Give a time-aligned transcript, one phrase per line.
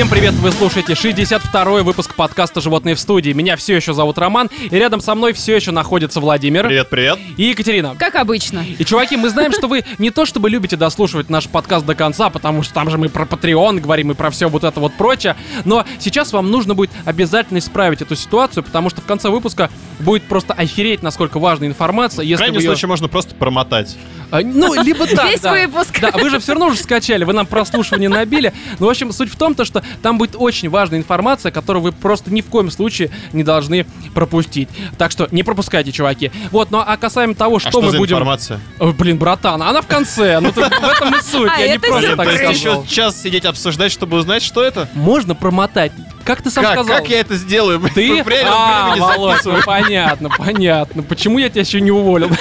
[0.00, 3.32] Всем привет, вы слушаете 62-й выпуск подкаста «Животные в студии».
[3.32, 7.18] Меня все еще зовут Роман, и рядом со мной все еще находится Владимир Привет, привет.
[7.36, 7.94] и Екатерина.
[7.98, 8.64] Как обычно.
[8.78, 12.30] И, чуваки, мы знаем, что вы не то чтобы любите дослушивать наш подкаст до конца,
[12.30, 15.36] потому что там же мы про Patreon говорим и про все вот это вот прочее,
[15.66, 20.22] но сейчас вам нужно будет обязательно исправить эту ситуацию, потому что в конце выпуска будет
[20.22, 23.98] просто охереть, насколько важная информация, В если крайнем вы её- случае можно просто промотать.
[24.30, 25.52] А, Ну, либо так, Весь да.
[25.52, 26.00] выпуск.
[26.00, 28.54] Да, вы же все равно уже скачали, вы нам прослушивание набили.
[28.78, 31.92] Ну, в общем, суть в том, то, что там будет очень важная информация, которую вы
[31.92, 34.68] просто ни в коем случае не должны пропустить.
[34.98, 36.30] Так что не пропускайте, чуваки.
[36.50, 38.16] Вот, ну а касаемо того, что, а что мы за будем...
[38.16, 38.60] информация?
[38.78, 40.40] Блин, братан, она в конце.
[40.40, 41.50] Ну, тут в этом и суть.
[41.54, 42.52] А, Я не это просто так сказал.
[42.52, 44.88] еще час сидеть обсуждать, чтобы узнать, что это?
[44.94, 45.92] Можно промотать.
[46.30, 46.74] Как ты сам Как?
[46.74, 46.98] сказал?
[46.98, 47.80] Как я это сделаю?
[47.92, 48.22] Ты?
[48.46, 51.02] А, Володь, ну, понятно, понятно.
[51.02, 52.30] Почему я тебя еще не уволил?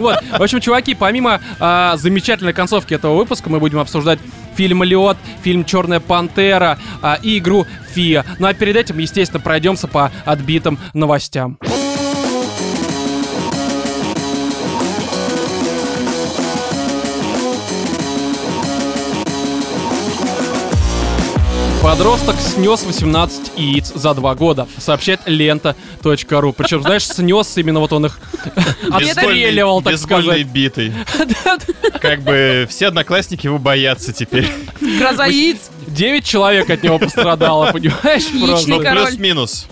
[0.00, 0.16] Вот.
[0.38, 4.18] В общем, чуваки, помимо а, замечательной концовки этого выпуска, мы будем обсуждать
[4.56, 8.24] фильм «Лед», фильм «Черная пантера» а, и игру «Фия».
[8.38, 11.58] Ну а перед этим, естественно, пройдемся по отбитым новостям.
[21.82, 26.52] Подросток снес 18 яиц за два года, сообщает лента.ру.
[26.52, 28.20] Причем, знаешь, снес именно вот он их
[28.90, 30.46] отстреливал, так сказать.
[30.46, 30.92] битой.
[32.00, 34.46] Как бы все одноклассники его боятся теперь.
[34.80, 35.70] Гроза яиц.
[35.86, 38.24] Девять человек от него пострадало, понимаешь?
[38.66, 39.06] Ну, король.
[39.06, 39.66] плюс-минус.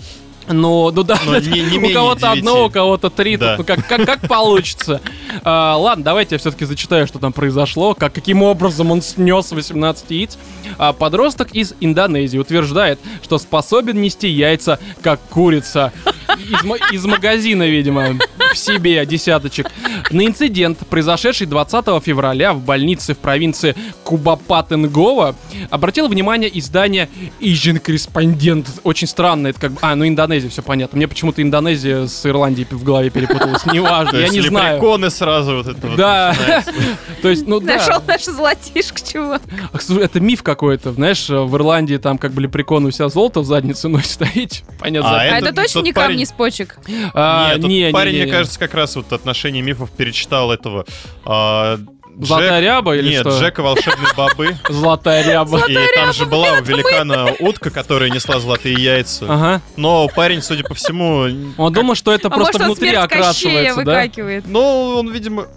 [0.49, 3.55] Ну, ну да, Но да, не- не у кого-то одно, у кого-то три, Да.
[3.55, 4.99] тут, ну как, как, как получится.
[5.43, 10.09] А, ладно, давайте я все-таки зачитаю, что там произошло, как, каким образом он снес 18
[10.09, 10.37] яиц.
[10.77, 15.93] А, подросток из Индонезии утверждает, что способен нести яйца, как курица.
[16.37, 18.15] Из, из магазина, видимо,
[18.53, 19.67] в себе десяточек.
[20.11, 25.35] На инцидент, произошедший 20 февраля в больнице в провинции Кубапатенгова,
[25.69, 27.09] обратил внимание издание
[27.41, 28.67] Asian Correspondent.
[28.83, 29.79] Очень странно, это как бы...
[29.81, 30.97] А, ну Индонезия, все понятно.
[30.97, 33.65] Мне почему-то Индонезия с Ирландией в голове перепуталась.
[33.65, 34.75] Неважно, я не знаю.
[34.75, 36.35] лепреконы сразу вот это вот Да,
[37.21, 37.75] то есть, ну да.
[37.75, 39.41] Нашел наш золотишко, чувак.
[39.89, 43.87] Это миф какой-то, знаешь, в Ирландии там как бы лепреконы у себя золото в заднице
[43.89, 45.09] носит, стоите, понятно.
[45.09, 46.77] А А это это точно не парень- камни с почек?
[47.13, 48.31] А, Нет, не, не, парень, не, мне не.
[48.31, 50.85] кажется, как раз вот отношение мифов перечитал этого.
[51.25, 51.79] а,
[52.21, 53.39] Золотая Джек- ряба или Нет, что?
[53.39, 54.57] Джека волшебной бобы.
[54.69, 55.59] Золотая ряба.
[55.69, 59.25] И там же была у великана утка, которая несла золотые яйца.
[59.29, 59.61] Ага.
[59.77, 64.03] Но парень, судя по всему, Он думал, что это А просто внутри окрашивается, да?
[64.45, 65.47] ну, он, видимо,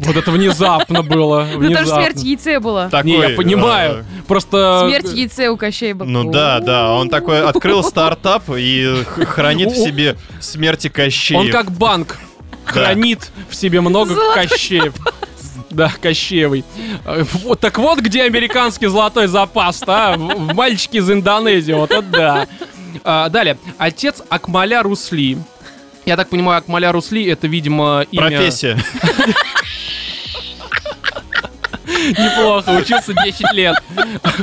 [0.00, 1.46] Вот это внезапно было.
[1.60, 2.88] Ну, там же смерть яйце была.
[2.88, 3.10] такой...
[3.10, 4.04] Не, я понимаю.
[4.26, 4.86] Просто...
[4.88, 6.08] Смерть яйце у Кощея была.
[6.08, 11.40] Ну да, да, он такой открыл стартап и хранит в себе смерти Кощеев.
[11.40, 12.18] Он как банк.
[12.64, 14.94] Хранит в себе много Кощеев.
[15.70, 16.64] Да, Кощеевый.
[17.04, 20.16] Э, Вот, так вот где американский золотой запас, а?
[20.16, 22.46] В, в мальчике из Индонезии, вот это да.
[23.04, 23.56] А, далее.
[23.78, 25.38] Отец Акмаля Русли.
[26.10, 28.30] Я так понимаю, Акмаля Русли это, видимо, имя...
[28.30, 28.76] Профессия.
[32.08, 33.76] Неплохо, учился 10 лет.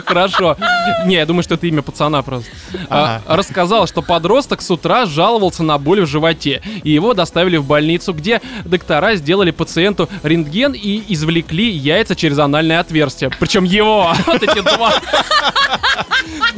[0.05, 0.57] Хорошо.
[1.05, 2.49] Не, я думаю, что это имя пацана просто.
[2.89, 3.21] А.
[3.27, 6.61] Рассказал, что подросток с утра жаловался на боль в животе.
[6.83, 12.79] И его доставили в больницу, где доктора сделали пациенту рентген и извлекли яйца через анальное
[12.79, 13.31] отверстие.
[13.39, 14.13] Причем его.
[14.27, 14.93] Вот эти два.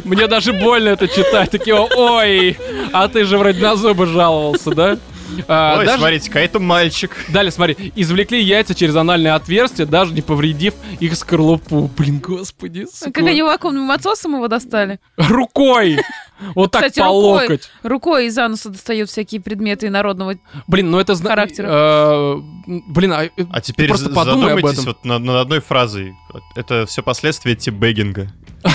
[0.04, 1.52] Мне даже больно это читать.
[1.52, 2.58] Такие, ой,
[2.92, 4.98] а ты же вроде на зубы жаловался, да?
[5.48, 7.12] А, Ой, даже- смотрите-ка, это мальчик.
[7.30, 11.90] Далее, смотри, извлекли яйца через анальное отверстие, даже не повредив их скорлупу.
[11.98, 12.86] Блин, господи.
[12.92, 13.12] сука.
[13.12, 15.00] Как они вакуумным отсосом его достали?
[15.18, 16.00] Рукой!
[16.56, 17.42] Вот так Кстати, по рукой.
[17.44, 17.70] локоть.
[17.84, 20.36] Рукой из ануса достают всякие предметы инородного.
[20.68, 21.14] Блин, ну это...
[21.16, 21.68] зна- Характера.
[21.70, 22.36] э,
[22.88, 24.86] Блин, а, э, А теперь просто подумай об задумайтесь этом.
[24.86, 26.14] вот над, над одной фразой.
[26.56, 28.30] Это все последствия тибегинга.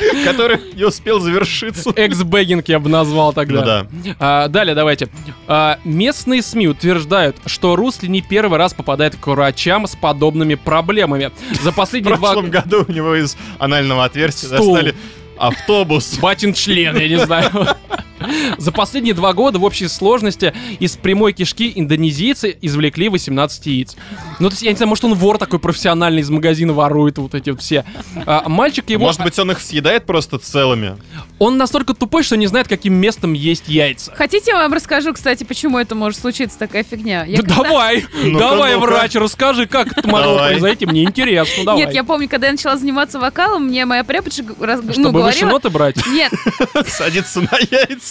[0.24, 1.90] Который не успел завершиться.
[1.94, 3.60] Экс-бэггинг я бы назвал тогда.
[3.60, 3.66] Ну
[4.04, 4.16] да.
[4.18, 5.08] А, далее, давайте.
[5.46, 11.30] А, местные СМИ утверждают, что Русли не первый раз попадает к врачам с подобными проблемами.
[11.62, 12.32] За В последние два...
[12.32, 14.74] прошлом году у него из анального отверстия Стул.
[14.74, 14.94] достали
[15.38, 16.18] автобус.
[16.20, 17.50] Батин член, я не знаю.
[18.58, 23.96] За последние два года в общей сложности из прямой кишки индонезийцы извлекли 18 яиц.
[24.38, 27.34] Ну, то есть, я не знаю, может, он вор такой профессиональный из магазина ворует вот
[27.34, 27.84] эти вот все.
[28.26, 29.04] А, мальчик его...
[29.06, 30.96] Может быть, он их съедает просто целыми?
[31.38, 34.12] Он настолько тупой, что не знает, каким местом есть яйца.
[34.14, 37.24] Хотите, я вам расскажу, кстати, почему это может случиться, такая фигня?
[37.24, 38.86] Я Да когда- давай, Ну-ка, давай, ну-ка.
[38.86, 41.84] врач, расскажи, как это могло произойти, мне интересно, давай.
[41.84, 45.40] Нет, я помню, когда я начала заниматься вокалом, мне моя преподша раз- ну, Чтобы выше
[45.40, 45.48] говорила...
[45.50, 45.96] ноты брать?
[46.08, 46.32] Нет,
[46.88, 48.09] Садится на яйца.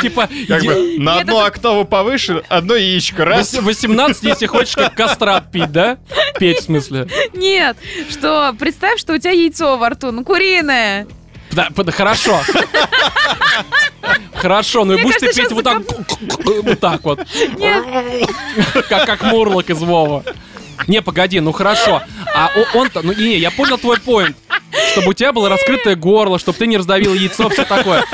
[0.00, 3.54] Типа, Как бы на одну октаву повыше, одно яичко, раз.
[3.54, 5.98] вос- 18, если хочешь, как кастрат пить, да?
[6.38, 7.08] Петь, в смысле.
[7.34, 7.76] Нет,
[8.10, 11.06] что представь, что у тебя яйцо во рту, ну куриное.
[11.52, 12.40] Да, под- хорошо.
[14.34, 15.82] Хорошо, ну и будешь ты петь вот так,
[16.64, 17.20] вот так вот,
[17.58, 17.84] Нет,
[18.88, 20.24] как, как Мурлок из Вова.
[20.86, 22.02] Не, погоди, ну хорошо.
[22.34, 24.36] А он-то, ну не, я понял твой поинт.
[24.92, 28.04] Чтобы у тебя было раскрытое горло, чтобы ты не раздавил яйцо, все такое.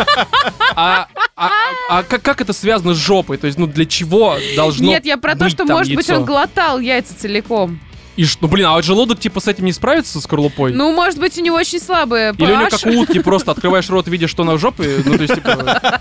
[0.74, 1.50] А, а-
[1.88, 3.38] а как, как это связано с жопой?
[3.38, 6.06] То есть, ну для чего должно нет, я про то, быть что, там может быть,
[6.08, 6.20] яйцо?
[6.20, 7.80] он глотал яйца целиком.
[8.16, 10.72] И что, ну блин, а вот желудок типа с этим не справится, с скорлупой?
[10.72, 13.88] Ну, может быть, у него очень слабые Или у него как у утки, просто открываешь
[13.90, 16.00] рот, видишь, что она в жопе, ну то есть типа...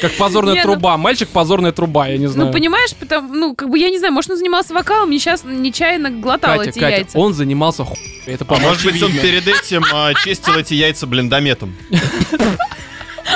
[0.00, 0.96] Как позорная Не, ну- труба.
[0.96, 2.48] Мальчик позорная труба, я не знаю.
[2.48, 6.10] Ну, понимаешь, потому, ну, как бы, я не знаю, может, он занимался вокалом, сейчас нечаянно
[6.10, 7.18] глотал Катя, эти Катя, яйца.
[7.18, 7.96] он занимался ху...
[8.26, 11.76] Это, А по-моему, может быть, он перед этим а, чистил эти яйца блиндометом.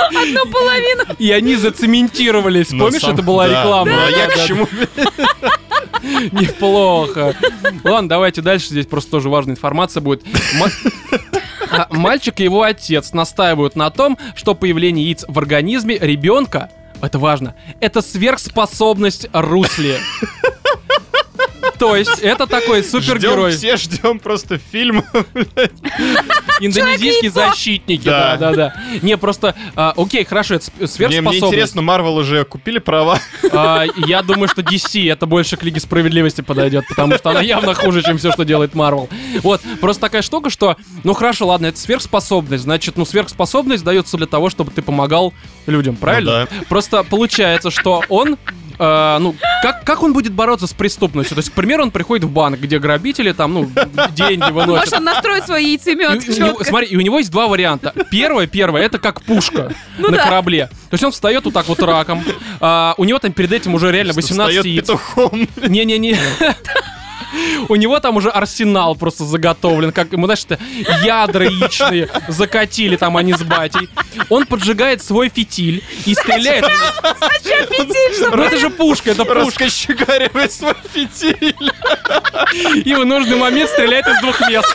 [0.09, 1.03] Одну половину.
[1.19, 2.71] И они зацементировались.
[2.71, 3.91] Ну, Помнишь, это была реклама?
[3.91, 4.67] Ну, а я к чему?
[6.31, 7.35] Неплохо.
[7.83, 8.67] Ладно, давайте дальше.
[8.67, 10.23] Здесь просто тоже важная информация будет.
[11.69, 16.69] А, Мальчик и его отец настаивают на том, что появление яиц в организме ребенка,
[17.01, 19.97] это важно, это сверхспособность Русли.
[21.79, 23.51] То есть это такой Ждем, супергерой.
[23.51, 25.03] все ждем просто фильм.
[26.59, 28.05] Индонезийские защитники.
[28.05, 28.37] Да.
[28.37, 28.81] Да, да, да.
[29.01, 31.43] Не, просто, а, окей, хорошо, это сп- Мне, мне сверхспособность.
[31.43, 33.19] интересно, Марвел уже купили права.
[33.51, 37.73] А, я думаю, что DC это больше к Лиге Справедливости подойдет, потому что она явно
[37.73, 39.09] хуже, чем все, что делает Марвел.
[39.43, 44.27] Вот, просто такая штука, что, ну хорошо, ладно, это сверхспособность, значит, ну сверхспособность дается для
[44.27, 45.33] того, чтобы ты помогал
[45.67, 46.47] людям, правильно?
[46.51, 48.37] Ну Просто получается, что он
[48.79, 51.35] э, ну, как, как он будет бороться с преступностью?
[51.35, 53.71] То есть, к примеру, он приходит в банк, где грабители там, ну,
[54.11, 54.93] деньги Может, выносят.
[54.93, 57.93] он настроит свой И яйцемет у него- смотри, и у него есть два варианта.
[58.11, 60.23] Первое, первое, это как пушка Ну на да.
[60.25, 60.67] корабле.
[60.89, 62.23] То есть он встает вот так вот раком.
[62.59, 64.81] а, у него там перед этим уже реально 18 Встает яиц.
[64.85, 65.47] петухом.
[65.67, 66.17] Не-не-не.
[67.69, 70.59] У него там уже арсенал просто заготовлен, как ему, знаешь, это
[71.03, 73.89] ядра яичные закатили там они с батей.
[74.29, 76.65] Он поджигает свой фитиль и стреляет.
[78.31, 79.65] Ну это же пушка, это пушка.
[79.65, 81.55] Раскочегаривает свой фитиль.
[82.85, 84.67] И в нужный момент стреляет из двух мест.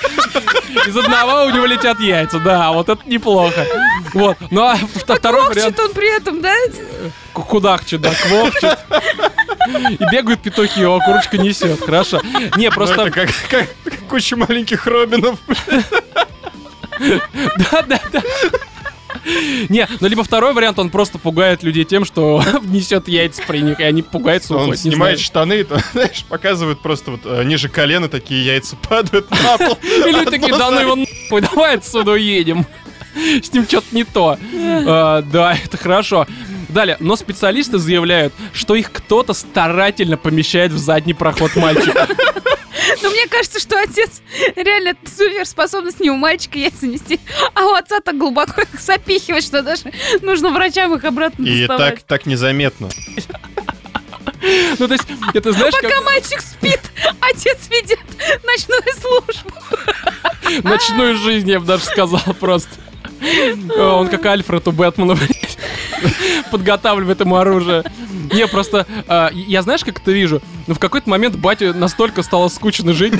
[0.86, 3.66] Из одного у него летят яйца, да, вот это неплохо.
[4.14, 5.78] Вот, ну а вт- второй вариант...
[5.78, 6.54] Он при этом, да?
[7.32, 8.78] Кудахчет, да, квохчет.
[9.90, 12.20] И бегают петухи, его курочка несет, хорошо.
[12.56, 13.02] Не, Ну, просто...
[13.02, 13.68] это как,
[14.08, 15.38] куча маленьких Робинов.
[16.98, 18.22] Да, да, да.
[19.68, 23.78] Не, ну либо второй вариант, он просто пугает людей тем, что несет яйца при них,
[23.78, 28.08] и они пугаются, Он уходят, снимает штаны, там, знаешь, показывает просто вот э, ниже колена
[28.08, 29.78] такие яйца падают на пол.
[29.82, 32.66] И люди такие, да ну его нахуй, давай отсюда уедем.
[33.14, 34.38] С ним что-то не то.
[34.86, 36.26] А, Да, это хорошо.
[36.72, 42.08] Далее, но специалисты заявляют, что их кто-то старательно помещает в задний проход мальчика.
[43.02, 44.22] Но мне кажется, что отец
[44.56, 47.20] реально суперспособность не у мальчика яйца нести,
[47.54, 49.92] а у отца так глубоко их запихивать, что даже
[50.22, 51.94] нужно врачам их обратно И доставать.
[51.96, 52.88] так, так незаметно.
[54.78, 55.04] Ну, то есть,
[55.34, 56.80] это знаешь, Пока как мальчик спит,
[57.20, 58.00] отец ведет
[58.44, 59.52] ночную службу.
[60.68, 62.70] ночную жизнь, я бы даже сказал просто.
[63.76, 65.16] О, Он как Альфред у Бэтмена.
[66.50, 67.84] Подготавливает ему оружие.
[68.32, 70.42] Не, просто, а, я знаешь, как это вижу?
[70.66, 73.14] Ну, в какой-то момент батю настолько стало скучно жить,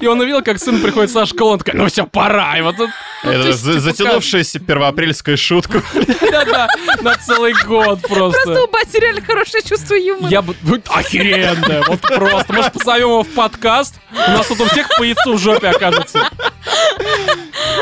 [0.00, 2.56] и он увидел, как сын приходит со школы, он такой, ну все, пора.
[2.58, 2.90] И вот тут,
[3.24, 5.82] ну, то Это типа, затянувшаяся первоапрельская шутка.
[6.30, 6.68] Да-да,
[7.00, 8.64] на целый год Просто просто.
[8.64, 10.30] у бати реально хорошее чувство юмора.
[10.30, 10.54] Я бы...
[10.62, 12.52] ну, Охеренно, вот просто.
[12.52, 13.94] Может, позовем его в подкаст?
[14.12, 16.28] У нас тут у всех по яйцу в жопе окажется.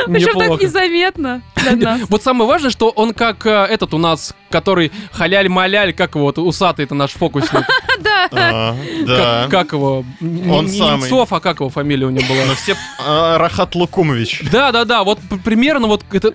[0.07, 2.01] Причем так незаметно для нас.
[2.09, 6.39] Вот самое важное, что он как э, этот у нас, который халяль-маляль, как его, вот,
[6.39, 7.65] усатый это наш фокусник.
[8.01, 8.29] Да.
[8.33, 8.77] А,
[9.07, 9.47] Да.
[9.51, 10.05] Как, его?
[10.49, 11.03] Он самый.
[11.03, 12.47] Немцов, а как его фамилия у него была?
[12.47, 12.75] Но все...
[12.99, 14.43] а, Рахат Лукумович.
[14.51, 16.33] Да, да, да, вот примерно вот это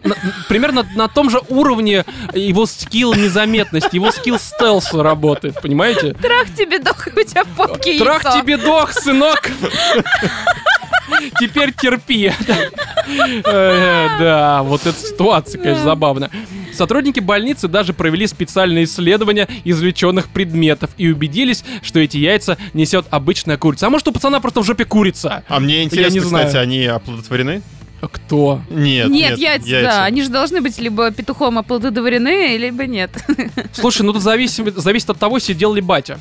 [0.47, 6.13] примерно на том же уровне его скилл незаметности, его скилл стелса работает, понимаете?
[6.13, 9.49] Трах тебе дох, и у тебя в попке Трах тебе дох, сынок!
[11.39, 12.31] Теперь терпи.
[13.45, 16.29] Э, Да, вот эта ситуация, конечно, забавная.
[16.75, 23.57] Сотрудники больницы даже провели специальные исследования извлеченных предметов и убедились, что эти яйца несет обычная
[23.57, 23.87] курица.
[23.87, 25.43] А может, у пацана просто в жопе курица?
[25.47, 26.47] А мне интересно, не знаю.
[26.47, 27.61] кстати, они оплодотворены?
[28.01, 28.61] А Кто?
[28.69, 33.11] Нет, Нет, яйца, да, они же должны быть либо петухом оплодотворены, либо нет.
[33.73, 36.19] Слушай, ну тут зависит, зависит от того, сидел ли батя.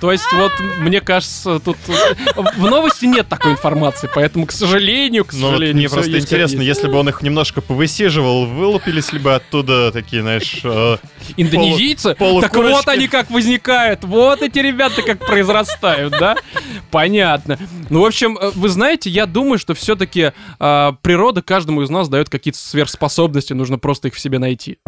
[0.00, 2.14] То есть вот, мне кажется, тут э,
[2.56, 6.88] в новости нет такой информации, поэтому, к сожалению, к Ну, сожалению, мне просто интересно, если
[6.88, 10.96] бы он их немножко повысиживал, вылупились ли бы оттуда такие, знаешь, э,
[11.36, 12.14] Индонезийцы?
[12.14, 16.36] так вот они как возникают, вот эти ребята как произрастают, да?
[16.90, 17.58] Понятно.
[17.90, 22.28] Ну, в общем, э, вы знаете, я думаю, что все-таки природа каждому из нас дает
[22.28, 24.78] какие-то сверхспособности, нужно просто их в себе найти.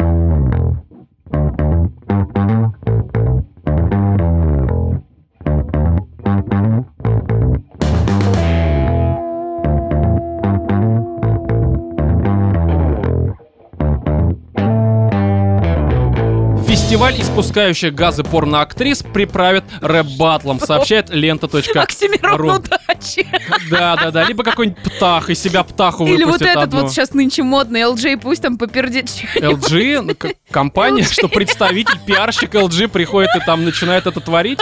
[17.33, 21.59] Фестиваль испускающих газы порноактрис приправит рэп-батлом, сообщает лента.ру.
[21.79, 23.27] Оксимирон удачи.
[23.71, 24.23] Да, да, да.
[24.23, 26.81] Либо какой-нибудь птах, из себя птаху Или вот этот одну.
[26.81, 29.09] вот сейчас нынче модный LJ, пусть там попердит.
[29.35, 30.15] LG, ну,
[30.51, 34.59] компания, что представитель, пиарщик LG приходит и там начинает это творить.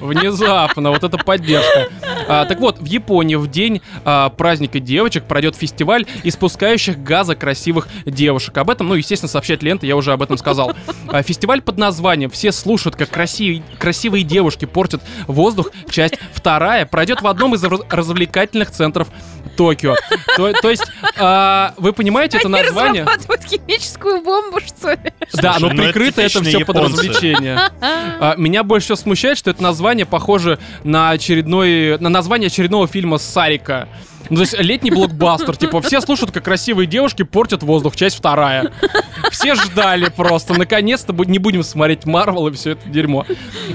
[0.00, 1.88] Внезапно, вот это поддержка.
[2.28, 7.88] А, так вот, в Японии в день а, праздника девочек пройдет фестиваль испускающих газа красивых
[8.04, 8.56] девушек.
[8.58, 10.72] Об этом, ну, естественно, сообщает лента, я уже об этом сказал.
[11.08, 17.22] А, фестиваль под названием «Все слушают, как красивые, красивые девушки портят воздух», часть вторая, пройдет
[17.22, 19.08] в одном из раз- развлекательных центров
[19.56, 19.94] Токио.
[20.36, 20.84] То, то есть,
[21.18, 23.04] а, вы понимаете, это Они название...
[23.04, 25.12] разрабатывают химическую бомбу, что ли?
[25.34, 26.96] Да, но Слушай, ну это прикрыто это типичные все под японцы.
[26.98, 27.60] развлечение.
[28.18, 33.18] А, Меня больше всего смущает, что это название похоже на очередной, на название очередного фильма
[33.18, 33.88] Сарика.
[34.30, 38.72] Ну, то есть летний блокбастер, типа, все слушают, как красивые девушки портят воздух, часть вторая.
[39.30, 43.26] Все ждали просто, наконец-то не будем смотреть Марвел и все это дерьмо.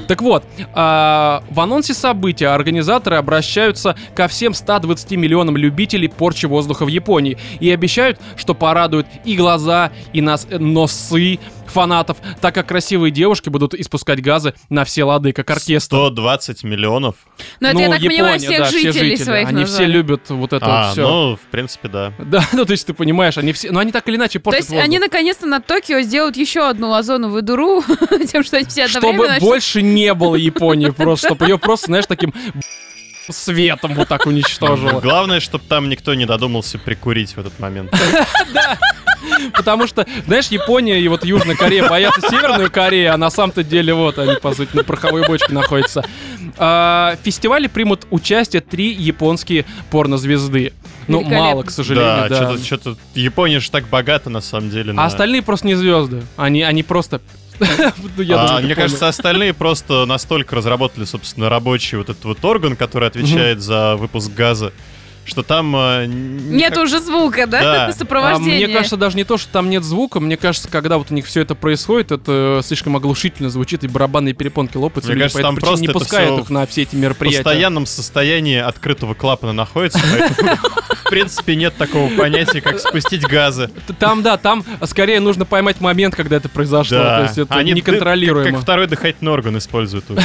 [0.07, 0.43] Так вот,
[0.73, 7.37] а, в анонсе события организаторы обращаются ко всем 120 миллионам любителей порчи воздуха в Японии
[7.59, 11.39] и обещают, что порадуют и глаза, и нас, э, носы
[11.71, 15.95] фанатов, так как красивые девушки будут испускать газы на все лады, как оркестр.
[15.95, 17.15] 120 миллионов.
[17.59, 19.23] Ну, это, я так понимаю, Япония, всех да, все жителей жители.
[19.23, 19.83] своих Они назвали.
[19.83, 21.01] все любят вот это А, вот все.
[21.01, 22.13] ну, в принципе, да.
[22.19, 24.59] Да, ну то есть ты понимаешь, они все, ну они так или иначе То портят
[24.59, 24.85] есть воздух.
[24.85, 27.83] они наконец-то на Токио сделают еще одну озоновую дуру,
[28.31, 29.39] тем, что они все чтобы одновременно...
[29.39, 32.33] больше не было Японии просто, чтобы ее просто, знаешь, таким
[33.31, 34.99] светом вот так уничтожило.
[35.01, 37.91] Главное, чтобы там никто не додумался прикурить в этот момент.
[39.53, 43.93] Потому что, знаешь, Япония и вот Южная Корея боятся Северную Корею, а на самом-то деле
[43.93, 46.03] вот они, по сути, на пороховой бочке находятся.
[46.57, 50.73] А, В фестивале примут участие три японские порнозвезды.
[51.07, 52.35] Ну, мало, к сожалению, Да, да.
[52.57, 54.91] что-то, что-то Япония же так богата на самом деле.
[54.91, 56.23] А на- остальные просто не звезды.
[56.37, 57.21] Они, они просто...
[58.17, 63.07] Ну, А, мне кажется, остальные просто настолько разработали, собственно, рабочий вот этот вот орган, который
[63.07, 64.73] отвечает за выпуск газа,
[65.25, 65.75] что там...
[65.75, 67.61] э, никак- Нет уже звука, да?
[67.61, 67.85] Да.
[67.91, 68.67] А Сопровождение.
[68.67, 71.25] мне кажется, даже не то, что там нет звука, мне кажется, когда вот у них
[71.25, 75.11] все это происходит, это слишком оглушительно звучит, и барабанные перепонки лопаются.
[75.11, 75.93] Мне люди кажется, по этой там причине просто не
[76.27, 77.43] пускают их на все эти в мероприятия.
[77.43, 80.55] постоянном состоянии открытого клапана находится, поэтому,
[81.05, 83.69] в принципе, нет такого понятия, как спустить газы.
[83.99, 86.97] Там, да, там скорее нужно поймать момент, когда это произошло.
[86.97, 87.21] То Да.
[87.23, 88.51] есть это неконтролируемо.
[88.53, 90.21] Как второй дыхательный орган используют уже.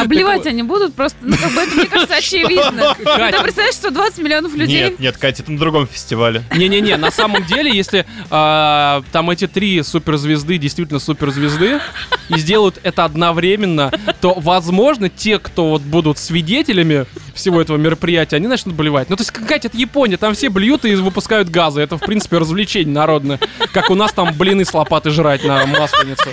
[0.00, 2.94] Обливать они будут просто, ну, как бы это, мне кажется, очевидно.
[2.94, 3.04] Ты
[3.42, 4.84] представляешь, что 20 миллионов людей...
[4.84, 6.42] Нет, нет, Катя, это на другом фестивале.
[6.54, 11.80] Не-не-не, на самом деле, если а, там эти три суперзвезды действительно суперзвезды
[12.28, 18.46] и сделают это одновременно, то, возможно, те, кто вот будут свидетелями всего этого мероприятия, они
[18.46, 19.10] начнут блевать.
[19.10, 21.80] Ну, то есть, Катя, это Япония, там все блюют и выпускают газы.
[21.80, 23.38] Это, в принципе, развлечение народное.
[23.72, 26.30] Как у нас там блины с лопаты жрать на масленицу.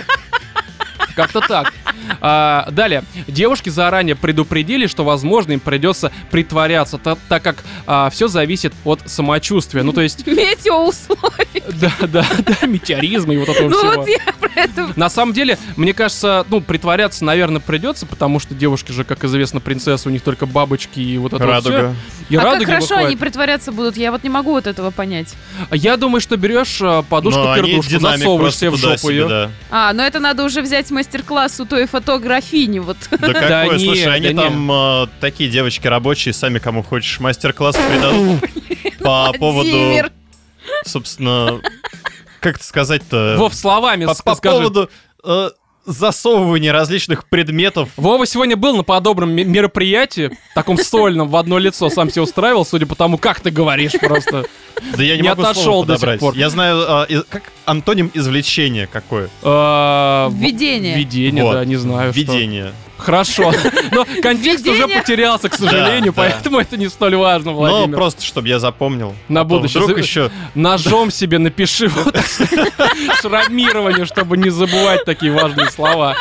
[1.14, 1.72] Как-то так.
[2.20, 3.04] А, далее.
[3.28, 9.82] Девушки заранее предупредили, что, возможно, им придется притворяться, та- так как все зависит от самочувствия.
[9.82, 10.26] Ну, то есть,
[10.78, 11.62] Метеоусловия.
[11.80, 13.92] да, да, да, метеоризма и вот этого Ну всего.
[14.02, 14.92] вот я про это...
[14.96, 19.60] На самом деле, мне кажется, ну, притворяться, наверное, придется, потому что девушки же, как известно,
[19.60, 21.70] принцессы, у них только бабочки и вот это вот всё.
[21.70, 21.94] Радуга.
[22.30, 23.06] И а как радуги хорошо выходят.
[23.06, 25.34] они притворяться будут, я вот не могу вот этого понять.
[25.70, 29.28] Я думаю, что берешь Но подушку-пердушку, засовываешь себе в жопу себе, ее.
[29.28, 29.50] да.
[29.70, 32.96] А, но это надо уже взять мастер-класс у той фотографини, вот.
[33.10, 37.76] Да какой, не, слушай, они да там э, такие девочки рабочие, сами кому хочешь мастер-класс
[37.76, 38.40] придадут
[39.00, 40.10] по поводу,
[40.84, 41.60] собственно,
[42.40, 43.36] как это сказать-то?
[43.38, 44.90] Вов, словами по, поводу
[45.22, 45.50] э,
[45.84, 47.90] засовывания различных предметов.
[47.96, 52.64] Вова сегодня был на подобном ме- мероприятии, таком сольном, в одно лицо, сам себе устраивал,
[52.64, 54.46] судя по тому, как ты говоришь просто.
[54.96, 56.20] Да я не, Не могу отошел слово до сих подобрать.
[56.20, 56.34] пор.
[56.36, 59.28] Я знаю, а, и- как антоним извлечения какое?
[59.42, 60.96] А, Введение.
[60.96, 61.52] Введение, Вот.
[61.54, 62.12] да, не знаю.
[62.12, 62.20] что.
[62.20, 62.72] Введение.
[62.96, 63.52] Хорошо.
[63.92, 65.00] Но контекст уже Введение.
[65.00, 66.30] потерялся, к сожалению, Да, да.
[66.30, 67.96] поэтому это не столь важно, Ну, Владимир.
[67.96, 69.14] просто, чтобы я запомнил.
[69.28, 69.82] На А будущее.
[69.82, 70.30] Вдруг еще...
[70.54, 72.16] Ножом себе напиши вот
[73.20, 76.16] шрамирование, чтобы не забывать такие важные слова.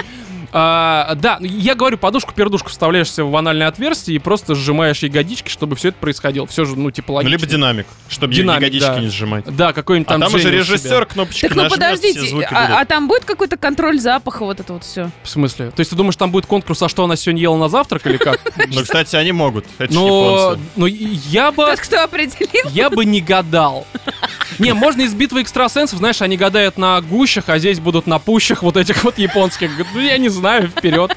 [0.55, 5.75] А, да, я говорю, подушку-пердушку вставляешь себе в анальное отверстие и просто сжимаешь ягодички, чтобы
[5.75, 6.45] все это происходило.
[6.45, 7.31] Все же, ну, типа, Ну, логично.
[7.31, 8.99] либо динамик, чтобы Динамик, ягодички да.
[8.99, 9.45] не сжимать.
[9.55, 12.81] Да, какой-нибудь А там там уже режиссер кнопочки Так ну нажмет, все подождите, звуки а,
[12.81, 15.09] а там будет какой-то контроль запаха, вот это вот все?
[15.23, 15.71] В смысле?
[15.71, 18.17] То есть ты думаешь, там будет конкурс, а что она сегодня ела на завтрак или
[18.17, 18.39] как?
[18.73, 19.65] Ну, кстати, они могут.
[19.79, 20.61] Ну, японцы.
[20.75, 21.65] ну, я бы...
[21.65, 22.69] Тот, кто определил.
[22.71, 23.85] Я бы не гадал.
[24.59, 28.63] Не, можно из битвы экстрасенсов, знаешь, они гадают на гущах, а здесь будут на пущах
[28.63, 29.71] вот этих вот японских.
[29.93, 31.15] Ну, я не знаю, вперед.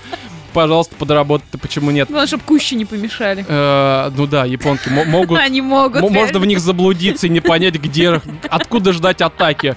[0.52, 2.08] Пожалуйста, подработать, почему нет?
[2.08, 3.44] Главное, чтобы кущи не помешали.
[3.46, 5.38] Э, ну да, японки мо- могут...
[5.38, 6.00] Они могут.
[6.00, 9.76] мо- Можно в них заблудиться и не понять, где, откуда ждать атаки.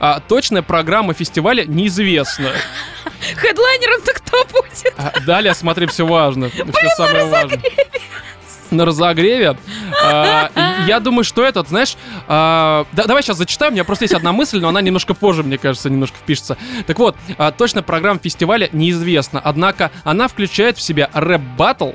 [0.00, 2.50] А, точная программа фестиваля неизвестна.
[3.36, 4.92] Хедлайнером-то кто будет?
[4.98, 6.48] А, Далее смотри, все важно.
[6.50, 7.60] Все самое важное.
[8.70, 9.56] На разогреве.
[10.04, 10.50] А,
[10.86, 11.96] я думаю, что этот, знаешь,
[12.28, 13.70] а, да- давай сейчас зачитаю.
[13.70, 16.56] У меня просто есть одна мысль, но она немножко позже, мне кажется, немножко впишется.
[16.86, 19.40] Так вот, а, точно программа фестиваля неизвестна.
[19.42, 21.90] Однако она включает в себя рэп-баттл,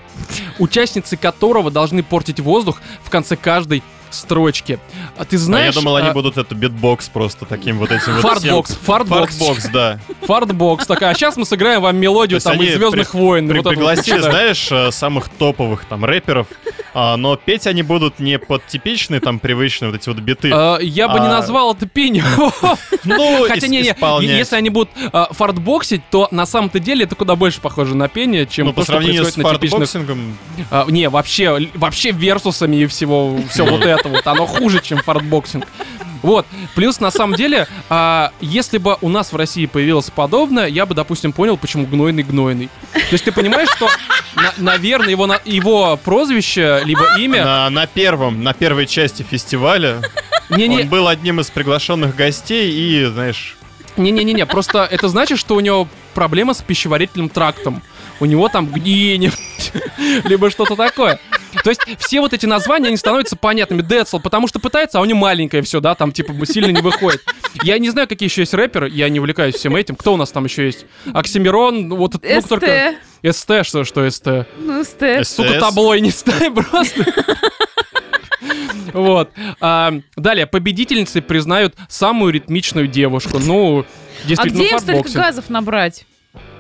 [0.59, 4.79] участницы которого должны портить воздух в конце каждой строчки.
[5.17, 5.73] А ты А знаешь...
[5.75, 9.35] я думал, они а, будут это битбокс просто таким вот этим вот Fartbox, fartbox.
[9.37, 9.99] Fartbox, да.
[10.21, 11.11] Fartbox такая.
[11.11, 13.47] А сейчас мы сыграем вам мелодию там из Звездных войн.
[13.47, 14.33] При- Вот вот пригласили, начинают.
[14.33, 16.47] знаешь, э, самых топовых там рэперов,
[16.93, 20.51] а, но петь они будут не под типичные там привычные вот эти вот биты.
[20.53, 21.29] А, я бы не А.
[21.29, 22.25] назвал это пением.
[23.03, 27.35] Ну, Хотя не, не, если они будут а, фартбоксить, то на самом-то деле это куда
[27.35, 29.89] больше похоже на пение, чем Ну, то, по что сравнению с на типичных.
[30.69, 35.65] А, не, вообще, вообще версусами и всего, все вот это вот, оно хуже, чем fartboxing.
[36.21, 36.45] Вот.
[36.75, 40.93] Плюс, на самом деле, а, если бы у нас в России появилось подобное, я бы,
[40.93, 42.69] допустим, понял, почему гнойный-гнойный.
[42.93, 43.89] То есть ты понимаешь, что,
[44.35, 47.43] на- наверное, его, на- его прозвище, либо имя...
[47.43, 50.01] на, на первом, на первой части фестиваля
[50.49, 53.57] Не-не, он был одним из приглашенных гостей и, знаешь,
[53.97, 57.81] Не-не-не, просто это значит, что у него проблема с пищеварительным трактом.
[58.21, 59.31] У него там гниение,
[60.25, 61.19] либо что-то такое.
[61.63, 63.81] То есть все вот эти названия, они становятся понятными.
[63.81, 67.23] Децл, потому что пытается, а у него маленькое все, да, там типа сильно не выходит.
[67.63, 69.95] Я не знаю, какие еще есть рэперы, я не увлекаюсь всем этим.
[69.95, 70.85] Кто у нас там еще есть?
[71.11, 72.93] Оксимирон, ну, вот ну, только...
[73.23, 73.65] СТ.
[73.65, 74.27] Что, что СТ?
[74.59, 75.03] Ну, СТ.
[75.23, 77.05] Сука, таблой не стай просто.
[78.93, 79.31] Вот.
[79.59, 83.39] А, далее, победительницы признают самую ритмичную девушку.
[83.39, 83.85] Ну,
[84.23, 86.05] А действительно, где им столько газов набрать?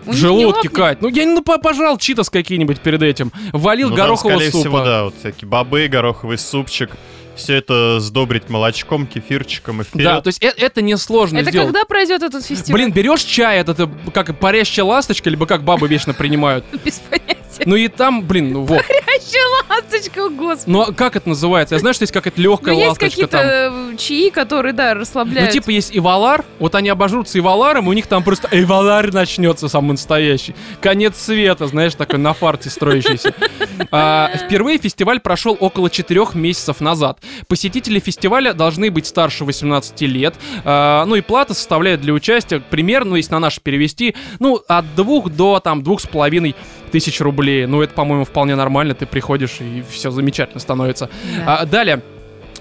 [0.05, 0.69] В не желудке?
[0.69, 1.01] Кать.
[1.01, 3.31] Ну, я ну, по- пожал читас какие-нибудь перед этим.
[3.51, 4.61] Валил ну, там, горохового скорее супа.
[4.61, 6.91] всего, да, вот всякие бобы, гороховый супчик.
[7.35, 10.05] Все это сдобрить молочком, кефирчиком и вперед.
[10.05, 11.67] Да, то есть э- это несложно Это сделать.
[11.69, 12.81] когда пройдет этот фестиваль?
[12.81, 16.65] Блин, берешь чай, это, это как парящая ласточка, либо как бабы вечно принимают.
[16.85, 17.37] Без понятия.
[17.65, 18.81] Ну и там, блин, ну вот.
[18.81, 19.39] Еще
[19.69, 20.69] ласточка, господи.
[20.69, 21.75] Ну а как это называется?
[21.75, 23.41] Я знаю, что есть какая-то легкая Ну, есть ласточка там.
[23.41, 25.51] какие-то э, чаи, которые, да, Ну, расслабляют.
[25.51, 29.91] типа есть Ивалар, вот они обожрутся Иваларом, и у них там просто Ивалар начнется самый
[29.91, 30.55] настоящий.
[30.81, 33.33] Конец света, знаешь, такой на фарте строящийся.
[33.91, 37.19] А, впервые фестиваль прошел около четырех месяцев назад.
[37.47, 40.35] Посетители фестиваля должны быть старше 18 лет.
[40.63, 44.95] А, ну и плата составляет для участия примерно, ну, если на наш перевести, ну, от
[44.95, 46.55] двух до там двух с половиной
[46.91, 47.65] тысяч рублей.
[47.65, 48.93] Ну, это, по-моему, вполне нормально.
[48.93, 51.09] Ты приходишь, и все замечательно становится.
[51.37, 51.57] Да.
[51.59, 52.01] А, далее.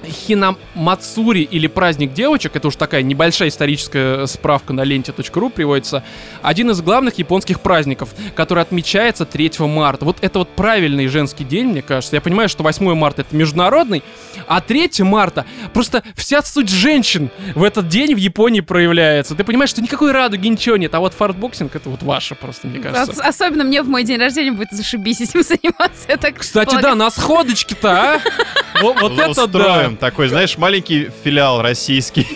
[0.07, 6.03] Хинамацури или праздник девочек, это уж такая небольшая историческая справка на ленте.ру приводится,
[6.43, 10.05] один из главных японских праздников, который отмечается 3 марта.
[10.05, 12.17] Вот это вот правильный женский день, мне кажется.
[12.17, 14.03] Я понимаю, что 8 марта это международный,
[14.47, 19.35] а 3 марта просто вся суть женщин в этот день в Японии проявляется.
[19.35, 22.79] Ты понимаешь, что никакой радуги, ничего нет, а вот fartboxing это вот ваше просто, мне
[22.81, 23.13] кажется.
[23.13, 26.05] Ос- Особенно мне в мой день рождения будет зашибись этим заниматься.
[26.09, 26.97] Я так Кстати, да, полагаю.
[26.97, 28.21] на сходочке-то, а?
[28.83, 29.90] Вот это да.
[29.91, 32.27] Устроим такой, знаешь, маленький филиал российский.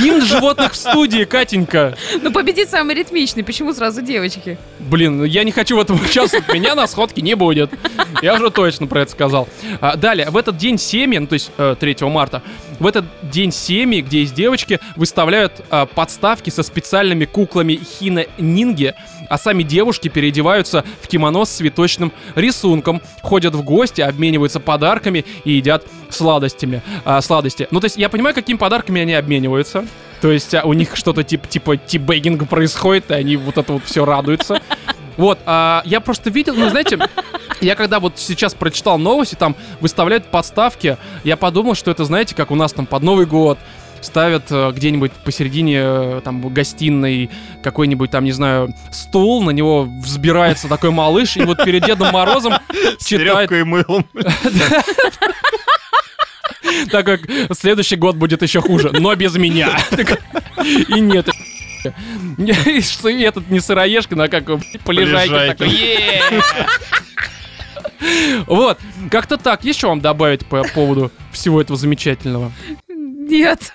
[0.00, 1.96] Гимн животных в студии, Катенька.
[2.20, 3.44] Ну, победит самый ритмичный.
[3.44, 4.58] Почему сразу девочки?
[4.80, 7.70] Блин, ну я не хочу в этом участвовать, меня на сходке не будет.
[8.22, 9.48] Я уже точно про это сказал.
[9.80, 12.42] А, далее, в этот день семьи, ну то есть э, 3 марта,
[12.78, 18.94] в этот день семьи, где есть девочки, выставляют а, подставки со специальными куклами хина-нинги,
[19.28, 25.52] а сами девушки переодеваются в кимоно с цветочным рисунком, ходят в гости, обмениваются подарками и
[25.52, 26.82] едят сладостями.
[27.04, 27.68] а, сладости.
[27.70, 29.86] Ну то есть я понимаю, какими подарками они обмениваются.
[30.20, 33.84] То есть а, у них что-то типа, типа тибейгинга происходит, и они вот это вот
[33.84, 34.60] все радуются.
[35.16, 36.98] Вот, а, я просто видел, ну, знаете,
[37.60, 42.50] Я когда вот сейчас прочитал новости, там выставляют подставки, я подумал, что это, знаете, как
[42.50, 43.58] у нас там под Новый год
[44.02, 47.30] ставят э, где-нибудь посередине э, там гостиной
[47.62, 52.54] какой-нибудь там, не знаю, стул, на него взбирается такой малыш, и вот перед Дедом Морозом
[52.98, 54.06] читает и мылом.
[56.90, 57.20] так как
[57.52, 59.78] следующий год будет еще хуже, но без меня.
[60.88, 61.28] И нет.
[62.82, 64.44] Что и этот не сыроежка, но как
[64.84, 65.56] полежайки Полежайки.
[65.56, 66.76] такой.
[68.46, 68.78] Вот,
[69.10, 69.64] как-то так.
[69.64, 72.52] Есть что вам добавить по поводу всего этого замечательного?
[72.88, 73.72] Нет.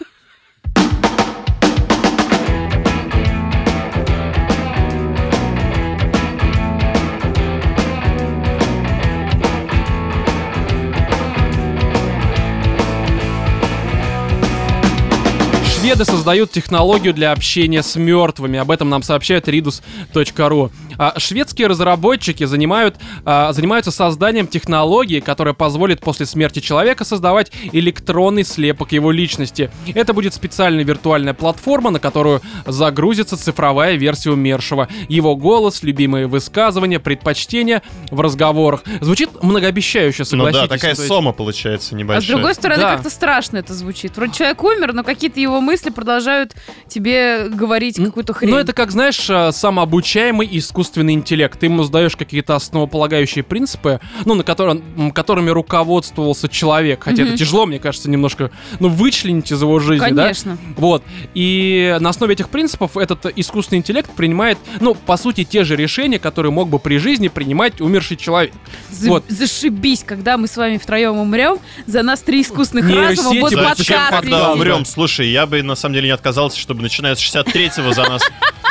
[15.81, 18.59] Шведы создают технологию для общения с мертвыми.
[18.59, 20.69] Об этом нам сообщает ridus.ru.
[20.97, 28.43] А, шведские разработчики занимают, а, занимаются созданием технологии, которая позволит после смерти человека создавать электронный
[28.43, 29.71] слепок его личности.
[29.93, 34.87] Это будет специальная виртуальная платформа, на которую загрузится цифровая версия умершего.
[35.07, 38.83] Его голос, любимые высказывания, предпочтения в разговорах.
[39.01, 40.69] Звучит многообещающе, Ну согласитесь.
[40.69, 42.35] да, такая сома получается А с небольшая.
[42.35, 42.93] другой стороны, Да.
[42.95, 44.15] как-то страшно это звучит.
[44.17, 46.53] Вроде человек умер, но какие-то его мысли продолжают
[46.87, 48.51] тебе говорить какую-то хрень.
[48.51, 51.59] Ну, это как, знаешь, э, самообучаемый искусственный интеллект.
[51.59, 57.03] Ты ему сдаешь какие-то основополагающие принципы, ну, на котором, которыми руководствовался человек.
[57.03, 57.37] Хотя это Мгм.
[57.37, 60.23] тяжело, мне кажется, немножко, ну, вычленить из его жизни, да?
[60.23, 60.57] Конечно.
[60.77, 61.03] Вот.
[61.33, 66.19] И на основе этих принципов этот искусственный интеллект принимает, ну, по сути, те же решения,
[66.19, 68.53] которые мог бы при жизни принимать умерший человек.
[68.89, 69.25] За- Вот.
[69.27, 73.75] Зашибись, когда мы с вами втроем умрем, за нас три искусственных Нейросети разума будут зачем
[73.77, 74.85] Зачем, подкаст когда умрем?
[74.85, 78.21] Слушай, я бы на самом деле не отказался, чтобы начиная с 63-го за нас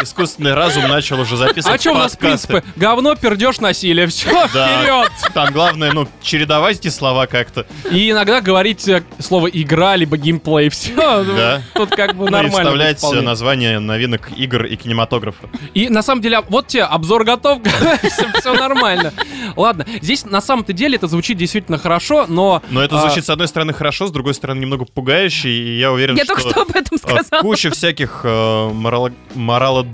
[0.03, 2.63] искусственный разум начал уже А записывать что у нас принципы?
[2.77, 4.07] Говно, пердеж, насилие.
[4.07, 4.69] Все, Да.
[4.81, 5.11] вперед!
[5.35, 7.67] Там главное, ну, чередовать эти слова как-то.
[7.91, 10.69] И иногда говорить э, слово игра либо геймплей.
[10.71, 11.63] Все, Да.
[11.75, 12.51] тут как бы Ну и нормально.
[12.59, 13.21] вставлять вполне.
[13.23, 15.49] название новинок игр и кинематографа.
[15.75, 17.61] И на самом деле, а, вот тебе обзор готов,
[18.41, 19.13] все, нормально.
[19.57, 22.63] Ладно, здесь на самом-то деле это звучит действительно хорошо, но...
[22.71, 25.93] Но это а, звучит, с одной стороны, хорошо, с другой стороны, немного пугающе, и я
[25.93, 26.35] уверен, Я что...
[26.35, 27.43] только что об этом а, сказала.
[27.43, 29.13] Куча всяких э, морало-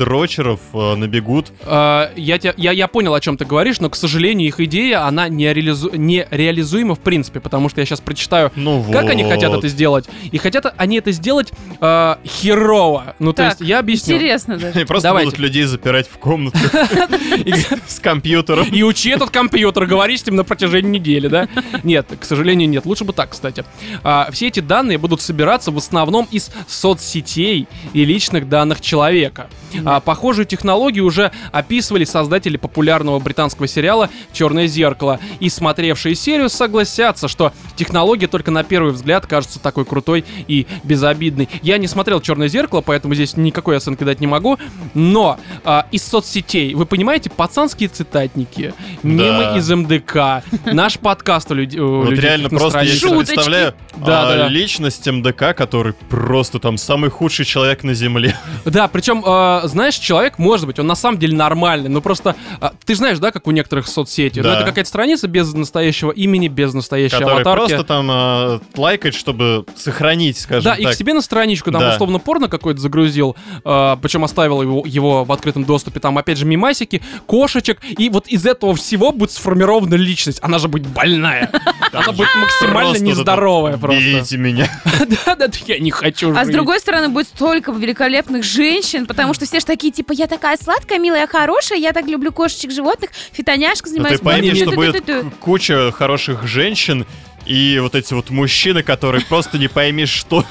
[0.01, 1.53] моралодрочеров э, набегут.
[1.65, 5.07] э, я, тебя- я, я понял, о чем ты говоришь, но, к сожалению, их идея,
[5.07, 8.93] она не, реализу- не реализуема в принципе, потому что я сейчас прочитаю, Ну вот.
[8.93, 10.07] как они хотят это сделать.
[10.31, 13.15] И хотят они это сделать э, херово.
[13.19, 14.17] Ну, то Так, есть, я объясню.
[14.17, 14.87] Интересно даже.
[14.87, 15.27] Просто Давайте.
[15.31, 16.59] будут людей запирать в комнату
[17.87, 18.67] с компьютером.
[18.69, 21.49] И учи этот компьютер, говори с ним на протяжении недели, да?
[21.83, 22.85] Нет, к сожалению, нет.
[22.87, 23.65] Лучше бы так, кстати.
[24.03, 29.49] А, все эти данные будут собираться в основном из соцсетей и личных данных человека.
[29.85, 35.21] А, похожую технологию уже описывали создатели популярного британского сериала «Черное зеркало».
[35.41, 41.49] И смотревшие серию согласятся, что технология только на первый взгляд кажется такой крутой и безобидной.
[41.63, 44.59] Я не смотрел «Черное зеркало», поэтому здесь никакой оценки дать не могу.
[44.95, 49.59] Но а, из соцсетей, вы понимаете, пацанские цитатники, мемы Да.
[49.59, 55.95] из МДК, наш подкаст у, Вот людей реально просто я представляю а, личность МДК, который
[56.09, 58.37] просто там самый худший человек на земле.
[58.65, 62.71] Да, причем, э, знаешь, человек, может быть, он на самом деле нормальный, но просто, э,
[62.85, 64.57] ты знаешь, да, как у некоторых соцсетей, ну Да.
[64.57, 67.59] это какая-то страница без настоящего имени, без настоящей который аватарки.
[67.71, 70.81] просто там а, лайкает, чтобы сохранить, скажем Да, так.
[70.81, 71.95] и к себе на страничку там Да.
[71.95, 76.45] условно порно какой-то загрузил, э, причем оставил его, его в открытом доступе, там опять же
[76.47, 80.39] мимасики, кошечек, и вот из этого всего будет сформирована личность.
[80.43, 81.51] Она же будет больная.
[81.93, 84.01] Она будет максимально нездоровая просто.
[84.03, 84.69] Берите меня.
[85.27, 89.61] Да-да, я не хочу А с другой стороны, будет столько великолепных женщин, потому что все
[89.61, 93.93] же такие, типа, я такая сладкая, милая, хорошая, я так люблю кошечек, животных, фитоняшка Но
[93.95, 94.19] занимаюсь.
[94.19, 95.05] ты пойми, что будет
[95.41, 97.07] куча хороших женщин
[97.47, 100.45] и вот эти вот мужчины, которые просто не пойми что.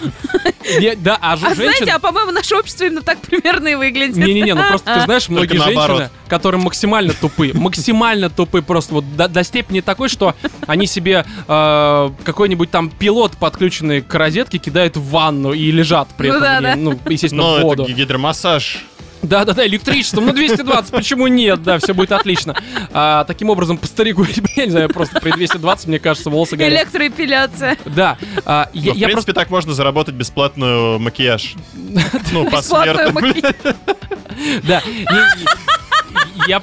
[0.80, 1.74] Не, Да, а ж- А женщин...
[1.76, 4.16] знаете, а по-моему, наше общество именно так примерно и выглядит.
[4.16, 9.28] Не-не-не, ну просто ты знаешь, многие женщины, которые максимально тупы, максимально тупы просто вот до,
[9.28, 10.36] до степени такой, что
[10.68, 16.30] они себе э, какой-нибудь там пилот, подключенный к розетке, кидают в ванну и лежат при
[16.30, 16.76] Ну этом, да, в ней, да.
[16.78, 17.86] ну, естественно, Но в это воду.
[17.88, 18.86] гидромассаж.
[19.28, 22.56] Да-да-да, электричеством, ну 220, почему нет, да, все будет отлично.
[22.94, 24.24] А, таким образом, по старику,
[24.56, 26.74] я не знаю, просто при 220, мне кажется, волосы горят.
[26.74, 27.78] Электроэпиляция.
[27.86, 29.34] Да, а, я, Но, в я принципе, просто...
[29.34, 31.56] так можно заработать бесплатную макияж.
[32.32, 33.12] Ну, посмертно.
[33.12, 33.54] макияж.
[34.64, 36.62] Да, не- не- я...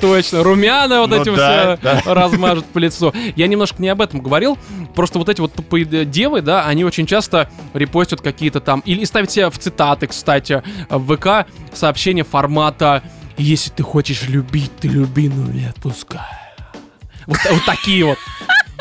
[0.00, 2.14] Точно, румяна вот Ну эти да, все да.
[2.14, 3.12] размажут по лицу.
[3.36, 4.58] Я немножко не об этом говорил.
[4.94, 8.80] Просто вот эти вот тупые девы, да, они очень часто репостят какие-то там...
[8.80, 13.02] Или ставят себе в цитаты, кстати, в ВК сообщения формата
[13.36, 16.20] Если ты хочешь любить, ты люби, но не отпускай.
[17.26, 18.18] Вот, вот такие вот.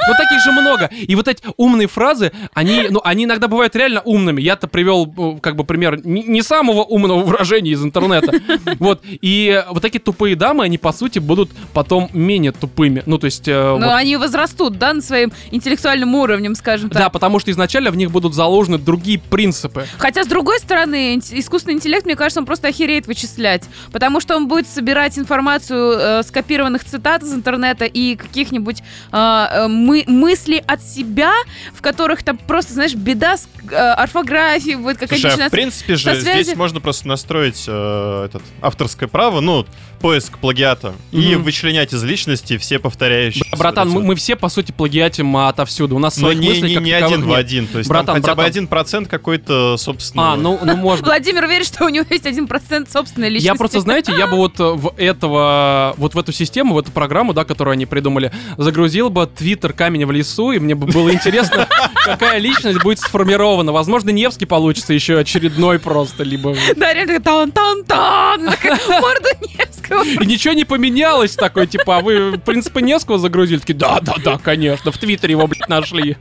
[0.09, 0.89] Вот таких же много.
[0.91, 4.41] И вот эти умные фразы, они, ну, они иногда бывают реально умными.
[4.41, 8.33] Я-то привел, э, как бы, пример не, самого умного выражения из интернета.
[8.79, 9.01] Вот.
[9.05, 13.03] И вот такие тупые дамы, они, по сути, будут потом менее тупыми.
[13.05, 13.47] Ну, то есть...
[13.47, 16.99] э, Но вот- они возрастут, да, на своим интеллектуальным уровнем, скажем так.
[16.99, 19.85] Да, потому что изначально в них будут заложены другие принципы.
[19.97, 23.63] Хотя, с другой стороны, искусственный интеллект, мне кажется, он просто охереет вычислять.
[23.91, 29.67] Потому что он будет собирать информацию э, скопированных цитат из интернета и каких-нибудь э, э,
[30.07, 31.31] мы- мыслей от себя,
[31.73, 35.95] в которых там просто, знаешь, беда с э, орфографией будет какая-то Слушай, а в принципе
[35.95, 39.65] же связи- здесь можно просто настроить э, этот авторское право, ну,
[40.01, 41.43] поиск плагиата, и Мгм.
[41.43, 43.57] вычленять из личности все повторяющиеся.
[43.57, 45.95] Братан, вот мы, мы все, по сути, плагиатим отовсюду.
[45.95, 46.21] У нас вот.
[46.21, 48.31] Но своих не, мыслей не, как не один в один, то есть Братан, там хотя
[48.33, 48.49] бы братан.
[48.51, 50.33] один процент какой-то, собственно...
[50.33, 51.05] А, ну, ну может.
[51.05, 53.47] Владимир уверен, что у него есть один процент собственной личности.
[53.47, 56.91] Я просто, знаете, я бы вот э, в этого, вот в эту систему, в эту
[56.91, 61.11] программу, да, которую они придумали, загрузил бы твиттер камень в лесу, и мне бы было
[61.11, 61.67] интересно,
[62.05, 63.71] какая личность будет сформирована.
[63.71, 66.55] Возможно, Невский получится еще очередной просто, либо...
[66.75, 70.03] Да, реально тан-тан-тан, морда Невского.
[70.03, 73.57] И ничего не поменялось такой, типа, а вы принципа Невского загрузили?
[73.57, 76.17] Такие, да-да-да, конечно, в Твиттере его, блядь, нашли.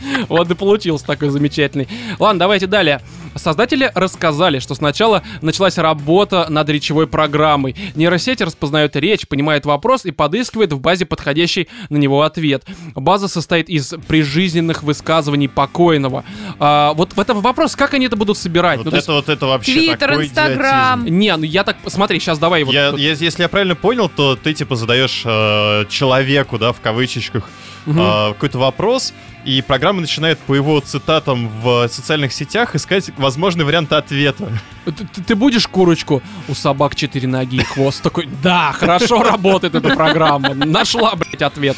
[0.28, 1.88] Вот и получился такой замечательный.
[2.18, 3.00] Ладно, давайте далее.
[3.34, 7.76] Создатели рассказали, что сначала началась работа над речевой программой.
[7.94, 12.64] Нейросеть распознает речь, понимает вопрос и подыскивает в базе подходящий на него ответ.
[12.94, 16.24] База состоит из прижизненных высказываний покойного.
[16.58, 18.78] А, вот в этом вопрос, как они это будут собирать?
[18.78, 21.00] Вот Ну, то есть- это вот это вообще Твиттер, такой Инстаграм.
[21.02, 21.18] идиотизм.
[21.18, 21.76] Не, ну я так...
[21.86, 22.72] Смотри, сейчас давай вот...
[22.74, 26.80] Я- тут- я- если я правильно понял, то ты типа задаешь э, человеку, да, в
[26.80, 27.48] кавычечках,
[27.88, 28.00] Мгм.
[28.00, 33.94] э, какой-то вопрос, и программа начинает по его цитатам в социальных сетях искать возможные варианты
[33.94, 34.48] ответа.
[34.84, 36.22] Ты, ты- ты будешь курочку?
[36.48, 38.02] У собак четыре ноги и хвост.
[38.02, 40.54] Такой, да, хорошо работает эта программа.
[40.54, 41.76] Нашла, блядь, ответ.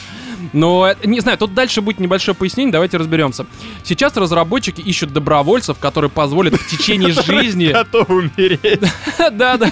[0.53, 3.47] Но, не знаю, тут дальше будет небольшое пояснение, давайте разберемся.
[3.85, 8.81] Сейчас разработчики ищут добровольцев, которые позволят в течение жизни, Готовы умереть.
[9.33, 9.71] да-да,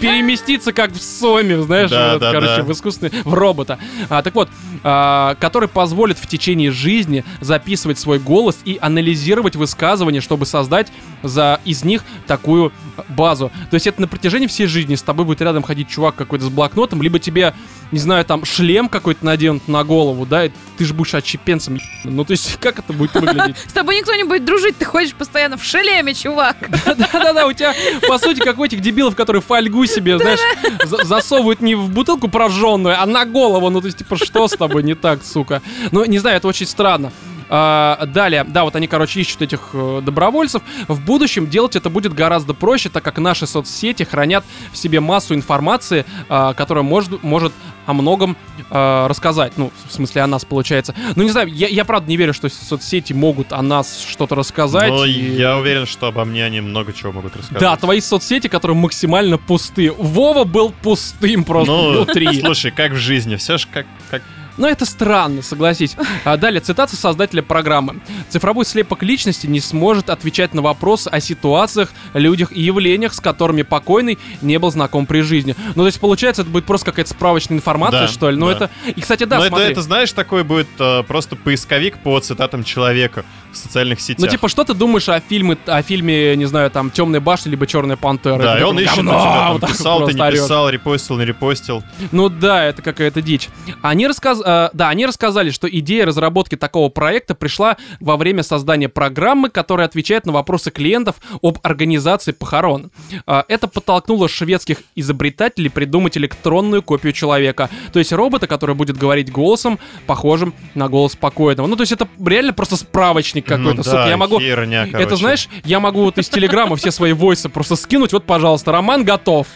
[0.00, 3.78] переместиться как в Соме, знаешь, короче, в искусственный, в робота.
[4.08, 4.48] А, так вот,
[4.82, 11.60] а, который позволит в течение жизни записывать свой голос и анализировать высказывания, чтобы создать за
[11.64, 12.72] из них такую
[13.08, 13.50] базу.
[13.70, 16.48] То есть это на протяжении всей жизни с тобой будет рядом ходить чувак какой-то с
[16.48, 17.54] блокнотом, либо тебе,
[17.90, 19.24] не знаю, там шлем какой-то
[19.66, 21.78] наденут на голову, да, и ты же будешь отщепенцем.
[22.04, 23.56] Ну, то есть как это будет выглядеть?
[23.66, 26.56] С тобой никто не будет дружить, ты ходишь постоянно в шлеме, чувак.
[26.86, 27.74] Да-да-да, у тебя,
[28.06, 30.40] по сути, как у этих дебилов, которые фольгу себе, знаешь,
[30.84, 33.70] за- засовывают не в бутылку прожженную, а на голову.
[33.70, 35.62] Ну, то есть, типа, что с тобой не так, сука?
[35.90, 37.12] Ну, не знаю, это очень странно.
[37.48, 40.62] А, далее, да, вот они, короче, ищут этих э, добровольцев.
[40.88, 45.34] В будущем делать это будет гораздо проще, так как наши соцсети хранят в себе массу
[45.34, 47.52] информации, а, которая может, может
[47.86, 48.36] о многом
[48.70, 49.52] а, рассказать.
[49.56, 50.94] Ну, в смысле, о нас, получается.
[51.16, 54.90] Ну, не знаю, я, я правда не верю, что соцсети могут о нас что-то рассказать.
[54.90, 57.60] Но и- я уверен, что обо мне они много чего могут рассказать.
[57.60, 59.92] да, твои соцсети, которые максимально пусты.
[59.92, 62.40] Вова был пустым просто Ну, внутри.
[62.44, 64.22] слушай, как в жизни, все же как, как
[64.56, 65.96] Но это странно, согласись.
[66.24, 68.00] А далее, цитата создателя программы.
[68.28, 73.62] Цифровой слепок личности не сможет отвечать на вопросы о ситуациях, людях и явлениях, с которыми
[73.62, 75.56] покойный не был знаком при жизни.
[75.74, 78.36] Ну, то есть, получается, это будет просто какая-то справочная информация, Да, что ли?
[78.36, 78.52] Ну, да.
[78.52, 78.70] это...
[78.94, 79.72] И, кстати, да, Но это, смотри.
[79.72, 84.24] это, знаешь, такой будет э, просто поисковик по цитатам человека в социальных сетях.
[84.24, 87.66] Ну, типа, что ты думаешь о фильме, о фильме, не знаю, там, Темная башня, либо
[87.66, 88.38] Черная пантера?
[88.38, 90.42] да, Это и он ищет говно, тебя, там, вот писал, ты не орёт.
[90.42, 91.84] писал, репостил, не репостил.
[92.12, 93.48] Ну да, это какая-то дичь.
[93.82, 94.40] Они, рассказ...
[94.44, 99.86] э, да, они рассказали, что идея разработки такого проекта пришла во время создания программы, которая
[99.86, 102.90] отвечает на вопросы клиентов об организации похорон.
[103.26, 107.70] Э, это подтолкнуло шведских изобретателей придумать электронную копию человека.
[107.92, 111.66] То есть робота, который будет говорить голосом, похожим на голос покойного.
[111.66, 113.74] Ну, то есть это реально просто справочник какой-то.
[113.78, 114.40] Ну Сука, да, я могу...
[114.40, 115.16] херня, Это короче.
[115.16, 118.12] знаешь, я могу вот из телеграмма все свои войсы просто скинуть.
[118.12, 119.46] Вот, пожалуйста, роман готов.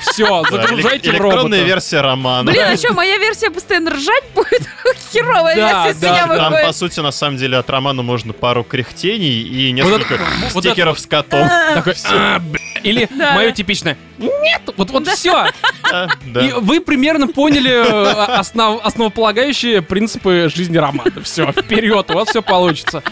[0.00, 1.34] Все, Да, загружайте элек- в робота.
[1.36, 2.50] электронная версия романа.
[2.50, 4.62] Блин, а что, моя версия постоянно ржать будет?
[5.12, 6.36] Херовая Да, версия да, меня да.
[6.36, 6.76] Там, по выходит.
[6.76, 10.18] сути, на самом деле, от романа можно пару кряхтений и несколько
[10.52, 11.48] вот стикеров с котом.
[11.74, 12.60] Такой, «А, бля».
[12.82, 13.34] Или Да.
[13.34, 15.46] мое типичное «Нет!» Вот, вот все.
[15.90, 16.40] Да, да.
[16.46, 21.12] И вы примерно поняли э, основ- основополагающие принципы жизни романа.
[21.22, 23.02] Все, вперед, у вас все получится.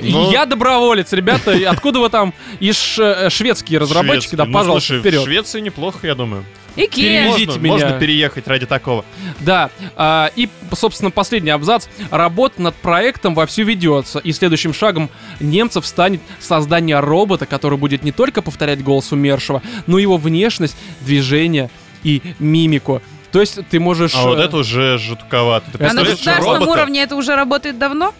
[0.00, 1.56] Ну- Я доброволец, ребята.
[1.68, 2.34] Откуда вы там?
[2.60, 4.36] Из э, шведские разработчики, Шведский.
[4.36, 5.20] да, Ну, пожалуйста, слушай, вперед.
[5.20, 6.44] В Швеции неплохо, я думаю.
[6.76, 7.22] Икея.
[7.22, 7.72] Перевезите Можно, меня.
[7.72, 9.04] можно переехать ради такого.
[9.40, 11.86] Да, а, и, собственно, последний абзац.
[12.10, 18.12] Работа над проектом вовсю ведется, и следующим шагом немцев станет создание робота, который будет не
[18.12, 21.70] только повторять голос умершего, но и его внешность, движение
[22.02, 23.02] и мимику.
[23.30, 24.14] То есть ты можешь...
[24.14, 25.70] А вот э, это уже жутковато.
[25.76, 26.70] Ты А на государственном робота?
[26.70, 28.12] уровне это уже работает давно?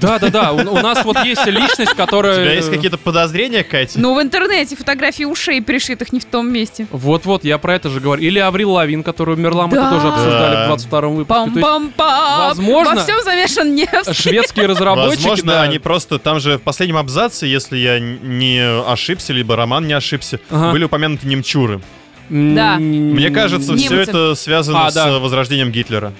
[0.00, 2.34] Да-да-да, у, у нас вот есть личность, У которая...
[2.44, 3.98] тебя есть какие-то подозрения, Катя?
[3.98, 6.86] Ну, в интернете фотографии ушей пришитых не в том месте.
[6.90, 8.22] Вот-вот, я про это же говорю.
[8.22, 9.86] Или Аврил Лавин, которая умерла, мы Да.
[9.86, 10.64] это тоже обсуждали Да.
[10.64, 11.34] в 22 выпуске.
[11.34, 12.48] То есть Пам-пам-пам!
[12.48, 14.14] возможно, Во всем замешан Невский.
[14.14, 15.22] шведские разработчики...
[15.22, 15.62] Возможно, да.
[15.62, 20.40] они просто там же в последнем абзаце, если я не ошибся, либо Роман не ошибся,
[20.50, 20.72] Ага.
[20.72, 21.80] были упомянуты немчуры.
[22.28, 22.76] Да.
[22.78, 23.86] Мне кажется, Немцы.
[23.86, 25.08] все это связано А, с да.
[25.10, 26.12] э, возрождением Гитлера.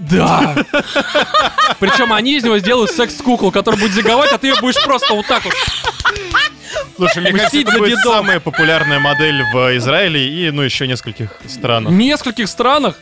[0.00, 0.56] Да.
[1.78, 5.26] Причем они из него сделают секс-куклу, которая будет заговать, а ты ее будешь просто вот
[5.26, 5.54] так вот.
[6.96, 8.12] Слушай, мне кажется, это будет дедом.
[8.14, 11.92] самая популярная модель в Израиле и, ну, еще нескольких В странах.
[11.92, 12.96] нескольких странах,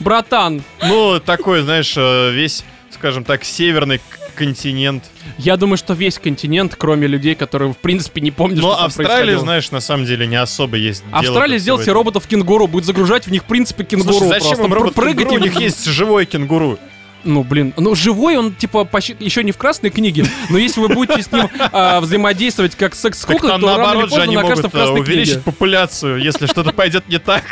[0.00, 2.64] братан, Ну, такой, знаешь, э, весь,
[3.02, 4.00] скажем так, северный
[4.36, 5.10] континент.
[5.36, 9.40] я думаю, что весь континент, кроме людей, которые, в принципе, не помнят, Но что Австралия,
[9.40, 11.96] знаешь, на самом деле не особо есть Австралия сделал себе этого.
[11.96, 14.12] роботов-кенгуру, будет загружать в них, в принципе, кенгуру.
[14.12, 15.40] Слушай, зачем просто им робот прыгать кенгуру?
[15.40, 16.78] У них есть живой кенгуру.
[17.24, 18.88] Ну, блин, ну живой он, типа,
[19.18, 23.58] еще не в красной книге, но если вы будете с ним а, взаимодействовать как секс-кукла,
[23.58, 25.44] то рано или наоборот же поздно они могут в красной э, увеличить книге.
[25.44, 27.42] популяцию, если что-то пойдет не так.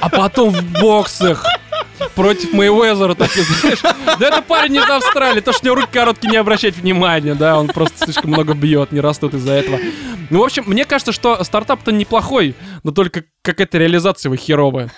[0.00, 1.44] А потом в боксах
[2.14, 3.80] против Мэйвезера, так и знаешь.
[4.18, 7.58] Да это парень из Австралии, то, что у него руки короткие, не обращать внимания, да,
[7.58, 9.78] он просто слишком много бьет, не растут из-за этого.
[10.30, 14.90] Ну, в общем, мне кажется, что стартап-то неплохой, но только какая-то реализация его херовая.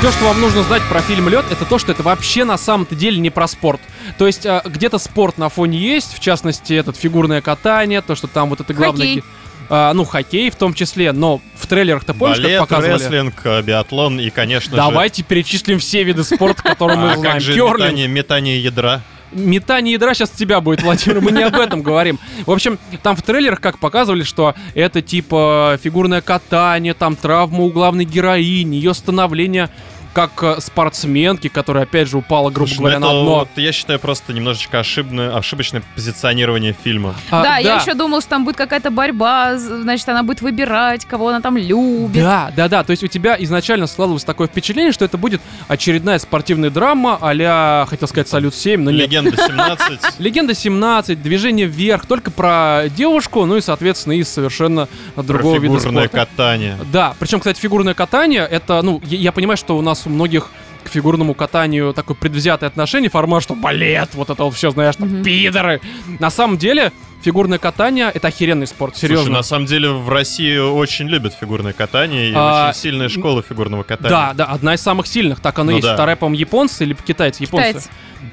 [0.00, 2.94] Все, что вам нужно знать про фильм Лед, это то, что это вообще на самом-то
[2.94, 3.82] деле не про спорт.
[4.16, 8.26] То есть а, где-то спорт на фоне есть, в частности, этот фигурное катание, то, что
[8.26, 9.06] там вот это главное.
[9.06, 9.24] Хоккей.
[9.68, 12.94] а, ну, хоккей в том числе, но в трейлерах-то помнишь, Балет, как показывали?
[13.02, 14.76] рестлинг, э, биатлон и, конечно же...
[14.76, 17.32] Давайте перечислим все виды спорта, которые мы А знаем.
[17.34, 19.02] как же метание, метание ядра?
[19.32, 22.18] Метание ядра сейчас тебя будет, Владимир, мы не об этом говорим.
[22.46, 27.70] В общем, там в трейлерах как показывали, что это типа фигурное катание, там травма у
[27.70, 29.70] главной героини, ее становление
[30.12, 33.24] как э, спортсменки, которая опять же упала, грубо Слушай, ну говоря, на это дно.
[33.24, 37.14] вот, я считаю, просто немножечко ошибное, ошибочное позиционирование фильма.
[37.30, 41.28] А, да, я еще думал, что там будет какая-то борьба, значит, она будет выбирать, кого
[41.28, 42.22] она там любит.
[42.22, 42.84] Да, да, да.
[42.84, 47.86] То есть у тебя изначально складывалось такое впечатление, что это будет очередная спортивная драма а
[47.86, 49.02] хотел сказать, Салют 7, но нет.
[49.02, 50.00] Легенда 17.
[50.18, 56.08] Легенда 17, движение вверх, только про девушку, ну и, соответственно, из совершенно другого вида фигурное
[56.08, 56.26] спорта.
[56.26, 56.78] катание.
[56.92, 60.50] Да, причем, кстати, фигурное катание, это, ну, я, я понимаю, что у нас у многих
[60.84, 65.08] к фигурному катанию такое предвзятое отношение, формат, что балет, вот это вот все, знаешь, там,
[65.08, 65.22] Мгм.
[65.22, 65.80] пидоры.
[66.18, 66.90] На самом деле,
[67.22, 69.24] фигурное катание— это охеренный спорт, серьезно.
[69.26, 73.42] Слушай, на самом деле в России очень любят фигурное катание и А, очень сильная школа
[73.46, 74.10] фигурного катания.
[74.10, 75.86] Да, да, одна из самых сильных, так оно Ну есть.
[75.88, 75.94] да.
[75.94, 77.42] Вторая, по-моему, японцы или китайцы?
[77.42, 77.66] Японцы.
[77.68, 77.88] Китайцы.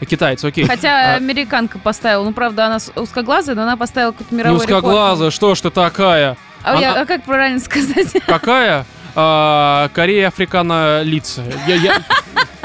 [0.10, 0.66] Китайцы, окей.
[0.66, 4.84] Хотя А, американка поставила, ну правда она узкоглазая, но она поставила какой-то мировой рекорд.
[4.86, 6.38] узкоглазая, что ж ты такая?
[6.64, 8.14] А, я- Она- а как правильно сказать?
[8.26, 8.86] Какая?
[9.20, 11.44] А, Корея африкано лица.
[11.68, 12.02] Я, я,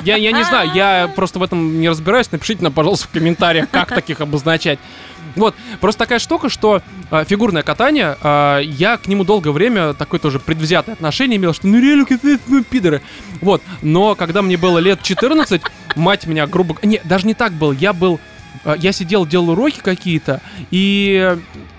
[0.04, 2.30] я, я не знаю, я просто в этом не разбираюсь.
[2.30, 4.78] Напишите нам, пожалуйста, в комментариях, как таких обозначать.
[5.34, 10.20] Вот, просто такая штука, что а, фигурное катание, а, я к нему долгое время такое
[10.20, 13.00] тоже предвзятое отношение имел, что ну реально какие-то ну, пидоры.
[13.40, 15.62] Вот, но когда мне было лет 14,
[15.96, 16.76] мать меня грубо...
[16.82, 18.20] Не, даже не так был, я был...
[18.64, 21.36] а, Я сидел, делал уроки какие-то, и,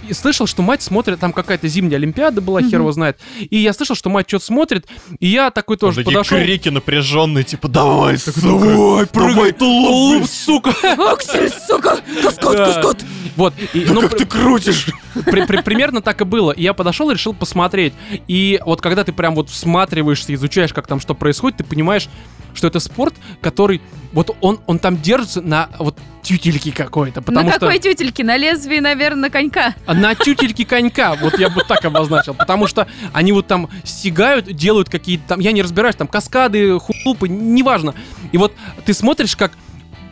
[0.08, 3.20] и слышал, что мать смотрит, там какая-то зимняя олимпиада была, хер его знает.
[3.40, 4.88] И я слышал, что мать что-то смотрит,
[5.20, 6.38] и я такой тоже такие подошел.
[6.38, 10.70] крики напряженные, типа, давай, сука, Давай, прыгай, тулуп, сука!
[11.12, 12.00] Аксель, сука!
[12.22, 13.06] Каскад, каскад!
[13.36, 14.88] Вот, и, Да ну, как ты крутишь?
[15.26, 16.52] при- при- примерно так и было.
[16.52, 17.94] И я подошел и решил посмотреть.
[18.28, 22.10] И вот когда ты прям вот всматриваешься, изучаешь, как там что происходит, ты понимаешь,
[22.54, 23.82] что это спорт, который
[24.12, 27.22] вот он, он там держится на вот тютельке какой-то.
[27.22, 28.24] Потому на что какой тютельке?
[28.24, 29.76] На лезвии, наверное, на конька.
[29.88, 32.34] на тютельке конька, вот я бы так обозначил.
[32.34, 37.28] Потому что они вот там стигают, делают какие-то там, я не разбираюсь, там каскады, хулупы,
[37.28, 37.94] неважно.
[38.32, 38.54] И вот
[38.86, 39.52] ты смотришь, как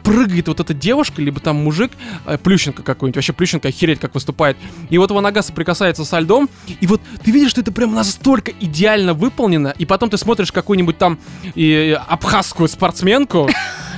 [0.03, 1.91] прыгает вот эта девушка, либо там мужик,
[2.25, 4.57] э, Плющенко какой-нибудь, вообще Плющенко охереть как выступает.
[4.89, 8.51] И вот его нога соприкасается со льдом, и вот ты видишь, что это прям настолько
[8.59, 11.19] идеально выполнено, и потом ты смотришь какую-нибудь там
[11.55, 13.49] э, абхазскую спортсменку,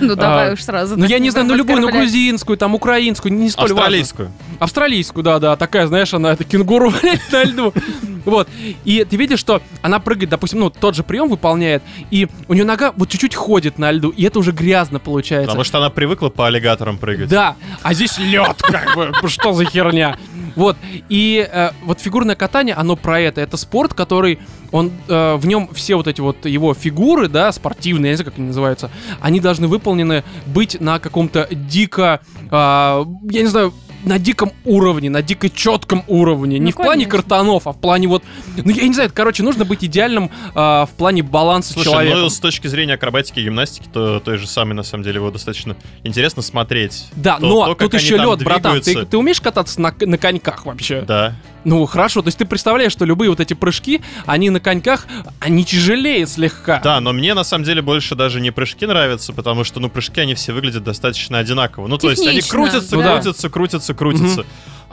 [0.02, 0.98] Ну давай А, уж сразу.
[0.98, 3.82] ну я не знаю, ну любую, ну грузинскую, там украинскую, не столь важно.
[3.82, 4.32] Австралийскую.
[4.60, 7.74] Австралийскую, да-да, такая, знаешь, она это кенгуру, блядь, на льду.
[8.26, 8.48] Вот.
[8.86, 12.66] И ты видишь, что она прыгает, допустим, ну, тот же прием выполняет, и у нее
[12.66, 15.48] нога вот чуть-чуть ходит на льду, и это уже грязно получается.
[15.48, 17.30] Потому что она привыкла по аллигаторам прыгать.
[17.30, 20.18] Да, а здесь лед, как бы, что за херня.
[20.56, 20.78] Вот,
[21.10, 23.42] и э, вот фигурное катание, оно про это.
[23.42, 24.40] Это спорт, который,
[24.72, 28.32] он, э, в нем все вот эти вот его фигуры, да, спортивные, я не знаю,
[28.32, 33.74] как они называются, они должны выполнены быть на каком-то дико, э, я не знаю,
[34.04, 36.60] на диком уровне, на дико четком уровне.
[36.60, 37.12] Ну, не в плане конечно.
[37.12, 38.24] картонов, а в плане вот...
[38.58, 42.18] Ну, я не знаю, короче, нужно быть идеальным а, в плане баланса Слушай, человека.
[42.18, 45.32] ну с точки зрения акробатики и гимнастики, то той же самой, на самом деле, его
[45.32, 47.06] достаточно интересно смотреть.
[47.16, 48.82] Да, То- но то, как тут они еще лед, братан.
[48.82, 51.02] Ты, ты умеешь кататься на, на коньках вообще?
[51.02, 51.36] Да.
[51.66, 55.08] Ну, хорошо, то есть ты представляешь, что любые вот эти прыжки, они на коньках,
[55.40, 56.80] они тяжелее слегка.
[56.84, 60.22] Да, но мне на самом деле больше даже не прыжки нравятся, потому что, ну, прыжки,
[60.22, 61.88] они все выглядят достаточно одинаково.
[61.88, 63.14] Ну, то есть они крутятся, Ну да.
[63.16, 64.46] крутятся, крутятся, крутятся.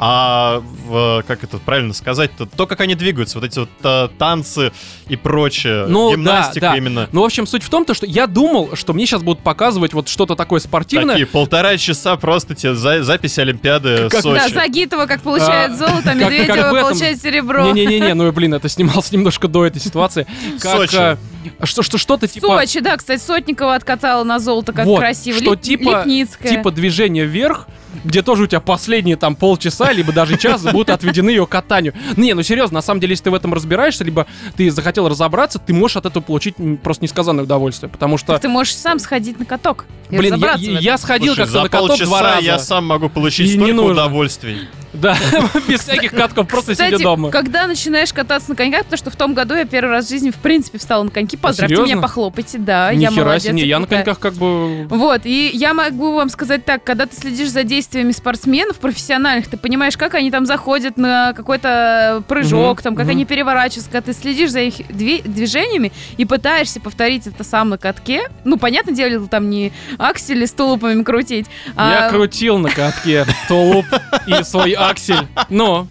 [0.03, 4.73] А в, как это правильно сказать-то, то, как они двигаются, вот эти вот а, танцы
[5.09, 6.77] и прочее, Ну, гимнастика да, да.
[6.79, 7.09] именно.
[7.13, 9.93] Ну, в общем, суть в том, то, что я думал, что мне сейчас будут показывать
[9.93, 11.17] вот что-то такое спортивное.
[11.17, 14.55] Такие полтора часа просто тебе за, запись Олимпиады Как- Да, Сочи.
[14.55, 17.71] Загитова как получает А, золото, как- Медведева как этом- получает серебро.
[17.73, 20.27] Не-не-не, ну, блин, это снималось немножко до этой ситуации.
[20.63, 20.97] Как, Сочи.
[20.97, 21.17] э,
[21.65, 22.47] что, что, что-то типа...
[22.47, 25.39] Сочи, да, кстати, Сотникова откатала на золото, как Вот, красиво.
[25.39, 26.53] что Лип- типа, Липницкая.
[26.53, 27.67] типа движение вверх,
[28.05, 31.95] где тоже у тебя последние там полчаса, либо даже час будут отведены ее катанию.
[32.17, 34.27] Не, ну серьезно, на самом деле, если ты в этом разбираешься, либо
[34.57, 38.33] ты захотел разобраться, ты можешь от этого получить просто несказанное удовольствие, потому что...
[38.33, 39.87] Так ты можешь сам сходить на каток.
[40.11, 42.41] и Блин, я, я сходил как-то на каток два раза.
[42.41, 44.69] я сам могу получить И не столько удовольствий.
[44.93, 45.17] Да,
[45.69, 47.31] без всяких катков, просто сидя дома.
[47.31, 50.31] когда начинаешь кататься на коньках, потому что в том году я первый раз в жизни
[50.31, 51.37] в принципе встала на коньки.
[51.37, 53.53] Поздравьте меня, похлопайте, да, я молодец.
[53.53, 54.87] не, я на коньках как бы...
[54.89, 59.57] Вот, и я могу вам сказать так, когда ты следишь за действиями спортсменов профессиональных, ты
[59.57, 64.51] понимаешь, как они там заходят на какой-то прыжок, там, как они переворачиваются, когда ты следишь
[64.51, 68.23] за их движениями и пытаешься повторить это сам на катке.
[68.45, 73.87] Ну, понятное дело, там не аксели с тулупами крутить, Я а крутил на катке тулуп
[74.27, 75.87] и свой аксель, но...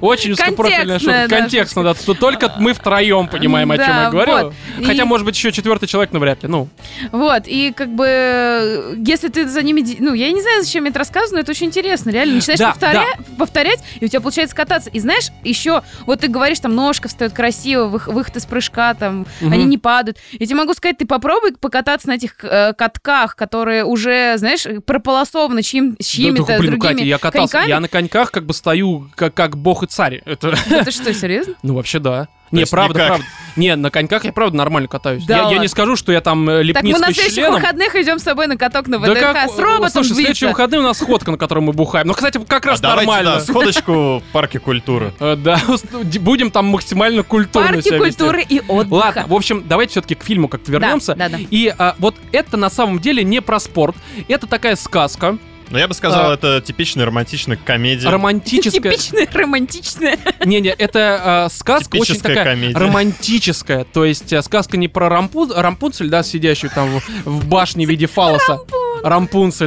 [0.00, 1.26] Очень узкопрофильная шутка.
[1.28, 1.94] Да, Контекстно, да.
[1.94, 4.52] Тут только мы втроем понимаем, о чем Да, я говорю.
[4.84, 6.48] Хотя, И- может быть, еще четвертый человек, но вряд ли.
[6.48, 6.68] Ну,
[7.12, 9.84] Вот, и как бы, если ты за ними...
[9.98, 12.10] Ну, я не знаю, зачем я это рассказываю, но это очень интересно.
[12.10, 14.90] Реально, начинаешь Да, повторя- повторять, и у тебя получается кататься.
[14.90, 19.26] И знаешь, еще, вот ты говоришь, там, ножка встает красиво, вых- выход из прыжка, там,
[19.40, 19.52] Мгм.
[19.52, 20.18] они не падают.
[20.32, 25.62] Я тебе могу сказать, ты попробуй покататься на этих э, катках, которые уже, знаешь, прополосованы
[25.62, 27.52] чьим, да, чьими-то да, блин, ну, другими Катя, я катался.
[27.52, 27.68] коньками.
[27.70, 30.22] Я на коньках как бы стою как, как бог и царь.
[30.24, 31.54] Это, Это что, серьезно?
[31.62, 32.28] ну, вообще, да.
[32.52, 33.06] Не, правда, никак.
[33.08, 33.26] правда.
[33.56, 35.24] Не, на коньках я правда нормально катаюсь.
[35.24, 37.54] Да я, я не скажу, что я там э, Так мы на лепницкий следующих членом.
[37.54, 40.46] выходных идем с тобой на каток на Да ВДХ как- с роботом Слушай, следующие биться.
[40.48, 42.06] выходные у нас сходка, на которой мы бухаем.
[42.06, 43.34] Ну, кстати, как раз А давайте, нормально.
[43.38, 45.12] да, сходочку в парке культуры.
[45.18, 45.60] Э, Да,
[46.20, 48.94] будем там максимально культурно Парки культуры и отдыха.
[48.94, 51.16] Ладно, в общем, давайте все-таки к фильму как-то вернемся.
[51.16, 51.38] да, да.
[51.50, 53.96] И а, вот это на самом деле не про спорт,
[54.28, 55.36] это такая сказка
[55.70, 56.34] Но я бы сказал, А.
[56.34, 58.08] это типичная романтичная комедия.
[58.08, 58.92] романтическая.
[58.92, 60.18] Типичная романтичная.
[60.44, 62.78] Не-не, это а, сказка очень Типическая такая комедия.
[62.78, 63.84] романтическая.
[63.84, 67.90] То есть а, сказка не про Рампу- Рампунцель, да, сидящую там в, в башне в
[67.90, 68.52] виде фалоса.
[68.52, 68.85] Рампунцель,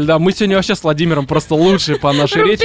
[0.05, 0.19] да.
[0.19, 2.61] Мы сегодня вообще с Владимиром просто лучшие по нашей речи.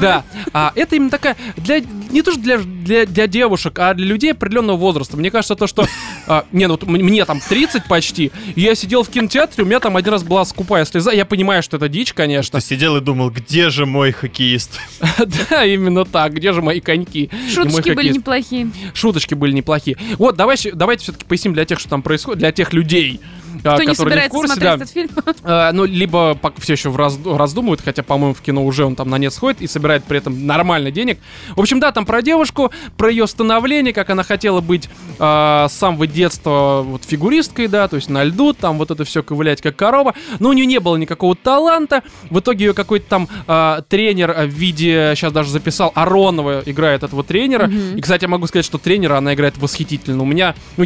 [0.00, 1.80] Да, а это именно такая для
[2.10, 5.16] не то что для, для для девушек, а для людей определенного возраста.
[5.16, 5.86] Мне кажется то, что
[6.26, 10.12] а, не, ну мне там 30 почти, я сидел в кинотеатре, у меня там один
[10.12, 11.12] раз была скупая слеза.
[11.12, 12.60] Я понимаю, что это дичь, конечно.
[12.60, 14.80] Ты сидел и думал, где же мой хоккеист?
[15.50, 16.34] да, именно так.
[16.34, 17.30] Где же мои коньки?
[17.52, 18.70] Шуточки были неплохие.
[18.94, 19.96] Шуточки были неплохие.
[20.18, 23.20] Вот, давайте, давайте все-таки поясним для тех, что там происходит, для тех людей,
[23.60, 24.74] Кто не которые не в собирается курсе, смотреть да.
[24.76, 25.10] этот фильм?
[25.44, 29.10] А, ну, либо все еще в раз- раздумывают, хотя, по-моему, в кино уже он там
[29.10, 31.18] на нет сходит и собирает при этом нормально денег.
[31.56, 34.88] В общем, да, там про девушку, про ее становление, как она хотела быть
[35.18, 39.22] а, с самого детства вот фигуристкой, да, то есть на льду, там вот это все
[39.22, 40.14] ковылять как корова.
[40.38, 42.02] Но у нее не было никакого таланта.
[42.30, 47.02] В итоге ее какой-то там а, тренер а, в виде, сейчас даже записал, Аронова играет
[47.02, 47.66] этого тренера.
[47.66, 47.96] Мгм.
[47.96, 50.22] И, кстати, я могу сказать, что тренера она играет восхитительно.
[50.22, 50.84] У меня, ну,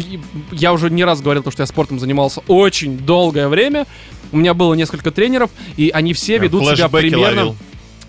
[0.51, 3.85] я уже не раз говорил, то, что я спортом занимался очень долгое время.
[4.31, 7.45] У меня было несколько тренеров, и они все ведут себя примерно...
[7.45, 7.55] ловил.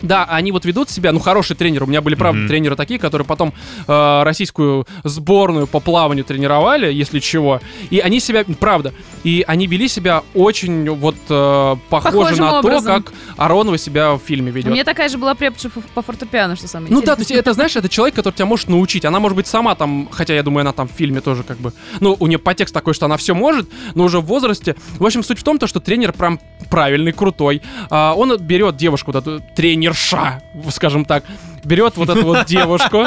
[0.03, 1.85] Да, они вот ведут себя, ну, хорошие тренеры.
[1.85, 2.49] У меня были, правда, Мгм.
[2.49, 3.53] тренеры такие, которые потом
[3.87, 7.61] э, российскую сборную по плаванию тренировали, если чего.
[7.91, 8.93] И они себя, правда,
[9.25, 13.03] и они вели себя очень вот э, похоже Похожим на образом.
[13.03, 14.73] то, как Аронова себя в фильме У ведет.
[14.73, 17.41] меня такая же была преподша по- фортепиано, что самое Ну да, то есть интересное.
[17.41, 19.05] это, знаешь, это человек, который тебя может научить.
[19.05, 21.73] Она может быть сама там, хотя я думаю, она там в фильме тоже как бы...
[22.01, 24.77] Ну, у нее подтекст такой, что она все может, но уже в возрасте.
[24.99, 26.41] В общем, суть в том, то, что тренер прям
[26.71, 27.63] правильный, крутой.
[27.91, 29.43] А, он берет девушку, вот эту
[29.91, 31.25] тренерша, скажем так,
[31.65, 33.05] берет вот эту вот девушку,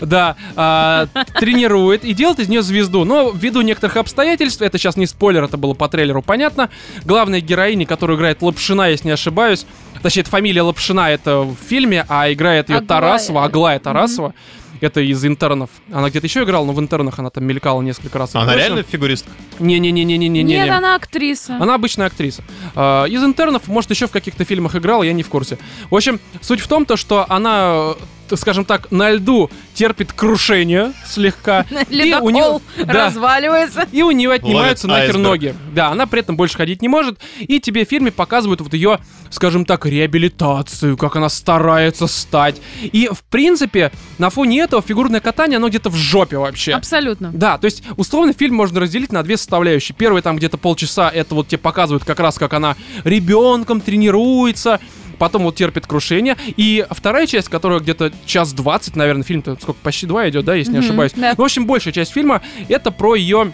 [0.00, 1.06] да, а,
[1.38, 3.04] тренирует и делает из нее звезду.
[3.04, 6.70] Но ввиду некоторых обстоятельств, это сейчас не спойлер, это было по трейлеру понятно,
[7.04, 9.66] главная героиня, которую играет Лапшина, если не ошибаюсь,
[10.02, 12.88] точнее, это фамилия Лапшина, это в фильме, а играет ее Аглая.
[12.88, 14.34] Тарасова, Аглая Тарасова.
[14.80, 15.70] Это из интернов.
[15.92, 18.34] Она где-то еще играла, но в интернах она там мелькала несколько раз.
[18.34, 18.58] Она больше.
[18.58, 19.30] реально фигуристка?
[19.58, 20.42] Не-не-не-не-не-не.
[20.42, 21.56] Нет, она актриса.
[21.60, 22.42] Она обычная актриса.
[22.74, 25.58] А, из интернов, может, еще в каких-то фильмах играла, я не в курсе.
[25.90, 27.94] В общем, суть в том, то, что она,
[28.34, 31.64] скажем так, на льду терпит крушение слегка.
[31.90, 33.86] И у Ледокол да, разваливается.
[33.92, 35.22] и у нее отнимаются Ловит нахер айсберг.
[35.28, 35.54] ноги.
[35.74, 37.18] Да, она при этом больше ходить не может.
[37.38, 38.98] И тебе в фильме показывают вот ее,
[39.30, 42.60] скажем так, реабилитацию, как она старается стать.
[42.82, 46.72] И, в принципе, на фоне этого фигурное катание, оно где-то в жопе вообще.
[46.72, 47.30] Абсолютно.
[47.32, 49.94] Да, то есть, условно, фильм можно разделить на две составляющие.
[49.96, 54.80] Первый там где-то полчаса, это вот тебе показывают как раз, как она ребенком тренируется,
[55.18, 56.36] потом вот терпит крушение.
[56.56, 60.72] И вторая часть, которая где-то час двадцать, наверное, фильм-то сколько, почти два идет, да, если
[60.72, 61.12] не Мгм, ошибаюсь.
[61.16, 61.34] да.
[61.36, 63.52] Ну, в общем, большая часть фильма, это про ее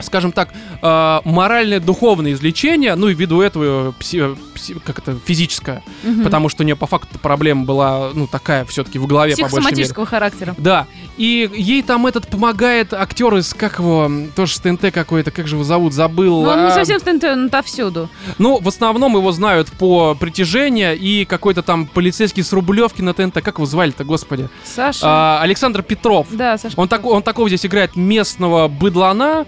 [0.00, 0.50] скажем так,
[0.82, 6.22] э, моральное духовное излечение, ну и ввиду этого пси- пси- как это физическое, Мгм.
[6.24, 9.72] потому что у нее по факту проблема была, ну такая все-таки в голове по большей
[9.72, 9.86] мере.
[10.06, 10.54] Характера.
[10.58, 10.86] Да,
[11.16, 15.56] и ей там этот помогает актер из, как его, тоже с ТНТ какой-то, как же
[15.56, 16.42] его зовут, забыл.
[16.42, 18.08] Но он не а, совсем в ТНТ, он отовсюду.
[18.38, 23.42] Ну, в основном его знают по притяжению и какой-то там полицейский с Рублевки на ТНТ,
[23.42, 24.48] как его звали-то, господи?
[24.64, 25.00] Саша.
[25.02, 26.26] А, Александр Петров.
[26.30, 26.74] Да, Саша.
[26.78, 29.46] Он, такой, он такого здесь играет местного быдлана,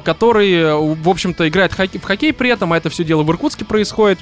[0.00, 3.66] который, э, в общем-то, играет в хоккей при этом, а это все дело в Иркутске
[3.66, 4.18] происходит.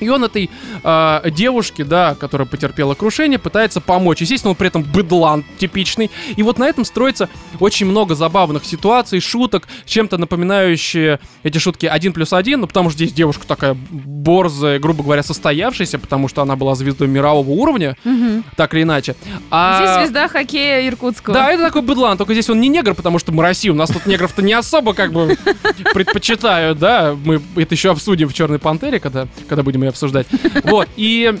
[0.00, 0.50] И он этой
[0.82, 4.20] а, девушке, да, которая потерпела крушение, пытается помочь.
[4.20, 6.10] Естественно, он при этом быдлан типичный.
[6.36, 7.28] И вот на этом строится
[7.60, 12.98] очень много забавных ситуаций, шуток, чем-то напоминающие эти шутки один плюс один, ну, потому что
[12.98, 18.44] здесь девушка такая борзая, грубо говоря, состоявшаяся, потому что она была звездой мирового уровня, Мгм.
[18.56, 19.16] так или иначе.
[19.50, 19.78] А...
[19.78, 21.34] Здесь звезда хоккея Иркутского.
[21.34, 23.90] Да, это такой быдлан, только здесь он не негр, потому что мы Россия, у нас
[23.90, 25.36] тут негров-то не особо как бы
[25.94, 30.26] предпочитают, да, мы это еще обсудим в «Черной пантере», когда, когда будем ее обсуждать.
[30.64, 31.38] Вот, и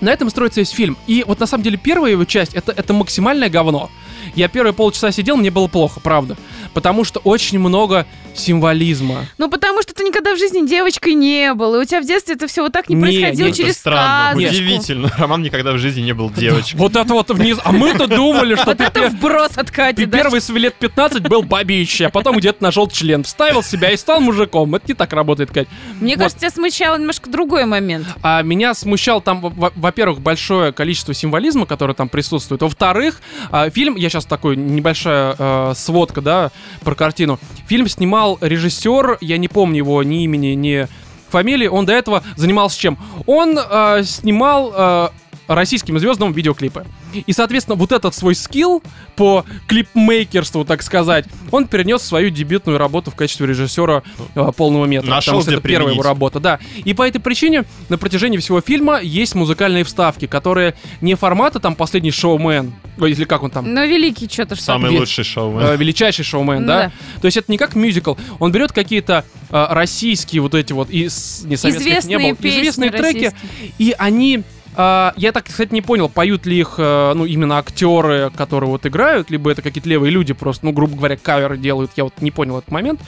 [0.00, 0.96] на этом строится весь фильм.
[1.06, 3.90] И вот на самом деле первая его часть это, это максимальное говно.
[4.34, 6.36] Я первые полчаса сидел, мне было плохо, правда.
[6.72, 9.26] Потому что очень много символизма.
[9.38, 11.74] Ну, потому что ты никогда в жизни девочкой не был.
[11.76, 13.76] И у тебя в детстве это все вот так не Не, происходило не, Это через
[13.78, 14.54] странно, сказочку.
[14.56, 15.12] удивительно.
[15.18, 16.78] Роман никогда в жизни не был девочкой.
[16.78, 17.58] Вот это вот вниз.
[17.64, 21.42] А мы-то думали, что Вот ты это вброс от Кати, первый с лет 15 был
[21.42, 24.74] бабище, а потом где-то нашел член, вставил себя и стал мужиком.
[24.74, 25.68] Это не так работает, Кать.
[26.00, 28.06] Мне кажется, тебя смущал немножко другой момент.
[28.22, 32.62] А меня смущал там, во- во- во-первых, большое количество символизма, которое там присутствует.
[32.62, 33.20] Во-вторых,
[33.50, 36.50] а, фильм, я сейчас такой небольшая э, сводка, да,
[36.82, 37.38] про картину.
[37.68, 40.88] Фильм снимал режиссер, я не помню его ни имени, ни
[41.28, 41.66] фамилии.
[41.66, 42.98] Он до этого занимался чем?
[43.26, 45.08] Он э, снимал э,
[45.46, 46.84] российским звездам видеоклипы.
[47.12, 48.82] И, соответственно, вот этот свой скилл
[49.16, 54.02] по клипмейкерству, так сказать, он перенес в свою дебютную работу в качестве режиссера
[54.34, 55.08] э, полного метра.
[55.10, 56.04] Нашел, потому что это первая его применить.
[56.06, 56.58] работа, да.
[56.84, 61.74] И по этой причине на протяжении всего фильма есть музыкальные вставки, которые не формата там
[61.76, 65.58] последний шоумен, или как он там, Но великий что-то что Самый лучший шоу.
[65.58, 66.92] э, величайший шоумен, Ну да?
[67.20, 68.14] То есть это не как мюзикл.
[68.38, 72.60] Он берет какие-то э, российские вот эти вот из не советских не Известные было, песни
[72.60, 73.72] известные треки, российские.
[73.78, 74.42] и они
[74.76, 78.86] а, я так, кстати, не понял, поют ли их, э, ну, именно актеры, которые вот
[78.86, 81.92] играют, либо это какие-то левые люди просто, ну, грубо говоря, каверы делают.
[81.96, 83.00] Я вот не понял этот момент.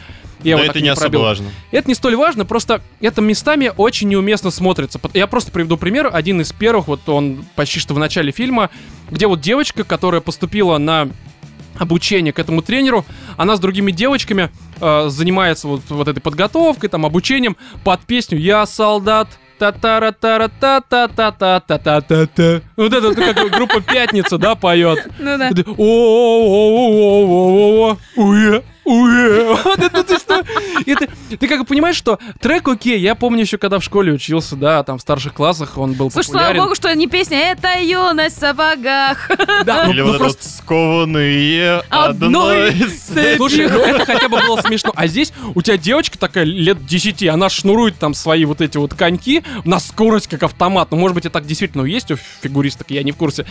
[0.42, 1.22] Я Но вот это так не особо пробил.
[1.22, 1.46] важно.
[1.72, 5.00] Это не столь важно, просто это местами очень неуместно смотрится.
[5.14, 6.10] Я просто приведу пример.
[6.12, 8.70] Один из первых, вот он почти что в начале фильма,
[9.10, 11.08] где вот девочка, которая поступила на
[11.78, 13.04] обучение к этому тренеру,
[13.36, 14.50] она с другими девочками
[14.80, 19.28] э, занимается вот, вот этой подготовкой, там, обучением под песню «Я солдат».
[19.58, 23.14] Та та ра та ра та та та та та та та та Вот это
[23.14, 25.08] как группа «Пятница», да, поет.
[25.18, 25.50] Ну да.
[25.50, 28.16] «О-о-о-о-о-о-о-о, уе, уе».
[28.16, 28.56] Вот это ты что?
[28.56, 28.60] И
[30.84, 34.56] ты, ты как бы понимаешь, что трек окей, я помню еще, когда в школе учился,
[34.56, 36.62] да, там в старших классах он был Слушай, слава популярен.
[36.62, 39.30] богу, что не песня, это юность в сапогах.
[39.64, 42.72] Да, ну- Или ну вот этот просто- скованные Одной.
[43.36, 44.92] Слушай, ну это хотя бы было смешно.
[44.94, 48.94] А здесь у тебя девочка такая лет 10, она шнурует там свои вот эти вот
[48.94, 50.88] коньки на скорость, как автомат.
[50.90, 53.46] Ну, может быть, это так действительно есть у фигуристок, я не в курсе.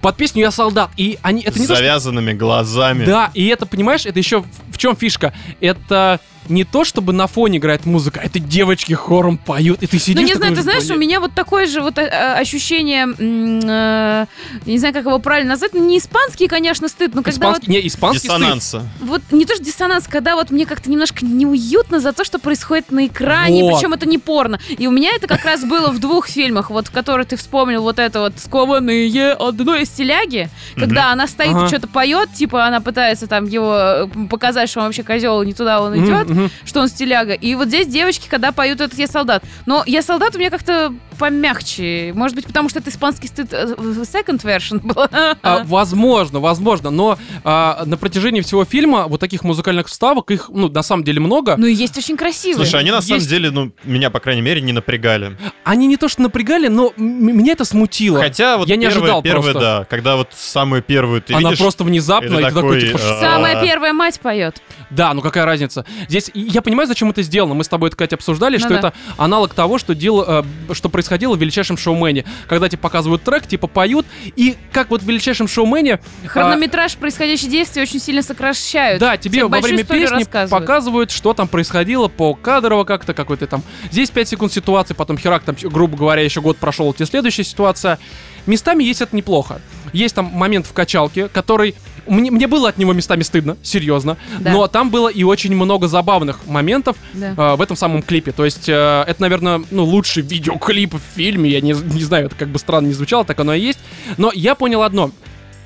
[0.00, 0.90] Под песню «Я солдат».
[0.96, 3.04] И они, это не завязанными глазами.
[3.04, 5.34] Да, и это, понимаешь, это еще в, в чем фишка?
[5.60, 9.98] Это не то чтобы на фоне играет музыка, а это девочки хором поют, и ты
[9.98, 13.06] сидишь Ну, не знаю, ты знаешь, у меня вот такое же вот э, э, ощущение,
[13.18, 14.26] э,
[14.66, 17.86] не знаю, как его правильно назвать, не испанский, конечно, стыд, но когда вот, Испанский, не,
[17.86, 18.38] испанский стыд.
[18.38, 18.82] Диссонанса.
[19.00, 22.90] вот не то что диссонанс, когда вот мне как-то немножко неуютно за то, что происходит
[22.90, 23.74] на экране, Вот.
[23.74, 24.58] причем это не порно.
[24.68, 27.82] И у меня это как раз было в двух фильмах, вот в которые ты вспомнил,
[27.82, 32.80] вот это вот «Скованные одной из теляги», когда она стоит и что-то поет, типа она
[32.80, 36.28] пытается там его показать, что он вообще козел, не туда он идет,
[36.64, 37.32] что он стиляга.
[37.34, 39.42] И вот здесь девочки, когда поют этот «Я солдат».
[39.66, 42.12] Но «Я солдат» у меня как-то помягче.
[42.14, 44.94] Может быть, потому что это испанский стыд э, second version был.
[45.42, 50.68] А, возможно, возможно, но а, на протяжении всего фильма вот таких музыкальных вставок, их, ну,
[50.68, 51.56] на самом деле много.
[51.56, 52.66] Ну и есть очень красивые.
[52.66, 55.36] Слушай, они на самом Есть- деле, ну, меня, по крайней мере, не напрягали.
[55.64, 58.20] Они не то что напрягали, но м- меня это смутило.
[58.20, 59.60] Хотя вот Я не первые, ожидал первые, просто.
[59.60, 61.58] да, когда вот самую первую ты Она видишь...
[61.58, 63.62] просто внезапно, и ты такой, такой, типа, э, Самая А.
[63.62, 64.62] первая мать поет.
[64.90, 65.84] Да, ну какая разница?
[66.08, 67.54] Здесь я понимаю, зачем это сделано.
[67.54, 68.78] Мы с тобой, это, Катя, обсуждали, Ну что да.
[68.78, 70.42] это аналог того, что, дел, э,
[70.72, 72.24] что происходило в величайшем шоумене.
[72.48, 74.06] Когда тебе показывают трек, типа поют,
[74.36, 76.00] и как вот в величайшем шоумене.
[76.24, 79.00] а, Хронометраж происходящих действий очень сильно сокращают.
[79.00, 83.62] Да, тебе во время песни показывают, что там происходило по кадрово как-то, какой-то там.
[83.90, 87.98] Здесь 5 секунд ситуации, потом херак, там, грубо говоря, еще год прошел, тебе следующая ситуация.
[88.46, 89.60] Местами есть это неплохо.
[89.92, 91.74] Есть там момент в качалке, который...
[92.08, 94.16] Мне, мне было от него местами стыдно, серьезно.
[94.40, 94.52] Да.
[94.52, 97.34] Но там было и очень много забавных моментов Да.
[97.36, 98.32] э, в этом самом клипе.
[98.32, 101.50] То есть э, это, наверное, ну, лучший видеоклип в фильме.
[101.50, 103.78] Я не, не знаю, это как бы странно не звучало, так оно и есть.
[104.16, 105.10] Но я понял одно.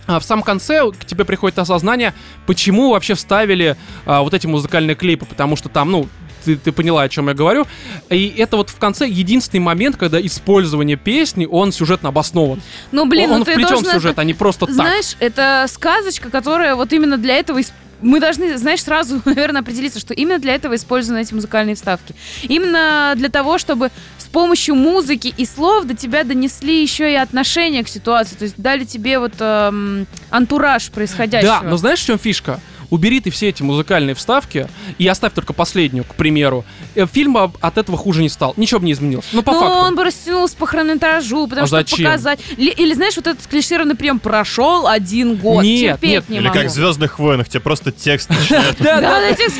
[0.07, 2.13] А в самом конце к тебе приходит осознание,
[2.47, 6.09] почему вообще вставили а, вот эти музыкальные клипы, потому что там, ну,
[6.45, 7.67] ты, ты поняла, о чем я говорю.
[8.11, 12.61] И это вот в конце единственный момент, когда использование песни, он сюжетно обоснован.
[12.93, 13.91] Ну, блин, он ну ты вплетен должен...
[13.91, 14.75] в сюжет, это- а не просто так.
[14.75, 17.59] Знаешь, это сказочка, которая вот именно для этого...
[17.61, 17.73] исп-
[18.03, 22.15] Мы должны, знаешь, сразу, наверное, определиться, что именно для этого использованы эти музыкальные вставки.
[22.43, 27.85] Именно для того, чтобы с помощью музыки и слов до тебя донесли еще и отношение
[27.85, 28.35] к ситуации.
[28.35, 31.61] То есть дали тебе вот эм, антураж происходящего.
[31.63, 32.59] Да, но знаешь, в чем фишка?
[32.93, 34.69] Убери ты все эти музыкальные вставки
[34.99, 36.63] и оставь только последнюю, к примеру.
[36.95, 38.53] Э, Фильм от этого хуже не стал.
[38.59, 39.25] Ничего бы не изменилось.
[39.33, 39.77] Ну, по ну, факту.
[39.79, 42.05] он бы растянулся по хронометражу, потому А что зачем?
[42.05, 42.41] показать.
[42.59, 45.65] Или, или, знаешь, вот этот клишированный прием прошел один год.
[45.65, 46.59] Нет, терпеть нет, не Или могу.
[46.59, 48.29] как в «Звездных войнах», тебе просто текст
[48.79, 49.59] Да, да, текст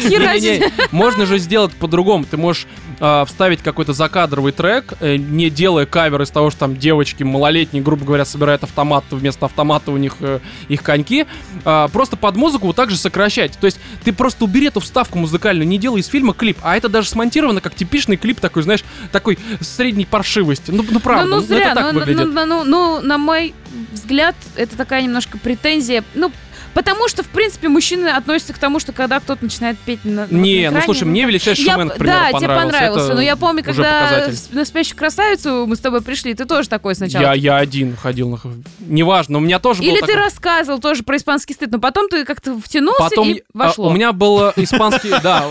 [0.91, 2.27] Можно же сделать по-другому.
[2.27, 2.67] Ты можешь
[3.05, 7.83] а, вставить какой-то закадровый трек, э, не делая кавер из того, что там девочки малолетние,
[7.83, 10.39] грубо говоря, собирают автомат, вместо автомата у них э,
[10.69, 11.27] их коньки.
[11.65, 13.59] А, просто под музыку вот так же сокращать.
[13.59, 16.89] То есть ты просто убери эту вставку музыкальную, не делай из фильма клип, а это
[16.89, 20.71] даже смонтировано как типичный клип такой, знаешь, такой средней паршивости.
[20.71, 22.33] Ну, ну правда, ну, ну, зря, это так ну, выглядит.
[22.33, 23.53] ну, ну, ну, на мой
[23.91, 26.05] взгляд, это такая немножко претензия.
[26.15, 26.31] Ну,
[26.75, 30.35] потому что, в принципе, мужчины относятся к тому, что когда кто-то начинает петь на, на
[30.35, 32.65] Не, ну экране, слушай, мне величайший Я- шоумен, к примеру, да, тебе понравился.
[32.67, 33.05] понравился.
[33.07, 36.95] Это но я помню, когда на спящую красавицу мы с тобой пришли, ты тоже такой
[36.95, 37.23] сначала.
[37.23, 38.39] Я, я один ходил на...
[38.81, 42.09] Неважно, у меня тоже Или был ты такой- рассказывал тоже про испанский стыд, но потом
[42.09, 43.89] ты как-то втянулся Потом и а, вошло.
[43.89, 45.45] у меня был э, испанский, да,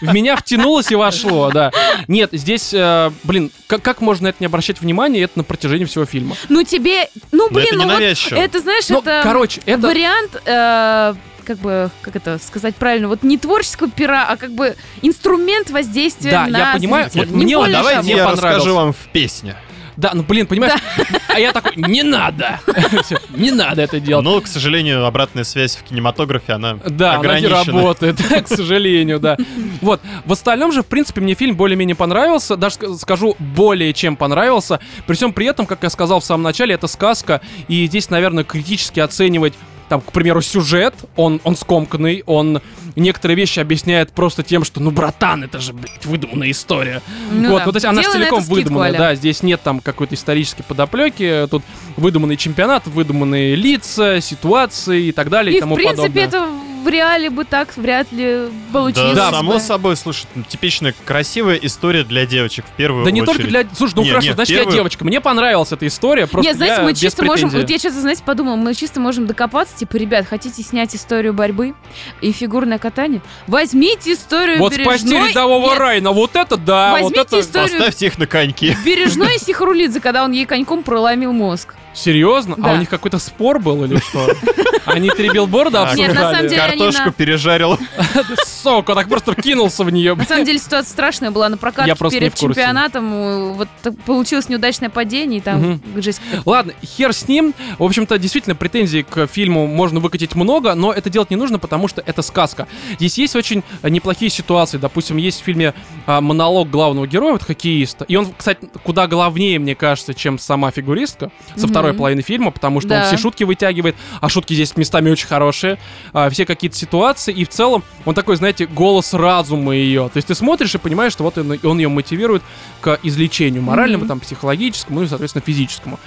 [0.00, 1.72] в меня втянулось и вошло, да.
[2.08, 5.84] Нет, здесь, э, блин, как, как можно на это не обращать внимания, это на протяжении
[5.84, 6.36] всего фильма.
[6.48, 9.86] Ну тебе, ну блин, это ну вот это знаешь, Ну, это короче, это...
[9.86, 14.76] вариант, э, как бы, как это сказать правильно, вот не творческого пера, а как бы
[15.02, 17.28] инструмент воздействия Да, на я понимаю, зрителя.
[17.30, 19.56] вот Не мне вот более давайте я расскажу вам в песне.
[19.96, 20.80] Да, ну блин, понимаешь,
[21.28, 22.60] а я такой, не надо,
[23.36, 24.24] не надо это делать.
[24.24, 29.36] Но, к сожалению, обратная связь в кинематографе, она Да, она не работает, к сожалению, да.
[29.82, 34.16] Вот, в остальном же, в принципе, мне фильм более-менее понравился, даже ска- скажу, более чем
[34.16, 34.80] понравился.
[35.06, 38.44] При всем при этом, как я сказал в самом начале, это сказка, и здесь, наверное,
[38.44, 39.52] критически оценивать
[39.90, 42.62] там, к примеру, сюжет, он, он скомканный, он
[42.94, 47.02] некоторые вещи объясняет просто тем, что, ну, братан, это же, блядь, выдуманная история.
[47.32, 47.66] Ну вот, да.
[47.66, 51.64] ну, то есть она же целиком выдуманная, да, здесь нет там какой-то исторической подоплеки, тут
[51.96, 56.24] выдуманный чемпионат, выдуманные лица, ситуации и так далее и, И, в тому принципе, подобное.
[56.24, 56.48] это
[56.82, 59.14] в реале бы так вряд ли получилось.
[59.16, 59.36] Да, бы.
[59.36, 63.36] само собой, слушай, ну, типичная красивая история для девочек в первую Да не очередь.
[63.36, 63.64] только для...
[63.76, 65.04] Слушай, ну Не, хорошо, не, значит, я девочка.
[65.04, 68.56] Мне понравилась эта история, просто Нет, знаете, мы чисто можем, вот я что-то, знаете, подумала,
[68.56, 71.74] мы чисто можем докопаться, типа, ребят, хотите снять историю борьбы
[72.20, 73.20] и фигурное катание?
[73.46, 74.98] Возьмите историю Вот Бережной.
[74.98, 77.40] спасти рядового Нет, Райна, вот это да, вот Возьмите это...
[77.40, 78.76] историю- Поставьте их на коньки.
[78.84, 81.74] Бережной и Сихрулидзе, когда он ей коньком проломил мозг.
[81.92, 82.54] Серьезно?
[82.58, 82.72] А Да.
[82.72, 84.28] у них какой-то спор был или что?
[84.86, 86.48] Они три билборда А, обсуждали?
[86.56, 87.78] картошку пережарил.
[88.46, 90.14] Сока, так просто кинулся в нее.
[90.14, 93.54] На самом деле ситуация страшная была на прокатке перед чемпионатом.
[93.54, 93.68] Вот
[94.06, 96.20] получилось неудачное падение, и там жесть.
[96.44, 97.54] Ладно, хер с ним.
[97.78, 101.88] В общем-то, действительно, претензий к фильму можно выкатить много, но это делать не нужно, потому
[101.88, 102.66] что это сказка.
[102.98, 104.78] Здесь есть очень неплохие ситуации.
[104.78, 105.74] Допустим, есть в фильме
[106.06, 108.04] а, монолог главного героя, вот хоккеиста.
[108.06, 111.74] И он, кстати, куда главнее, мне кажется, чем сама фигуристка со Мгм.
[111.80, 113.06] Второй половины фильма, потому что он Да.
[113.06, 115.78] все шутки вытягивает, а шутки здесь местами очень хорошие.
[116.12, 120.08] а, все какие-то ситуации, и в целом он такой, знаете, голос разума ее.
[120.12, 122.42] То есть ты смотришь и понимаешь, что вот он, он ее мотивирует
[122.80, 124.08] к излечению моральному, Мгм.
[124.08, 125.98] там, психологическому, ну и, соответственно, физическому.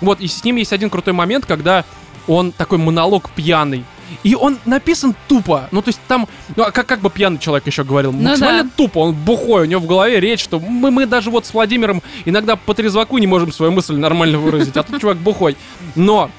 [0.00, 1.84] Вот, и с ним есть один крутой момент, когда
[2.26, 3.84] он такой монолог пьяный.
[4.22, 5.68] И он написан тупо.
[5.70, 8.64] Ну, то есть там, ну, а как, как бы пьяный человек еще говорил, Ну максимально
[8.64, 8.70] да.
[8.76, 12.02] тупо, он бухой, у него в голове речь, что мы, мы даже вот с Владимиром
[12.24, 15.56] иногда по трезваку не можем свою мысль нормально выразить, а тут чувак бухой.
[15.94, 16.30] Но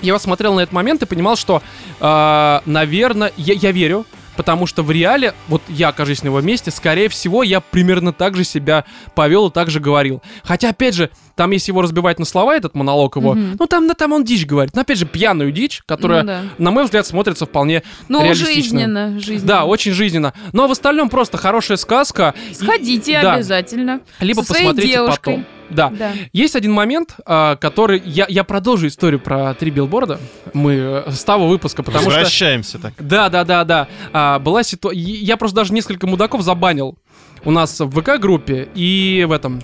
[0.00, 1.62] я смотрел на этот момент и понимал, что,
[2.00, 4.06] наверное, я, я верю,
[4.36, 8.36] потому что в реале, вот я окажусь на его месте, скорее всего, я примерно так
[8.36, 10.22] же себя повел и так же говорил.
[10.44, 13.56] Хотя, опять же, там, если его разбивать на слова, этот монолог его, Мгм.
[13.58, 14.74] ну там, ну, там он дичь говорит.
[14.74, 16.42] Но, опять же, пьяную дичь, которая, Ну да.
[16.58, 19.46] на мой взгляд, смотрится вполне Ну, жизненно, жизненно.
[19.48, 20.34] Да, очень жизненно.
[20.52, 22.34] Но в остальном просто хорошая сказка.
[22.50, 23.34] И- Сходите да.
[23.34, 24.00] обязательно.
[24.20, 25.34] Либо со своей посмотрите девушкой.
[25.36, 25.46] потом.
[25.70, 25.90] Да.
[25.90, 26.12] Да.
[26.32, 28.02] Есть один момент, а, который...
[28.04, 30.20] Я, я продолжу историю про три билборда.
[30.52, 30.72] Мы
[31.06, 32.10] э, с того выпуска, потому что...
[32.10, 32.94] Возвращаемся так.
[32.98, 33.88] Да, да, да, да.
[34.12, 35.00] А, была ситуация.
[35.00, 36.98] Я просто даже несколько мудаков забанил
[37.44, 39.60] у нас в ВК-группе и в этом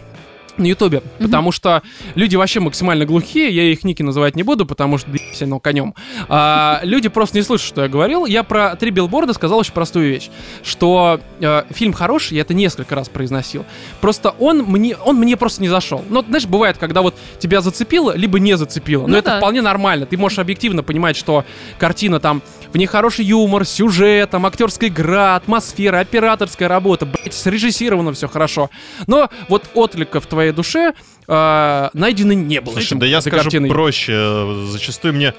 [0.58, 1.82] на Ютубе, потому что
[2.14, 5.94] люди вообще максимально глухие, я их ники называть не буду, потому что все но конем.
[6.28, 8.26] А, люди просто не слышат, что я говорил.
[8.26, 10.28] Я про три билборда сказал очень простую вещь,
[10.62, 13.64] что э, фильм хороший, я это несколько раз произносил.
[14.00, 16.04] Просто он мне, он мне просто не зашел.
[16.08, 19.02] Ну, знаешь, бывает, когда вот тебя зацепило, либо не зацепило.
[19.02, 19.38] Но Ну это да.
[19.38, 20.06] вполне нормально.
[20.06, 21.44] Ты можешь объективно понимать, что
[21.78, 22.42] картина там
[22.72, 28.70] в ней хороший юмор, сюжет, там актерская игра, атмосфера, операторская работа, блять, срежиссировано все хорошо.
[29.06, 30.92] Но вот отклика в твоей душе
[31.28, 32.72] э, найдено не было.
[32.74, 33.68] Слушай, этим- да я скажу картиной.
[33.68, 34.66] проще.
[34.70, 35.34] Зачастую мне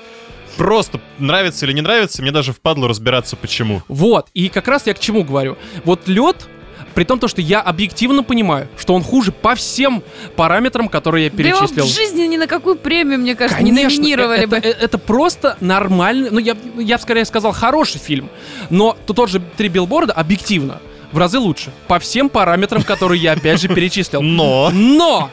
[0.57, 3.83] просто нравится или не нравится, мне даже впадло разбираться, почему.
[3.87, 5.55] Вот, и как раз я к чему говорю.
[5.85, 6.47] Вот лед,
[6.95, 10.01] при том, то, что я объективно понимаю, что он хуже по всем
[10.35, 11.85] параметрам, которые я Да его перечислил.
[11.85, 14.57] в жизни ни на какую премию, мне кажется, не Конечно, номинировали это, бы.
[14.57, 18.29] это- это просто нормальный, ну я, я бы скорее сказал хороший фильм,
[18.71, 20.79] но то- тот же «Три билборда» объективно
[21.11, 24.21] в разы лучше, по всем параметрам, которые я опять же перечислил.
[24.21, 24.69] Но...
[24.73, 25.29] Но!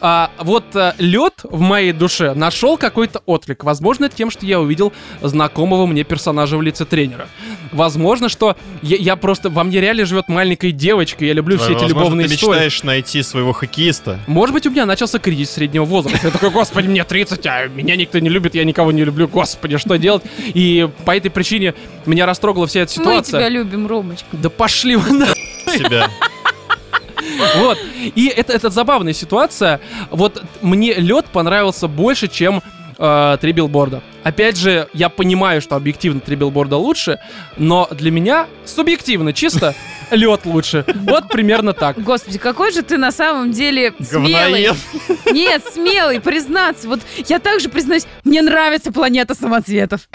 [0.00, 0.64] А, вот
[0.98, 3.64] лед в моей душе нашел какой-то отклик.
[3.64, 7.28] Возможно, это тем, что я увидел знакомого мне персонажа в лице тренера.
[7.72, 11.24] Возможно, что я, я просто во мне реально живет маленькая девочка.
[11.24, 12.52] Я люблю все эти Возможно, любовные ты истории.
[12.52, 14.20] мечтаешь найти своего хоккеиста.
[14.26, 16.26] Может быть, у меня начался кризис среднего возраста.
[16.26, 19.28] Я такой, господи, мне 30, а меня никто не любит, я никого не люблю.
[19.28, 20.22] Господи, что делать?
[20.46, 21.74] И по этой причине
[22.06, 23.38] меня растрогала вся эта Мы ситуация.
[23.40, 24.26] тебя любим, Ромочка.
[24.32, 25.26] Да пошли вы на...
[25.66, 26.08] Себя.
[27.56, 27.78] Вот.
[28.14, 29.80] И это, это забавная ситуация.
[30.10, 32.62] Вот мне лед понравился больше, чем
[32.98, 34.02] э, три билборда.
[34.22, 37.18] Опять же, я понимаю, что объективно три билборда лучше,
[37.56, 39.74] но для меня субъективно чисто
[40.10, 40.84] лед лучше.
[40.94, 42.02] Вот примерно так.
[42.02, 44.32] Господи, какой же ты на самом деле смелый.
[44.32, 44.76] Говноед.
[45.32, 46.88] Нет, смелый, признаться.
[46.88, 50.08] Вот я также признаюсь, мне нравится планета самоцветов.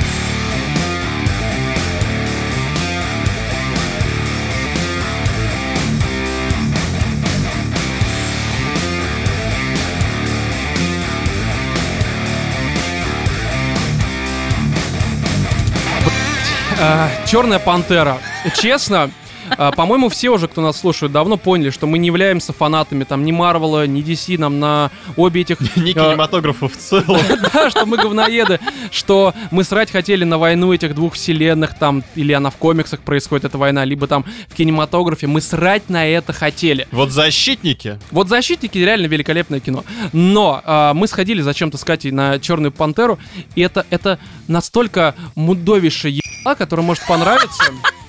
[17.28, 18.18] Черная пантера.
[18.56, 19.12] Честно,
[19.58, 23.26] а, по-моему, все уже, кто нас слушает, давно поняли, что мы не являемся фанатами там
[23.26, 25.60] ни Марвела, ни DC, нам на обе этих...
[25.76, 27.20] Не э, кинематографа в целом.
[27.54, 28.60] Да, что мы говноеды,
[28.92, 33.46] что мы срать хотели на войну этих двух вселенных, там, или она в комиксах происходит,
[33.46, 36.88] эта война, либо там в кинематографе, мы срать на это хотели.
[36.92, 38.00] Вот защитники.
[38.12, 39.84] Вот «Защитники» реально великолепное кино.
[40.14, 43.20] Но а, мы сходили зачем-то с Катей на «Черную пантеру»,
[43.56, 46.12] и это, это настолько мудовейшая
[46.44, 47.64] которая может понравиться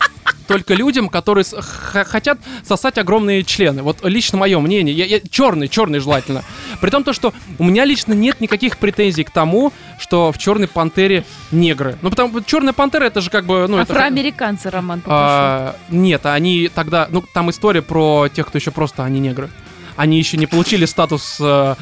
[0.49, 3.83] только людям, которые хотят сосать огромные члены.
[3.83, 4.95] Вот лично мое мнение.
[4.95, 6.43] Я, черный, черный желательно.
[6.81, 10.69] При том, то, что у меня лично нет никаких претензий к тому, что в черной
[10.69, 11.97] пантере негры.
[12.03, 13.67] Ну, потому что черная пантера это же как бы.
[13.69, 15.15] Ну, это- Афроамериканцы, Роман, попиши.
[15.15, 19.49] а, нет, они тогда, ну там история про тех, кто еще просто они негры.
[19.97, 21.75] Они еще не получили статус э,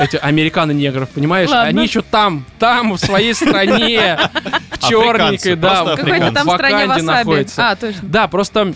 [0.00, 1.48] э, эти американо-негров, понимаешь?
[1.48, 1.68] Ладно.
[1.68, 4.18] Они еще там, там, в своей стране,
[4.70, 7.70] в черненькой, да, в Какой-то там в стране находится.
[7.70, 8.00] А, точно.
[8.02, 8.74] Да, просто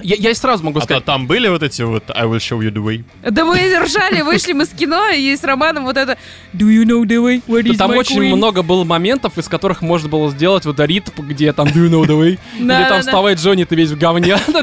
[0.00, 1.04] Я, я и сразу могу А сказать.
[1.04, 3.04] там были вот эти вот I will show you the way.
[3.28, 6.16] Да мы ржали, вышли мы с кино, и с Романом вот это
[6.54, 7.42] Do you know the way?
[7.46, 10.80] Where is Там my очень queen?» много было моментов, из которых можно было сделать вот
[10.80, 12.38] ритм, где там Do you know the way?
[12.58, 14.36] Или там вставай, Джонни, ты весь в говне.
[14.48, 14.60] Ну,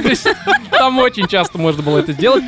[0.71, 2.43] Там очень часто можно было это сделать.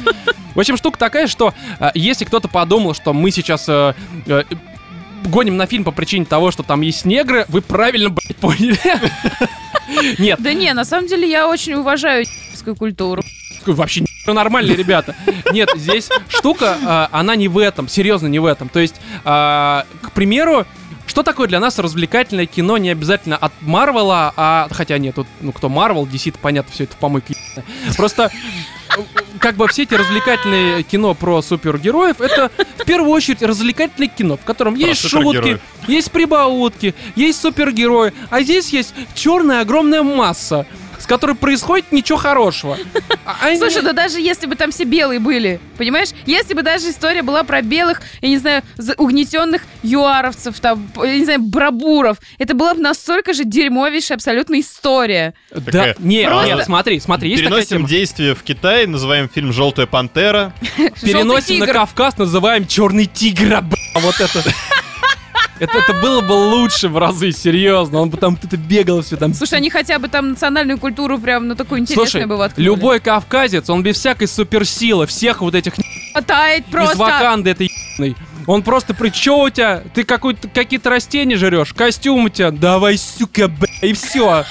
[0.56, 3.94] В общем, штука такая, что э, если кто-то подумал, что мы сейчас э,
[4.26, 4.44] э,
[5.26, 8.78] гоним на фильм по причине того, что там есть негры, вы правильно, блядь, поняли.
[10.20, 12.26] Нет, Да не, на самом деле я очень уважаю
[12.62, 13.24] ***скую культуру.
[13.66, 15.16] вообще не нормальные ребята.
[15.52, 18.70] Нет, здесь штука, а, она не в этом, серьезно не в этом.
[18.70, 18.96] То есть,
[19.26, 20.66] а, к примеру,
[21.08, 24.68] что такое для нас развлекательное кино, не обязательно от Марвела, а...
[24.72, 27.96] Хотя нет, тут, ну кто Марвел, DC, понятно, все это в помойке ебаное.
[27.98, 28.32] Просто
[29.40, 34.44] как бы все эти развлекательные кино про супергероев, это в первую очередь развлекательное кино, в
[34.46, 40.66] котором Про есть шутки, есть прибаутки, есть супергерои, а здесь есть черная огромная масса,
[41.02, 42.78] с которой происходит ничего хорошего.
[43.26, 46.10] А они- Слушай, да даже если бы там все белые были, понимаешь?
[46.26, 48.64] Если бы даже история была про белых, я не знаю,
[48.98, 55.34] угнетенных юаровцев, там, я не знаю, брабуров, это была бы настолько же дерьмовейшая абсолютно история.
[55.52, 57.90] Да, Такая- не, Просто- нет, смотри, смотри, есть такая Переносим тема.
[57.90, 60.54] действие в Китай, называем фильм «Желтая пантера».
[61.02, 61.68] Переносим на.
[61.68, 64.44] Кавказ, называем черный тигр, бля, вот это.
[65.62, 68.00] Это, это было бы лучше в разы, серьезно.
[68.02, 69.34] Он бы там тут бегал все там.
[69.36, 72.66] Слушай, они хотя бы там национальную культуру прям, ну, такую интересную Слушай, бы воткнули.
[72.66, 75.74] любой кавказец, он без всякой суперсилы, всех вот этих
[76.14, 76.98] Хватает из просто.
[76.98, 78.16] Ваканды этой ебаной.
[78.48, 79.84] Он просто при чё у тебя?
[79.94, 84.46] Ты какой-то какие-то растения жрешь, костюм у тебя, давай, сука, бля, и все.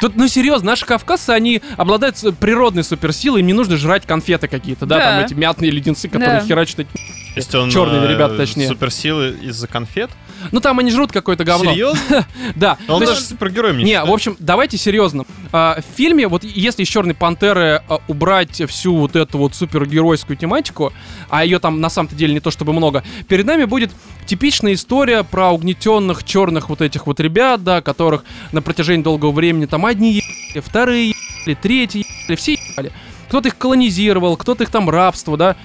[0.00, 4.86] Тут, ну серьезно, наши кавказцы, они обладают природной суперсилой, им не нужно жрать конфеты какие-то,
[4.86, 5.04] да, Да.
[5.12, 6.46] там эти мятные леденцы, которые Да.
[6.46, 6.88] херачат эти
[7.34, 7.68] То есть он...
[7.68, 8.68] Чёрные э, ребята, точнее.
[8.68, 10.10] Суперсилы из-за конфет?
[10.52, 11.72] Ну там они жрут какое-то говно.
[11.72, 12.26] Серьезно?
[12.54, 12.78] Да.
[12.86, 15.24] Он То даже супергероем не Не, в общем, давайте серьезно.
[15.52, 20.36] А, в фильме, вот если из Черной Пантеры а, убрать всю вот эту вот супергеройскую
[20.36, 20.92] тематику,
[21.28, 23.90] а ее там на самом-то деле не то чтобы много, перед нами будет
[24.26, 29.66] типичная история про угнетенных черных вот этих вот ребят, да, которых на протяжении долгого времени
[29.66, 32.92] там одни ебали, вторые ебали, третьи ебали, все ебали.
[33.28, 35.56] Кто-то их колонизировал, кто-то их там рабство, да, а,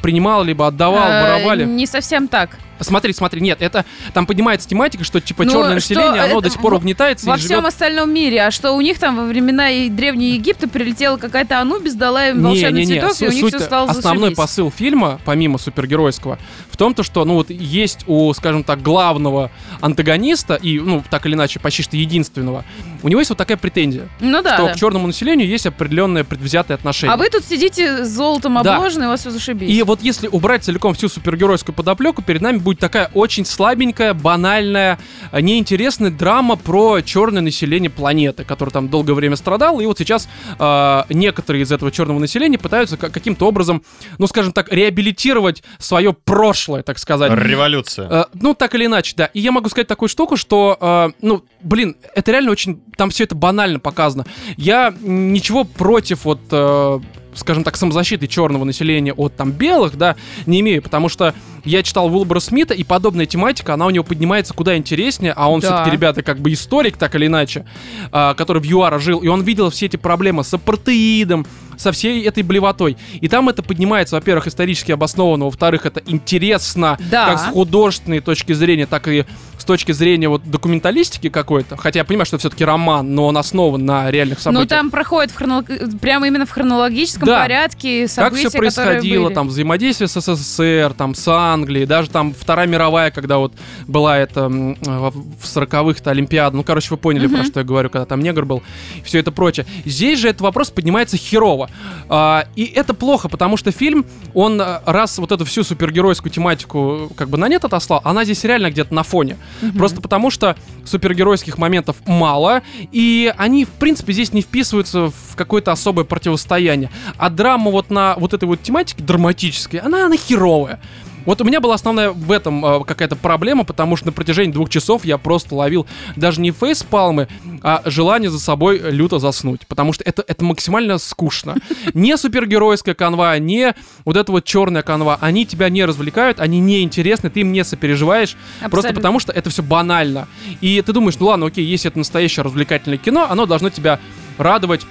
[0.00, 1.64] принимал, либо отдавал, Э, воровали.
[1.64, 2.50] Не совсем так.
[2.80, 6.50] Смотри, смотри, нет, это там поднимается тематика, что типа Ну, черное что население, оно до
[6.50, 8.42] сих пор угнетается Во и всем живет остальном мире.
[8.42, 12.42] А что у них там во времена и Древнего Египта прилетела какая-то Анубис, дала им
[12.42, 14.36] волшебный Не-не-не, цветок, и у них все стало Основной зашибись.
[14.36, 16.38] посыл фильма, помимо супергеройского,
[16.70, 19.50] в том, то, что, ну вот, есть у, скажем так, главного
[19.80, 22.64] антагониста, и, ну, так или иначе, почти что единственного,
[23.02, 24.72] у него есть вот такая претензия, Ну да, что да.
[24.72, 27.12] к черному населению есть определенное предвзятое отношение.
[27.14, 28.76] А вы тут сидите с золотом Да.
[28.76, 29.68] обложены, и у вас все зашибись.
[29.70, 34.98] И вот если убрать целиком всю супергеройскую подоплеку, перед нами будет такая очень слабенькая, банальная,
[35.30, 40.28] э, неинтересная драма про черное население планеты, которое там долгое время страдало, и вот сейчас
[40.58, 43.82] э, некоторые из этого черного населения пытаются ка- каким-то образом,
[44.18, 47.30] ну скажем так, реабилитировать свое прошлое, так сказать.
[47.32, 48.08] Революция.
[48.10, 49.26] Э, ну, так или иначе, да.
[49.26, 52.82] И я могу сказать такую штуку, что, э, ну, блин, это реально очень...
[52.96, 54.24] Там все это банально показано.
[54.56, 56.40] Я ничего против вот...
[56.50, 57.00] э,
[57.34, 60.16] скажем так, самозащиты черного населения от там белых, да,
[60.46, 64.54] не имею, потому что я читал Уилбора Смита, и подобная тематика, она у него поднимается
[64.54, 65.68] куда интереснее, а он Да.
[65.68, 67.64] все-таки, ребята, как бы историк, так или иначе,
[68.12, 71.46] а, который в ЮАРа жил, и он видел все эти проблемы с апартеидом,
[71.76, 72.96] со всей этой блевотой.
[73.20, 77.26] И там это поднимается, во-первых, исторически обоснованно, во-вторых, это интересно, Да.
[77.26, 79.24] как с художественной точки зрения, так и
[79.58, 81.76] с точки зрения вот документалистики какой-то.
[81.76, 84.68] Хотя я понимаю, что все-таки роман, но он основан на реальных событиях.
[84.70, 87.40] Ну там проходит в хронолог- прямо именно в хронологическом Да.
[87.40, 92.66] порядке как события, все происходило, там взаимодействие с СССР, там с Англией, даже там Вторая
[92.66, 93.52] мировая, когда вот
[93.86, 97.46] была это в в 40-х-то Олимпиада, ну, короче, вы поняли, про Мгм.
[97.46, 98.62] что я говорю, когда там негр был,
[99.04, 99.66] все это прочее.
[99.84, 101.63] Здесь же этот вопрос поднимается херово.
[102.08, 104.04] А, и это плохо, потому что фильм,
[104.34, 108.44] он а, раз вот эту всю супергеройскую тематику как бы на нет отослал, она здесь
[108.44, 109.36] реально где-то на фоне.
[109.76, 112.62] Просто потому что супергеройских моментов мало,
[112.92, 116.90] и они, в принципе, здесь не вписываются в какое-то особое противостояние.
[117.16, 120.80] А драма вот на вот этой вот тематике драматической, она, она херовая.
[121.24, 124.68] Вот у меня была основная в этом э, какая-то проблема, потому что на протяжении двух
[124.68, 127.28] часов я просто ловил даже не фейспалмы,
[127.62, 129.66] а желание за собой люто заснуть.
[129.66, 131.56] Потому что это, это максимально скучно.
[131.94, 135.18] Не супергеройская канва, не вот эта вот черная канва.
[135.20, 138.36] Они тебя не развлекают, они не интересны, ты им не сопереживаешь.
[138.60, 138.94] Просто Абсолютно.
[138.96, 140.28] потому что это все банально.
[140.60, 144.00] И ты думаешь, ну ладно, окей, если это настоящее развлекательное кино, оно должно тебя
[144.38, 144.86] радовать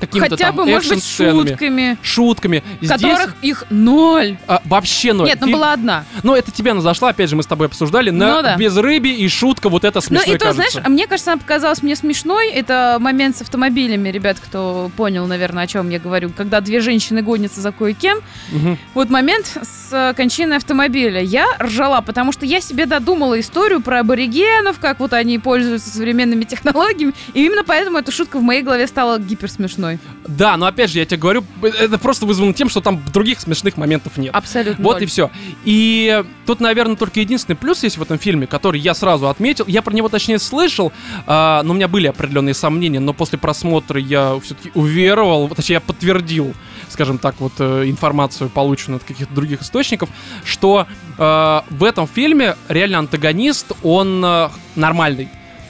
[0.00, 2.62] какими-то Хотя там бы, может быть, шутками, шутками.
[2.80, 4.36] Здесь которых их ноль.
[4.46, 5.26] а, вообще ноль.
[5.28, 6.04] Нет, ну Фи- была одна.
[6.22, 8.56] Ну, это тебе она зашла, опять же, мы с тобой обсуждали, на Ну да.
[8.56, 10.70] без рыби и шутка вот это Ну смешной и то, кажется.
[10.72, 12.50] знаешь, мне кажется, она показалась мне смешной.
[12.50, 16.30] Это момент с автомобилями, ребят, кто понял, наверное, о чем я говорю.
[16.36, 18.18] Когда две женщины гонятся за кое-кем.
[18.52, 18.78] Мгм.
[18.94, 21.20] Вот момент с э, кончиной автомобиля.
[21.20, 26.44] Я ржала, потому что я себе додумала историю про аборигенов, как вот они пользуются современными
[26.44, 27.12] технологиями.
[27.34, 29.85] И именно поэтому эта шутка в моей голове стала гиперсмешной.
[30.26, 33.76] Да, но опять же, я тебе говорю, это просто вызвано тем, что там других смешных
[33.76, 34.34] моментов нет.
[34.34, 34.82] Абсолютно.
[34.84, 35.04] Вот ноль.
[35.04, 35.30] и все.
[35.64, 39.64] И тут, наверное, только единственный плюс есть в этом фильме, который я сразу отметил.
[39.66, 40.92] Я про него, точнее, слышал,
[41.26, 45.80] а, но у меня были определенные сомнения, но после просмотра я все-таки уверовал, точнее, я
[45.80, 46.54] подтвердил,
[46.88, 50.08] скажем так, вот э, информацию, полученную от каких-то других источников,
[50.44, 50.86] что
[51.18, 55.28] э, в этом фильме реально антагонист, он э, нормальный.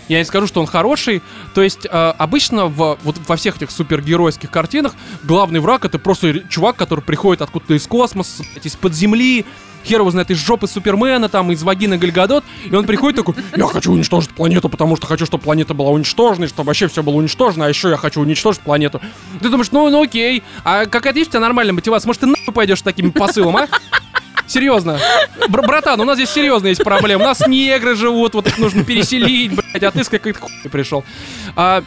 [0.08, 1.22] Я не скажу, что он хороший.
[1.54, 4.94] То есть э, обычно в, вот во всех этих супергеройских картинах
[5.24, 9.44] главный враг это просто чувак, который приходит откуда-то из космоса, из-под земли,
[9.86, 13.66] хер его знает, из жопы Супермена, там, из вагины Гальгадот, и он приходит такой, я
[13.66, 17.14] хочу уничтожить планету, потому что хочу, чтобы планета была уничтожена, и чтобы вообще все было
[17.14, 19.00] уничтожено, а еще я хочу уничтожить планету.
[19.40, 22.08] Ты думаешь, ну, ну окей, а какая-то есть у тебя нормальная мотивация?
[22.08, 23.68] Может, ты нахуй пойдешь таким посылом, а?
[24.46, 24.98] Серьезно.
[25.48, 27.24] Бр- братан, у нас здесь серьезно есть проблемы.
[27.24, 31.04] У нас негры живут, вот их нужно переселить, блядь, а ты с какой-то хуй пришел.
[31.56, 31.82] А,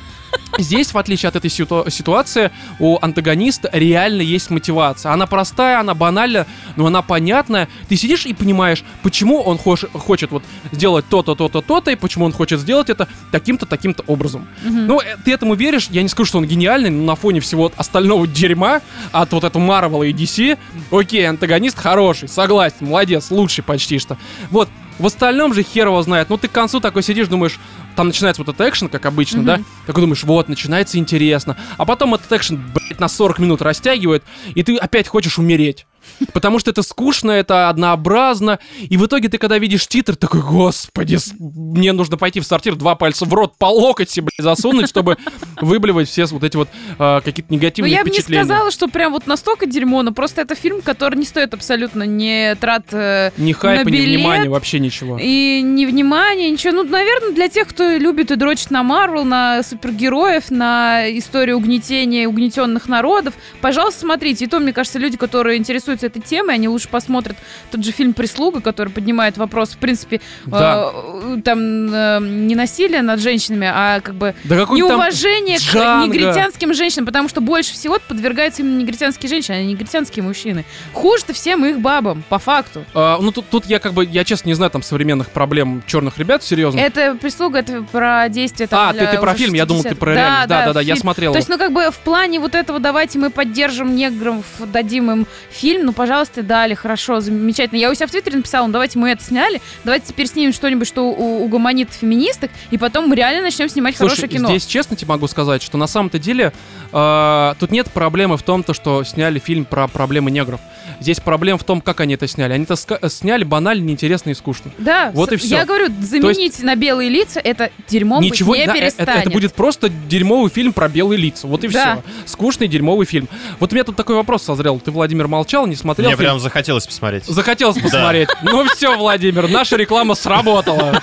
[0.58, 5.14] Здесь, в отличие от этой ситу- ситуации, у антагониста реально есть мотивация.
[5.14, 7.70] Она простая, она банальная, но она понятная.
[7.88, 12.26] Ты сидишь и понимаешь, почему он хош- хочет вот сделать то-то, то-то, то-то, и почему
[12.26, 14.48] он хочет сделать это таким-то, таким-то образом.
[14.64, 17.72] Ну, э, ты этому веришь, я не скажу, что он гениальный, но на фоне всего
[17.78, 20.58] остального дерьма от вот этого Марвела и DC,
[20.92, 24.18] окей, антагонист хороший, согласен, молодец, лучший почти что.
[24.52, 24.68] Вот,
[24.98, 26.30] в остальном же хер его знает.
[26.30, 27.58] Ну, ты к концу такой сидишь, думаешь,
[28.00, 29.60] там начинается вот этот экшен, как обычно, да?
[29.86, 31.58] Такой думаешь, вот, начинается интересно.
[31.78, 34.24] А потом этот экшен, блядь, на 40 минут растягивает,
[34.56, 35.86] и ты опять хочешь умереть.
[36.34, 38.60] Потому что это скучно, это однообразно.
[38.80, 42.96] И в итоге ты, когда видишь титр, такой, господи, мне нужно пойти в сортир, два
[42.96, 45.18] пальца в рот по локоть себе засунуть, чтобы
[45.62, 48.44] выблевать все вот эти вот э, какие-то Ну, негативные я бы не впечатления.
[48.44, 52.54] сказала, что прям вот настолько дерьмо, но просто это фильм, который не стоит абсолютно ни
[52.56, 55.18] трат э, Ни хайпа, на ни билет, внимания, вообще ничего.
[55.22, 56.74] И ни внимания, ничего.
[56.74, 62.28] Ну, наверное, для тех, кто любит и дрочит на Марвел, на супергероев, на историю угнетения
[62.28, 64.46] угнетенных народов, пожалуйста, смотрите.
[64.46, 67.38] И то, мне кажется, люди, которые интересуются этой темой, они лучше посмотрят
[67.72, 70.92] тот же фильм «Прислуга», который поднимает вопрос, в принципе, Да.
[70.94, 75.74] э, там э, не насилия над женщинами, а как бы Да неуважение к
[76.06, 80.66] негритянским женщинам, потому что больше всего подвергаются именно негритянские женщины, а не негритянские мужчины.
[80.94, 82.86] Хуже-то всем их бабам, по факту.
[82.94, 86.18] А, ну тут, тут я как бы, я честно не знаю там современных проблем черных
[86.18, 86.80] ребят, серьезно.
[86.80, 90.00] Это прислуга, это про действие там а, ты, ты про фильм, я думал, ты 60-х.
[90.00, 90.50] про реальность.
[90.50, 91.02] Да, да, да, я фильм.
[91.02, 91.32] смотрел.
[91.32, 95.28] То есть, ну, как бы в плане вот этого давайте мы поддержим негров, дадим им
[95.50, 97.80] фильм, ну, пожалуйста, дали, хорошо, замечательно.
[97.80, 100.88] Я у себя в Твиттере написала, ну, давайте мы это сняли, давайте теперь снимем что-нибудь,
[100.88, 104.50] что у- угомонит феминисток, и потом мы реально начнем снимать Слушай, хорошее кино.
[104.50, 106.54] здесь честно тебе могу сказать, что на самом-то деле
[106.92, 110.60] э, тут нет проблемы в том, то, что сняли фильм про проблемы негров.
[111.00, 112.54] Здесь проблема в том, как они это сняли.
[112.54, 114.72] Они это сняли банально, неинтересно и скучно.
[114.78, 115.56] Да, Вот и всё.
[115.58, 119.10] я говорю, заменить на белые лица, это дерьмом Ничего не да, э- перестанет.
[119.10, 121.48] это, это будет просто дерьмовый фильм про белые лица.
[121.48, 122.02] Вот и Да.
[122.02, 122.04] все.
[122.26, 123.28] Скучный дерьмовый фильм.
[123.60, 124.80] Вот у меня тут такой вопрос созрел.
[124.80, 126.30] Ты, Владимир, молчал, не смотрел Мне фильм?
[126.30, 127.26] прям захотелось посмотреть.
[127.26, 128.30] Захотелось посмотреть.
[128.42, 131.02] Ну все, Владимир, наша реклама сработала.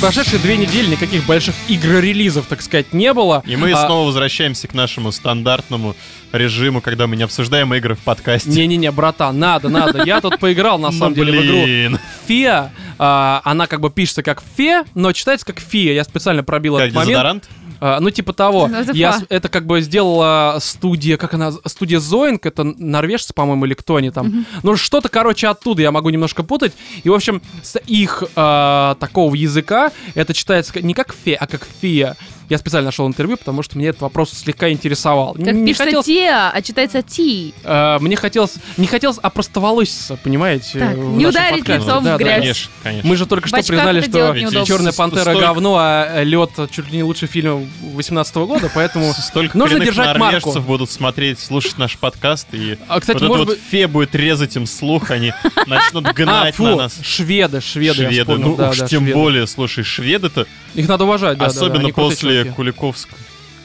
[0.00, 3.42] Прошедшие две недели никаких больших игр-релизов, так сказать, не было.
[3.46, 5.94] И мы А, снова возвращаемся к нашему стандартному
[6.32, 8.48] режиму, когда мы не обсуждаем игры в подкасте.
[8.50, 10.02] Не-не-не, братан, надо, надо.
[10.04, 11.98] Я тут поиграл, на Ну, самом деле, в игру.
[12.26, 15.92] Фея, а, она как бы пишется как фе, но читается как фия.
[15.92, 17.48] Я специально пробил этот момент.
[17.80, 18.68] А, ну, типа того.
[18.68, 19.24] Это Я фа.
[19.28, 24.10] это как бы сделала студия, как она, студия Зоинг, это норвежцы, по-моему, или кто они
[24.10, 24.46] там.
[24.62, 26.72] Ну, что-то, короче, оттуда, я могу немножко путать.
[27.02, 31.66] И, в общем, с их а, такого языка это читается не как фе, а как
[31.80, 32.16] фия.
[32.48, 35.34] Я специально нашел интервью, потому что меня этот вопрос слегка интересовал.
[35.34, 37.54] Как не пишется хотелось, Тиа, а читается Ти.
[37.62, 40.80] а, мне хотелось, не хотелось опростоволоситься, понимаете?
[40.80, 41.84] Так, в не ударить подкасте.
[41.84, 42.24] лицом в Да, да.
[42.24, 42.40] грязь.
[42.40, 43.08] Конечно, конечно.
[43.08, 44.64] Мы же только В что признали, что.
[44.64, 49.12] Черная пантера говно, а лед чуть ли не лучший фильм 18 года, поэтому.
[49.18, 50.60] Столько Нужно держать норвежцев марку.
[50.68, 54.56] будут смотреть, слушать наш подкаст, и А, кстати, вот может вот быть- фе будет резать
[54.56, 55.32] им слух, они
[55.66, 56.98] начнут А, гнать фу, на нас.
[57.02, 59.14] шведы, шведы, Шведы, вспомнил, ну да, уж да, тем шведы.
[59.18, 62.50] более, слушай, шведы-то, Их надо уважать, да, да, да, особенно они крутые после чуваки.
[62.56, 63.18] Куликовского.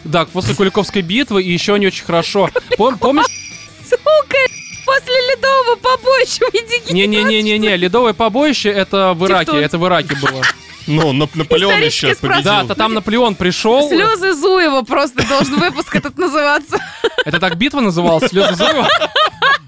[0.06, 2.50] Да, после Куликовской битвы, и еще не очень хорошо.
[2.78, 3.26] Пом- помнишь?
[3.90, 4.38] Сука,
[4.86, 6.94] после ледового побоища.
[6.94, 10.42] Не-не-не-не-не, ледовое побоище это в Ираке, это в Ираке было.
[10.88, 12.44] Ну, Нап- Наполеон еще победил.
[12.44, 13.88] Да, то там Наполеон пришел.
[13.90, 16.78] Слезы Зуева просто должен выпуск этот называться.
[17.26, 18.30] Это так битва называлась?
[18.30, 18.88] Слезы Зуева?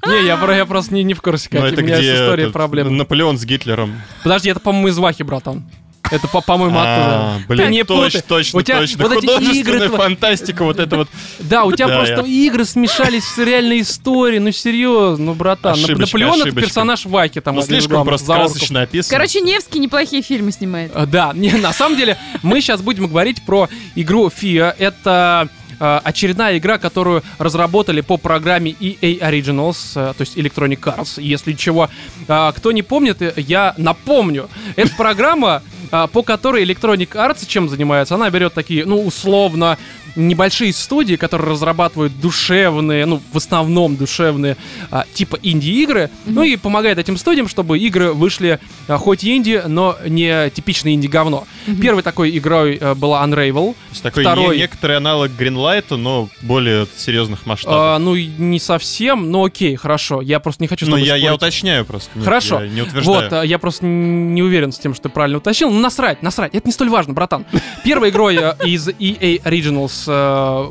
[0.08, 2.14] Не, я, я просто не, не в курсе, Ну, какие это у меня с где
[2.14, 2.92] историей этот, проблемы.
[2.92, 4.02] Наполеон с Гитлером.
[4.24, 5.66] Подожди, это, по-моему, из Вахи, братан.
[6.12, 7.48] Это, по- по-моему, А, оттуда.
[7.50, 9.08] блин, Ты не точно, точно, точно.
[9.08, 11.10] вот эти игры Художественная фантастика, вот это вот.
[11.40, 14.40] Да, у тебя просто игры смешались с реальной историей.
[14.40, 15.78] Ну, серьезно, ну, братан.
[15.82, 17.42] Наполеон это персонаж Вахи.
[17.42, 19.10] Там Ну, слишком просто красочно описан.
[19.16, 20.92] Короче, Невский неплохие фильмы снимает.
[20.96, 24.74] Э, Да, не, на самом деле мы сейчас будем говорить про игру FIA.
[24.78, 25.50] Это
[25.80, 31.22] очередная игра, которую разработали по программе EA Originals, э, то есть Electronic Arts.
[31.22, 31.90] Если чего,
[32.28, 34.50] э, кто не помнит, э, я напомню.
[34.76, 35.62] Это программа,
[35.92, 38.16] э, по которой Electronic Arts чем занимается?
[38.16, 39.78] Она берет такие, ну, условно,
[40.18, 44.58] небольшие студии, которые разрабатывают душевные, ну, в основном душевные,
[44.92, 49.62] а, типа инди-игры, ну и помогает этим студиям, чтобы игры вышли а, хоть и инди,
[49.68, 51.46] но не типичное инди-говно.
[51.82, 56.30] Первой такой игрой э, была Unravel, То есть такой второй- не- некоторый аналог Гринлайта, но
[56.42, 57.78] более серьезных масштабов.
[57.80, 60.22] А, ну, не совсем, но окей, хорошо.
[60.22, 62.10] Я просто не хочу Ну, я, я уточняю просто.
[62.16, 62.64] Нет, Хорошо.
[62.64, 63.24] я не утверждаю.
[63.24, 65.70] Вот, а, я просто не уверен с тем, что ты правильно уточнил.
[65.70, 66.56] Ну, насрать, насрать.
[66.56, 67.46] Это не столь важно, братан.
[67.84, 70.07] Первой игрой э, из EA Originals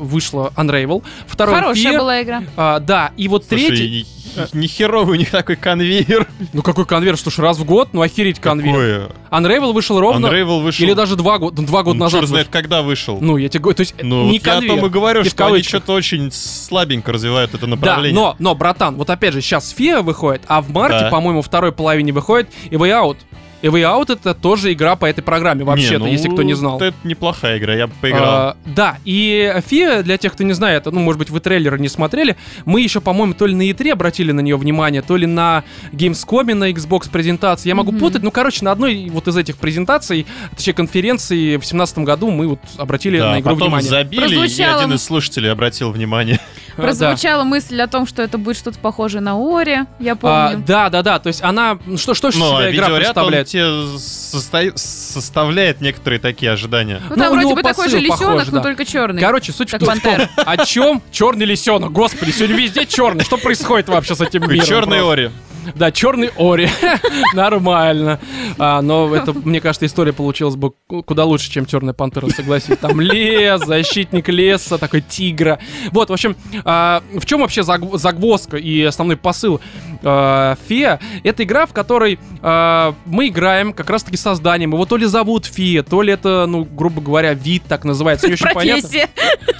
[0.01, 1.03] вышла Unravel.
[1.27, 1.97] Второй Хорошая Fear.
[1.97, 2.43] была игра.
[2.55, 4.05] А, да, и вот Слушай, третий...
[4.53, 6.27] ни, ни херовый у них такой конвейер.
[6.53, 7.17] Ну, какой конвейер?
[7.17, 7.89] Слушай, раз в год?
[7.93, 9.11] Ну, охереть конвейер.
[9.29, 9.39] Какой?
[9.41, 10.27] Unravel вышел ровно...
[10.27, 10.85] Unravel вышел.
[10.85, 12.19] Или даже два года, два года Ну, назад.
[12.21, 13.19] черт знает, когда вышел.
[13.21, 14.75] Ну, я тебе говорю, то есть Ну, не вот я о конвейер.
[14.79, 18.13] том и говорю, И что они что-то очень слабенько развивают это Да, направление.
[18.15, 21.09] но, но, братан, вот опять же, сейчас FIA выходит, а в марте, Да.
[21.09, 23.17] по-моему, второй половине выходит и Way Out.
[23.63, 26.53] И Way Out это тоже игра по этой программе, вообще-то, Не, ну, если кто не
[26.53, 26.77] знал.
[26.79, 28.23] Это неплохая игра, я бы поиграл.
[28.25, 31.89] А, да, и FIA, для тех, кто не знает, ну, может быть, вы трейлеры не
[31.89, 32.35] смотрели,
[32.65, 36.53] мы еще, по-моему, то ли на E3 обратили на нее внимание, то ли на Gamescom,
[36.53, 37.69] на Xbox презентации.
[37.69, 37.99] Я могу Мгм.
[37.99, 42.47] путать, ну, короче, на одной вот из этих презентаций, точнее, конференции в 2017 году мы
[42.47, 43.89] вот обратили да, на игру потом внимание.
[43.89, 46.39] забили, и Прозвучало- один из слушателей обратил внимание.
[46.77, 46.83] А, да.
[46.83, 50.63] Прозвучала мысль о том, что это будет что-то похожее на Ори, я А, помню.
[50.65, 51.19] да, да, да.
[51.19, 51.79] То есть она.
[51.85, 54.77] ну, Что, что же Но себя игра видеоряд, он представляет?
[54.79, 57.01] составляет некоторые такие ожидания.
[57.09, 58.63] Ну, ну, там вроде бы такой же лисенок, похож, но да.
[58.63, 59.21] только черный.
[59.21, 60.29] Короче, суть в том, пантера.
[60.37, 61.91] о чем черный лисенок.
[61.91, 63.23] Господи, сегодня везде черный.
[63.23, 64.65] Что происходит вообще с этим миром?
[64.65, 65.01] Черный?
[65.01, 65.31] Ори.
[65.75, 66.69] Да, черный Ори.
[67.33, 68.19] Нормально.
[68.57, 72.77] А, но это, мне кажется, история получилась бы ку- куда лучше, чем черная пантера, согласись.
[72.77, 75.59] Там лес, защитник леса, такой тигра.
[75.91, 79.61] Вот, в общем, а, в чем вообще заг- загвоздка и основной посыл
[80.03, 80.99] а, Фея?
[81.23, 84.71] Это игра, в которой а, мы играем как раз-таки созданием.
[84.73, 88.27] Его то ли зовут Фея, то ли это, ну, грубо говоря, вид так называется.
[88.27, 88.81] Не очень понятно.
[88.81, 89.09] Профессия.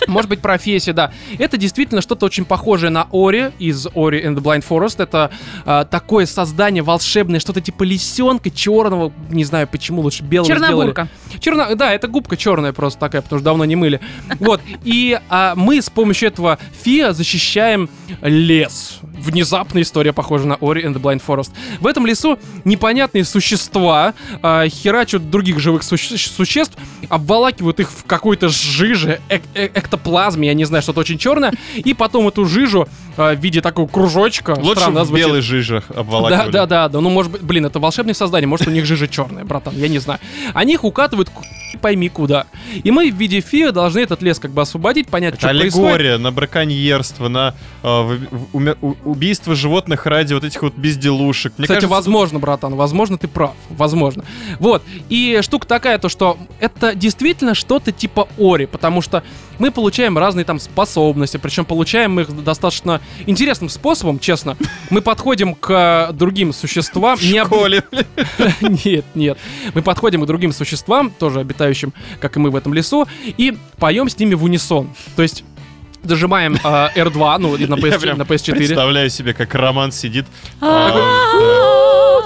[0.08, 1.12] Может быть, профессия, да.
[1.38, 5.02] Это действительно что-то очень похожее на Ори из Ori and the Blind Forest.
[5.04, 5.32] Это
[5.66, 10.92] а, такое создание волшебное, что-то типа лисенка черного, не знаю почему, лучше белого сделали.
[10.92, 11.08] Чернобурка.
[11.40, 11.74] Черно...
[11.74, 14.00] Да, это губка черная просто такая, потому что давно не мыли.
[14.38, 14.62] Вот.
[14.84, 17.90] И а, мы с помощью этого фиа защищаем
[18.22, 19.00] лес.
[19.18, 21.52] Внезапная история похожа на Ori and the Blind Forest.
[21.80, 26.78] В этом лесу непонятные существа а, херачат других живых суще- существ,
[27.10, 31.94] обволакивают их в какой-то жиже, эк- э- эктоплазме, я не знаю, что-то очень черное, и
[31.94, 32.88] потом эту жижу
[33.18, 34.52] а, в виде такого кружочка.
[34.60, 35.26] Лучше странно в звучит.
[35.26, 36.52] белых жижах Да, обволакивали.
[36.52, 37.02] да, да, да.
[37.02, 38.48] Ну, может быть, блин, это волшебное создание.
[38.48, 40.20] Может, у них жижа черная, братан, я не знаю.
[40.54, 41.30] Они их укатывают
[41.82, 42.46] пойми куда.
[42.84, 45.76] И мы в виде фиа должны этот лес как бы освободить, понять, Это что происходит.
[45.88, 47.54] аллегория на браконьерство, на
[47.84, 51.54] э, в- в- уме- у- убийство животных ради вот этих вот безделушек.
[51.58, 53.54] Мне Кстати, кажется, возможно, братан, возможно, ты прав.
[53.70, 54.26] Возможно.
[54.60, 54.84] Вот.
[55.10, 59.24] И штука такая, то что это действительно что-то типа Ори, потому что
[59.60, 64.58] мы получаем разные там способности, причем получаем их достаточно интересным способом, честно.
[64.90, 67.18] Мы подходим к другим существам.
[67.18, 67.84] в не об- школе.
[68.62, 69.38] Нет, нет.
[69.74, 74.10] Мы подходим к другим существам, тоже обитающим, как и мы в этом лесу, и поем
[74.10, 74.90] с ними в унисон.
[75.16, 75.44] То есть
[76.08, 76.58] дожимаем э,
[76.96, 78.56] R2, ну, на, Я PS, прям на PS4.
[78.56, 80.26] Представляю себе, как Роман сидит.
[80.62, 80.92] А.
[80.94, 81.78] а.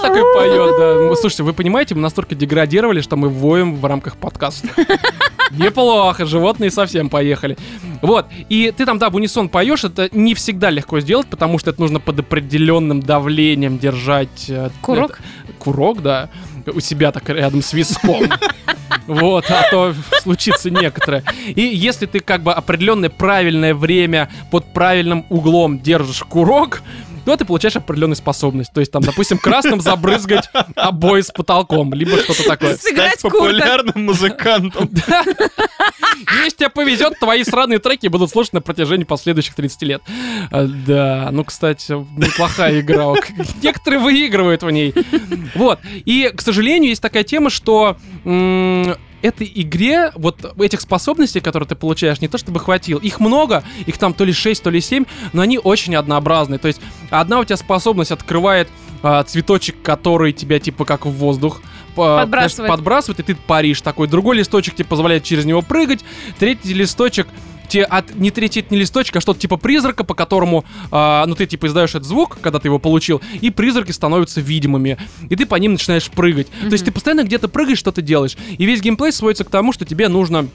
[0.02, 0.94] Такой поет, да.
[0.94, 4.68] Ну, Слушайте, вы понимаете, мы настолько деградировали, что мы воем в рамках подкаста.
[5.52, 7.56] Неплохо, животные совсем поехали.
[8.00, 11.70] Вот, и ты там, да, в унисон поешь, это не всегда легко сделать, потому что
[11.70, 14.46] это нужно под определенным давлением держать...
[14.48, 15.12] э, Курок?
[15.12, 16.30] это- курок, да,
[16.66, 18.24] у себя так рядом с виском.
[19.06, 21.24] Вот, а то случится некоторое.
[21.46, 26.82] И если ты как бы определенное правильное время под правильным углом держишь курок,
[27.24, 28.72] то ты получаешь определенную способность.
[28.72, 32.76] То есть там, допустим, красным забрызгать обои с потолком, либо что-то такое.
[32.76, 33.38] Сыграть Стать курта.
[33.46, 34.90] популярным музыкантом.
[36.44, 40.02] Если тебе повезет, твои сраные треки будут слушать на протяжении последующих 30 лет.
[40.50, 43.14] А, Да, ну, кстати, неплохая игра.
[43.62, 44.94] Некоторые выигрывают в ней.
[45.54, 45.80] Вот.
[46.04, 47.96] И, к сожалению, есть такая тема, что
[49.22, 52.98] этой игре вот этих способностей, которые ты получаешь, не то чтобы хватило.
[52.98, 56.58] Их много, их там то ли 6, то ли 7, но они очень однообразные.
[56.58, 58.68] То есть одна у тебя способность открывает
[59.02, 61.60] а, цветочек, который тебя типа как в воздух
[61.96, 62.52] а, Подбрасывает.
[62.52, 64.08] знаешь, подбрасывает, и ты паришь такой.
[64.08, 66.00] Другой листочек тебе позволяет через него прыгать.
[66.38, 67.26] Третий листочек
[67.68, 71.34] тебе от не третий это не листочек, а что-то типа призрака, по которому, а, ну
[71.34, 74.98] ты типа издаешь этот звук, когда ты его получил, и призраки становятся видимыми,
[75.28, 76.48] и ты по ним начинаешь прыгать.
[76.62, 79.84] То есть ты постоянно где-то прыгаешь, что-то делаешь, и весь геймплей сводится к тому, что
[79.84, 80.48] тебе нужно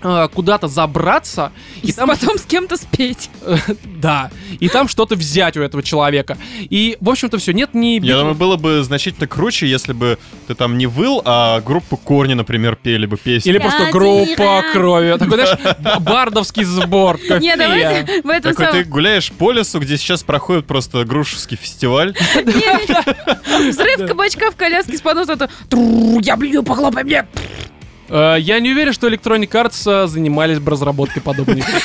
[0.00, 1.52] куда-то забраться,
[1.82, 3.30] и И там потом с кем-то спеть.
[3.84, 4.30] да,
[4.60, 6.38] и там что-то взять у этого человека.
[6.60, 8.04] И, в общем-то, все, нет ни...
[8.04, 12.34] Я думаю, было бы значительно круче, если бы ты там не выл, а группа Корни,
[12.34, 13.52] например, пели бы песню.
[13.52, 15.16] Или просто группа крови.
[15.18, 17.18] Такой, знаешь, бардовский сбор.
[17.40, 22.14] Нет, давайте в этом Такой ты гуляешь по лесу, где сейчас проходит просто Грушевский фестиваль.
[23.68, 25.32] Взрыв кабачка в коляске с подноса.
[25.32, 27.26] это «Тру, Я блюю, похлопай мне.
[28.08, 31.72] Э, Я не уверен, что Electronic Arts э, занимались бы разработкой подобной игры.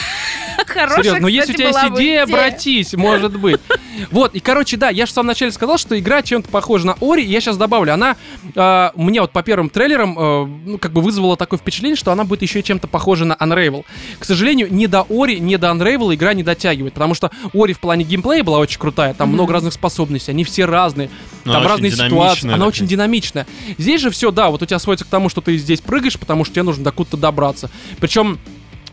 [0.67, 2.23] Хорошая, Серьезно, но если у тебя есть идея, идея.
[2.23, 3.59] обратись, может быть.
[4.09, 6.95] Вот, и, короче, да, я же в самом начале сказал, что игра чем-то похожа на
[6.99, 8.15] Ори, и я сейчас добавлю, она
[8.55, 12.23] э, мне вот по первым трейлерам, э, ну, как бы вызвала такое впечатление, что она
[12.23, 13.85] будет еще чем-то похожа на Unravel.
[14.17, 17.79] К сожалению, ни до Ори, ни до Unravel игра не дотягивает, потому что Ори в
[17.79, 21.09] плане геймплея была очень крутая, там много разных способностей, они все разные,
[21.45, 22.67] Ну, там она разные ситуации, она такая.
[22.69, 23.45] очень динамичная.
[23.77, 26.45] Здесь же все, да, вот у тебя сводится к тому, что ты здесь прыгаешь, потому
[26.45, 27.69] что тебе нужно докуда-то добраться.
[27.99, 28.39] Причем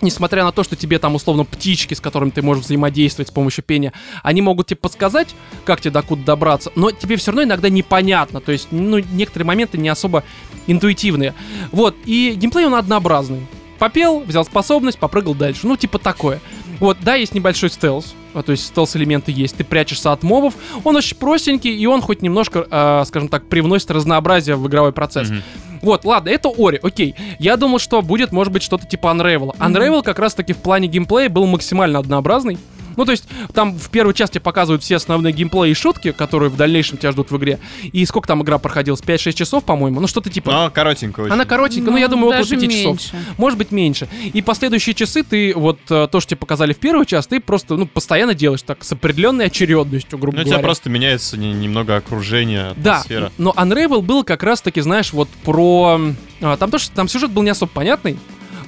[0.02, 3.62] Несмотря на то, что тебе там условно птички, с которыми ты можешь взаимодействовать с помощью
[3.62, 3.92] пения,
[4.22, 5.34] они могут тебе подсказать,
[5.64, 8.40] как тебе докуда добраться, но тебе все равно иногда непонятно.
[8.40, 10.24] То есть, ну, некоторые моменты не особо
[10.66, 11.34] интуитивные.
[11.70, 13.46] Вот, и геймплей он однообразный.
[13.78, 15.66] Попел, взял способность, попрыгал дальше.
[15.66, 16.40] Ну, типа такое.
[16.80, 20.54] Вот, да, есть небольшой стелс, а, то есть стелс-элементы есть, ты прячешься от мобов.
[20.82, 25.28] Он очень простенький, и он хоть немножко, э, скажем так, привносит разнообразие в игровой процесс.
[25.28, 25.42] Мгм.
[25.82, 27.14] Вот, ладно, это Ори, окей.
[27.38, 29.56] Я думал, что будет, может быть, что-то типа Unravel.
[29.58, 32.58] Unravel как раз-таки в плане геймплея был максимально однообразный.
[32.96, 36.56] Ну, то есть, там в первой части показывают все основные геймплеи и шутки, которые в
[36.56, 37.58] дальнейшем тебя ждут в игре.
[37.92, 39.00] И сколько там игра проходилась?
[39.00, 40.00] 5-6 часов, по-моему?
[40.00, 40.50] Ну, что-то типа...
[40.50, 41.32] Но коротенько очень.
[41.32, 42.86] Она коротенькая, ну, я думаю, около даже 5 часов.
[42.86, 43.10] меньше.
[43.38, 44.08] Может быть, меньше.
[44.32, 47.76] И последующие часы ты, вот э, то, что тебе показали в первый час, ты просто,
[47.76, 50.64] ну, постоянно делаешь так, с определенной очередностью, грубо Ну, у тебя говоря.
[50.66, 53.32] просто меняется не- немного окружение, Да, атмосфера.
[53.38, 56.00] но Unravel был как раз-таки, знаешь, вот про...
[56.40, 58.18] а, там тоже, там сюжет был не особо понятный.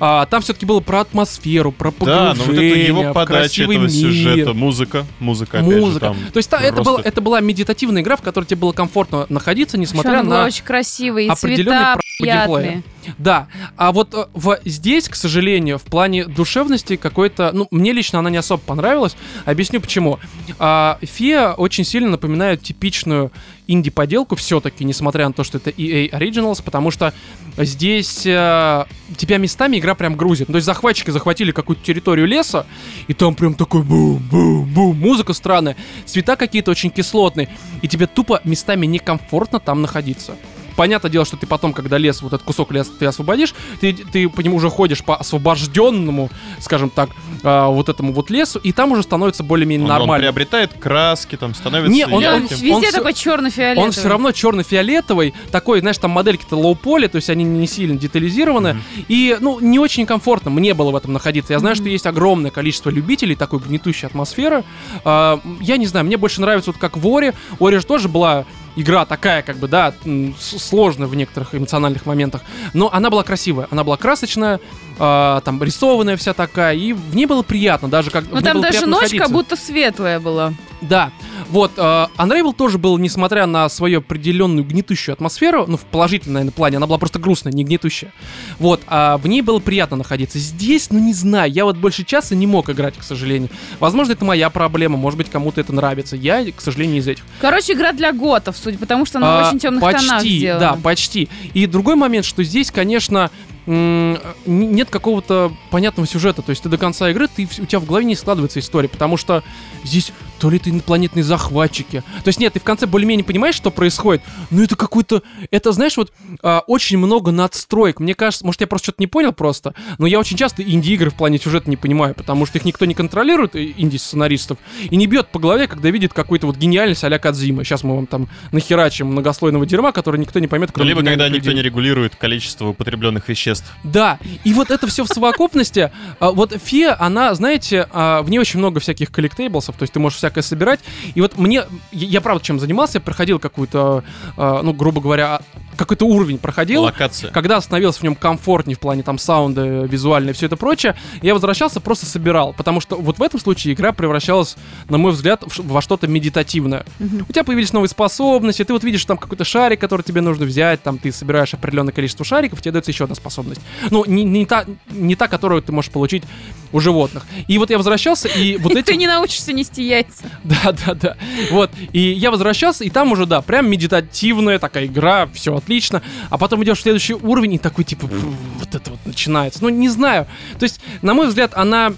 [0.00, 3.78] А, там все-таки было про атмосферу, про Да, погружение, но вот это его подача этого
[3.78, 5.92] мир, сюжета, музыка, музыка, опять музыка.
[5.92, 6.16] же, там.
[6.32, 9.26] То есть та- это, просто- была, это была медитативная игра, в которой тебе было комфортно
[9.28, 10.44] находиться, несмотря на...
[10.44, 12.82] очень красивая, и определенный цвета геймплея.
[13.18, 17.50] Да, а вот э, в, здесь, к сожалению, в плане душевности какой-то...
[17.52, 19.16] Ну, мне лично она не особо понравилась.
[19.44, 20.20] Объясню почему.
[20.58, 23.32] А, Фия очень сильно напоминает типичную
[23.72, 27.12] инди-поделку все-таки, несмотря на то, что это EA Originals, потому что
[27.56, 28.84] здесь э,
[29.16, 30.48] тебя местами игра прям грузит.
[30.48, 32.66] То есть захватчики захватили какую-то территорию леса,
[33.08, 37.48] и там прям такой бум-бум-бум, музыка странная, цвета какие-то очень кислотные,
[37.82, 40.36] и тебе тупо местами некомфортно там находиться.
[40.76, 44.28] Понятное дело, что ты потом, когда лес, вот этот кусок леса ты освободишь, ты, ты
[44.28, 46.30] по нему уже ходишь по освобожденному,
[46.60, 47.10] скажем так,
[47.42, 50.22] а, вот этому вот лесу, и там уже становится более-менее Он, он нормально.
[50.22, 52.46] приобретает краски, там становится Не, он- ярким.
[52.48, 53.84] везде он такой черно-фиолетовый.
[53.86, 58.78] Он все равно черно-фиолетовый, такой, знаешь, там модельки-то лоу-поли, то есть они не сильно детализированы.
[59.08, 61.52] И, ну, не очень комфортно мне было в этом находиться.
[61.52, 64.64] Я знаю, что есть огромное количество любителей такой гнетущей атмосферы.
[65.04, 67.32] А, я не знаю, мне больше нравится вот как в Ори.
[67.60, 68.44] Ори же тоже была
[68.76, 69.94] игра такая, как бы, да,
[70.38, 72.42] сложная в некоторых эмоциональных моментах.
[72.72, 74.60] Но она была красивая, она была красочная,
[74.98, 78.86] а, там рисованная вся такая, и в ней было приятно, даже как Ну там даже
[78.86, 79.24] ночь находиться.
[79.24, 80.52] как будто светлая была.
[80.80, 81.10] Да,
[81.50, 81.80] вот, э,
[82.18, 86.86] Unravel тоже был, несмотря на свою определенную гнетущую атмосферу, ну, в положительном, наверное, плане, она
[86.86, 88.12] была просто грустная, не гнетущая.
[88.58, 90.38] Вот, а в ней было приятно находиться.
[90.38, 93.50] Здесь, ну, не знаю, я вот больше часа не мог играть, к сожалению.
[93.80, 96.16] Возможно, это моя проблема, может быть, кому-то это нравится.
[96.16, 97.24] Я, к сожалению, из этих.
[97.40, 100.60] Короче, игра для готов, судя потому что она в А, очень темных почти, тонах сделана.
[100.60, 101.28] да, почти.
[101.54, 103.30] И другой момент, что здесь, конечно,
[103.66, 106.42] нет какого-то понятного сюжета.
[106.42, 109.16] То есть ты до конца игры, ты, у тебя в голове не складывается история, потому
[109.16, 109.44] что
[109.84, 110.12] здесь
[110.42, 112.02] то ли это инопланетные захватчики.
[112.24, 115.96] То есть нет, ты в конце более-менее понимаешь, что происходит, но это какой-то, это знаешь,
[115.96, 116.12] вот
[116.42, 118.00] а, очень много надстроек.
[118.00, 121.14] Мне кажется, может я просто что-то не понял просто, но я очень часто инди-игры в
[121.14, 124.58] плане сюжета не понимаю, потому что их никто не контролирует, инди-сценаристов,
[124.90, 127.62] и не бьет по голове, когда видит какую-то вот гениальность а-ля Кадзима.
[127.62, 131.12] Сейчас мы вам там нахерачим многослойного дерьма, который никто не поймет, Ну, кроме либо когда
[131.12, 131.62] гениальных никто людей.
[131.62, 133.70] не регулирует количество употребленных веществ.
[133.84, 135.92] Да, и вот это все в совокупности.
[136.18, 140.00] а, Вот Фия, она, знаете, а, в ней очень много всяких коллектейблсов, то есть ты
[140.00, 140.80] можешь всякое собирать.
[141.14, 144.02] И вот мне, я, я правда чем занимался, я проходил какую-то,
[144.36, 145.40] а, ну, грубо говоря,
[145.76, 146.82] какой-то уровень проходил.
[146.82, 147.30] Локация.
[147.30, 151.34] Когда становился в нем комфортнее в плане там саунда, визуальной и все это прочее, я
[151.34, 152.52] возвращался, просто собирал.
[152.52, 154.56] Потому что вот в этом случае игра превращалась,
[154.88, 156.84] на мой взгляд, в во что-то медитативное.
[157.00, 160.82] У тебя появились новые способности, ты вот видишь там какой-то шарик, который тебе нужно взять,
[160.82, 163.60] там ты собираешь определенное количество шариков, тебе дается еще одна способность.
[163.90, 166.24] Ну, не, не, та, не та, которую ты можешь получить
[166.72, 167.24] у животных.
[167.48, 168.86] И вот я возвращался, и вот эти...
[168.86, 170.21] Ты не научишься нести яйца.
[170.44, 171.16] Да, да, да.
[171.50, 171.70] Вот.
[171.92, 176.02] И я возвращался, и там уже, да, прям медитативная такая игра, все отлично.
[176.30, 179.62] А потом идешь в следующий уровень, и такой, типа, «Фу, вот это вот начинается.
[179.62, 180.26] Ну, не знаю.
[180.58, 181.92] То есть, на мой взгляд, она...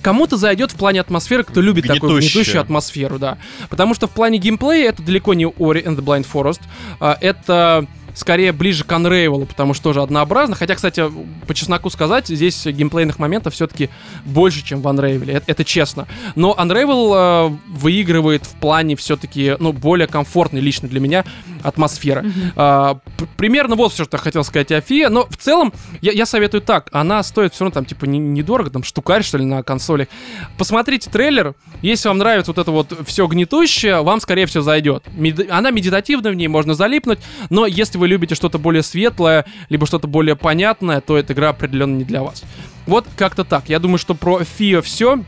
[0.00, 2.32] Кому-то зайдет в плане атмосферы, кто любит такую Гнетущая.
[2.34, 3.36] гнетущую атмосферу, да.
[3.68, 6.60] Потому что в плане геймплея это далеко не Ori and the Blind Forest.
[7.00, 7.84] А, Это
[8.18, 10.56] скорее ближе к Unravel, потому что тоже однообразно.
[10.56, 11.04] Хотя, кстати,
[11.46, 13.90] по чесноку сказать, здесь геймплейных моментов все-таки
[14.24, 15.30] больше, чем в Unravel.
[15.30, 16.06] Это, это честно.
[16.34, 21.24] Но Unravel э, выигрывает в плане все-таки, ну, более комфортной лично для меня
[21.62, 22.24] атмосфера.
[22.56, 25.08] А, п- примерно вот все, что я хотел сказать о Фие.
[25.08, 26.88] Но в целом, я, я советую так.
[26.92, 30.08] Она стоит все равно там, типа, не- недорого, там, штукарь, что ли, на консолях.
[30.56, 31.54] Посмотрите трейлер.
[31.82, 35.04] Если вам нравится вот это вот все гнетущее, вам, скорее всего, зайдет.
[35.16, 37.18] Мед- Она медитативная, в ней можно залипнуть.
[37.50, 41.96] Но если вы любите что-то более светлое, либо что-то более понятное, то эта игра определенно
[41.96, 42.42] не для вас.
[42.86, 43.68] Вот как-то так.
[43.68, 45.22] Я думаю, что про Фио все.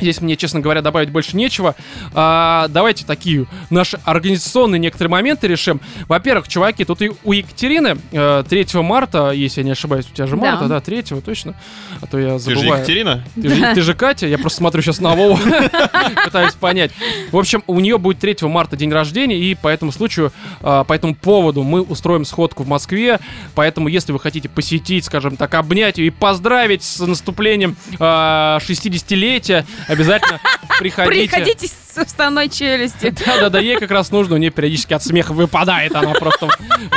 [0.00, 1.74] Здесь мне, честно говоря, добавить больше нечего.
[2.14, 5.80] А, давайте такие наши организационные некоторые моменты решим.
[6.08, 10.26] Во-первых, чуваки, тут и у Екатерины э, 3 марта, если я не ошибаюсь, у тебя
[10.26, 10.42] же Да.
[10.42, 11.54] марта, да, 3 точно.
[12.00, 12.80] А то я Ты же забываю.
[12.80, 13.24] Екатерина?
[13.34, 15.38] Ты же, ты же Катя, я просто смотрю сейчас на Вову,
[16.24, 16.92] пытаюсь понять.
[17.30, 20.92] В общем, у нее будет 3 марта день рождения, и по этому случаю, а, по
[20.92, 23.18] этому поводу мы устроим сходку в Москве,
[23.54, 29.64] поэтому если вы хотите посетить, скажем так, обнять ее и поздравить с наступлением а, 60-летия,
[29.88, 30.40] обязательно
[30.78, 31.28] приходите.
[31.28, 33.12] Приходите с уставной челюстью.
[33.26, 36.48] Да-да-да, ей как раз нужно, у нее периодически от смеха выпадает она просто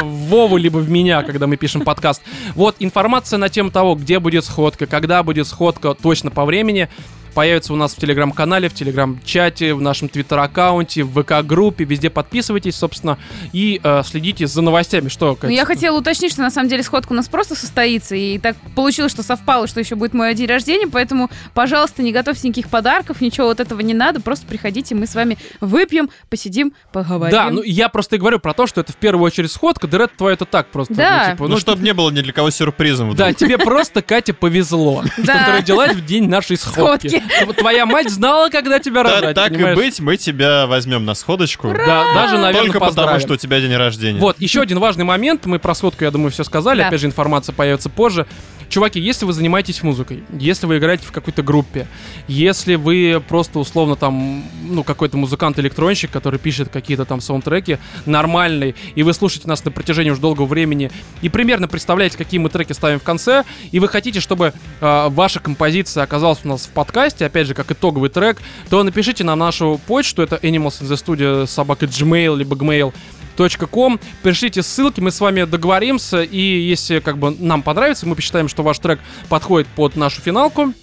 [0.01, 2.21] в Вову, либо в меня, когда мы пишем подкаст.
[2.55, 6.89] Вот, информация на тему того, где будет сходка, когда будет сходка, точно по времени,
[7.33, 13.17] появится у нас в телеграм-канале, в телеграм-чате, в нашем твиттер-аккаунте, в ВК-группе, везде подписывайтесь, собственно,
[13.53, 15.09] и э, следите за новостями.
[15.09, 15.53] Что, Ну, Катя?
[15.53, 19.11] я хотела уточнить, что на самом деле сходка у нас просто состоится, и так получилось,
[19.11, 23.47] что совпало, что еще будет мой день рождения, поэтому, пожалуйста, не готовьте никаких подарков, ничего
[23.47, 27.31] вот этого не надо, просто приходите, мы с вами выпьем, посидим, поговорим.
[27.31, 30.15] Да, ну я просто и говорю про то, что это в первую очередь сходка, Дред
[30.17, 30.93] твой это так просто.
[30.93, 31.25] Да.
[31.27, 33.15] Ну, типа, Ну, чтобы не было ни для кого сюрпризом.
[33.15, 37.20] Да, тебе просто, Катя, повезло, что ты родилась в день нашей сходки.
[37.57, 41.73] Твоя мать знала, когда тебя рожать, Так и быть, мы тебя возьмем на сходочку.
[41.73, 44.19] Да, даже, наверное, Только потому, что у тебя день рождения.
[44.19, 45.45] Вот, еще один важный момент.
[45.45, 46.81] Мы про сходку, я думаю, все сказали.
[46.81, 48.25] Опять же, информация появится позже.
[48.71, 51.87] Чуваки, если вы занимаетесь музыкой, если вы играете в какой-то группе,
[52.29, 59.03] если вы просто условно там, ну, какой-то музыкант-электронщик, который пишет какие-то там саундтреки нормальные, и
[59.03, 60.89] вы слушаете нас на протяжении уже долгого времени,
[61.21, 63.43] и примерно представляете, какие мы треки ставим в конце,
[63.73, 67.71] и вы хотите, чтобы э, ваша композиция оказалась у нас в подкасте, опять же, как
[67.71, 68.37] итоговый трек,
[68.69, 72.93] то напишите нам нашу почту, это animals in the studio собака gmail, либо gmail
[73.69, 73.99] ком.
[74.21, 78.63] Пришлите ссылки, мы с вами договоримся, и если как бы нам понравится, мы посчитаем, что
[78.63, 80.73] ваш трек подходит под нашу финалку,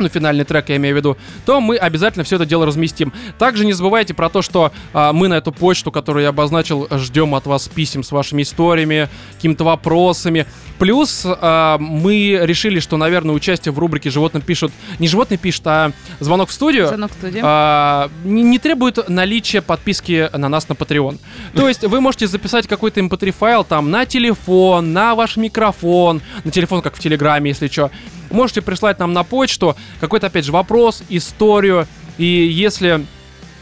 [0.00, 1.16] ну, финальный трек, я имею в виду,
[1.46, 3.12] то мы обязательно все это дело разместим.
[3.38, 7.34] Также не забывайте про то, что а, мы на эту почту, которую я обозначил, ждем
[7.34, 10.46] от вас писем с вашими историями, какими-то вопросами.
[10.78, 15.92] Плюс а, мы решили, что, наверное, участие в рубрике «Животные пишут...» Не «Животные пишут», а
[16.20, 17.42] «Звонок в студию» Звонок в студию.
[17.44, 21.18] а, не, не требует наличия подписки на нас на Patreon.
[21.54, 26.50] То есть вы можете записать какой-то mp3 файл там на телефон, на ваш микрофон, на
[26.50, 27.90] телефон, как в Телеграме, если что.
[28.30, 31.86] Можете прислать нам на почту какой-то, опять же, вопрос, историю.
[32.18, 33.04] И если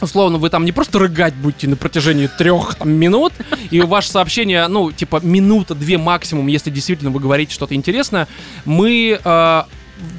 [0.01, 3.33] условно, вы там не просто рыгать будете на протяжении трех там, минут,
[3.69, 8.27] и ваше сообщение, ну, типа, минута-две максимум, если действительно вы говорите что-то интересное,
[8.65, 9.63] мы э,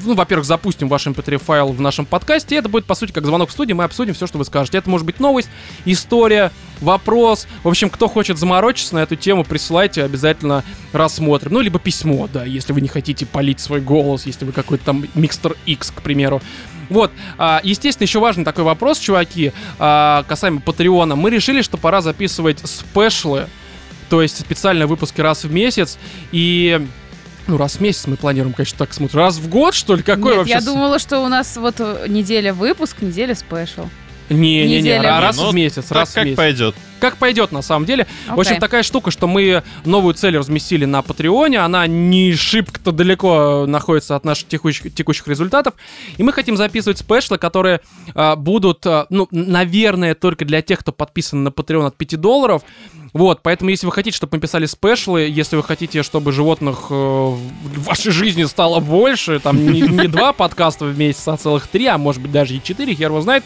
[0.05, 2.57] ну, во-первых, запустим ваш mp3 файл в нашем подкасте.
[2.57, 3.73] Это будет, по сути, как звонок в студии.
[3.73, 4.78] Мы обсудим все, что вы скажете.
[4.78, 5.48] Это может быть новость,
[5.85, 7.47] история, вопрос.
[7.62, 11.52] В общем, кто хочет заморочиться на эту тему, присылайте, обязательно рассмотрим.
[11.52, 15.05] Ну, либо письмо, да, если вы не хотите полить свой голос, если вы какой-то там
[15.15, 16.40] Микстер X, к примеру.
[16.89, 21.15] Вот, а, естественно, еще важный такой вопрос, чуваки, а, касаемо Патреона.
[21.15, 23.47] Мы решили, что пора записывать спешлы,
[24.09, 25.98] то есть специальные выпуски раз в месяц.
[26.32, 26.85] И
[27.47, 29.19] ну, раз в месяц мы планируем, конечно, так смотрим.
[29.19, 30.03] Раз в год, что ли?
[30.03, 30.53] Какой Нет, вообще?
[30.55, 33.87] я думала, что у нас вот э, неделя выпуск, неделя спешл.
[34.29, 36.37] Не-не-не, а раз Ну, в месяц, Так раз в как месяц.
[36.37, 36.75] пойдет.
[37.01, 38.06] Как пойдет, на самом деле.
[38.28, 41.59] В общем, такая штука, что мы новую цель разместили на Патреоне.
[41.60, 45.74] Она не шибко далеко находится от наших текущих, текущих результатов.
[46.16, 47.81] И мы хотим записывать спешлы, которые
[48.14, 52.62] а, будут, а, ну, наверное, только для тех, кто подписан на Patreon от 5 долларов.
[53.12, 56.94] Вот, поэтому если вы хотите, чтобы мы писали спешлы, если вы хотите, чтобы животных э,
[56.94, 61.86] в вашей жизни стало больше, там не, не два подкаста в месяц, а целых три,
[61.86, 63.43] а может быть даже и четыре, хер его знает,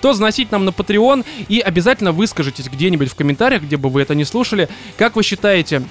[0.00, 4.14] то заносить нам на Patreon и обязательно выскажитесь где-нибудь в комментариях, где бы вы это
[4.14, 4.68] не слушали.
[4.96, 5.82] Как вы считаете,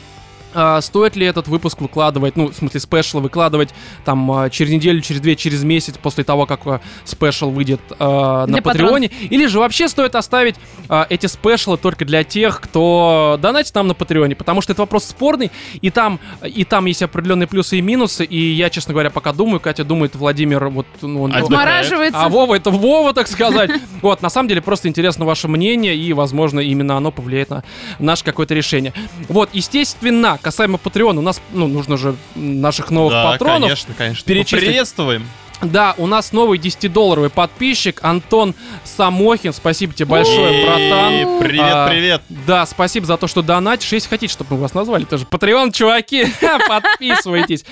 [0.53, 3.69] а, стоит ли этот выпуск выкладывать, ну, в смысле, спешл выкладывать
[4.05, 8.45] там а, через неделю, через две, через месяц после того, как а, спешл выйдет а,
[8.45, 9.07] на Для Патреоне?
[9.29, 10.55] Или же вообще стоит оставить
[10.87, 14.35] а, эти спешлы только для тех, кто донатит нам на Патреоне?
[14.35, 15.51] Потому что это вопрос спорный,
[15.81, 19.59] и там, и там есть определенные плюсы и минусы, и я, честно говоря, пока думаю,
[19.59, 21.33] Катя думает, Владимир, вот, ну, он...
[21.33, 22.21] А Отмораживается.
[22.21, 23.71] А Вова это Вова, так сказать.
[24.01, 27.63] Вот, на самом деле, просто интересно ваше мнение, и, возможно, именно оно повлияет на
[27.99, 28.93] наше какое-то решение.
[29.27, 33.61] Вот, естественно, касаемо Патреона, у нас, ну, нужно же наших новых Да, патронов.
[33.69, 34.25] конечно, конечно.
[34.25, 34.65] перечислить.
[34.65, 35.27] Приветствуем.
[35.61, 38.55] Да, у нас новый 10-долларовый подписчик Антон
[38.85, 39.51] Самохин.
[39.51, 41.39] Спасибо тебе большое, братан.
[41.41, 42.21] Привет, А, привет.
[42.29, 43.91] Да, спасибо за то, что донатишь.
[43.91, 46.27] Если хотите, чтобы мы вас назвали, тоже Patreon, чуваки,
[46.69, 47.65] подписывайтесь.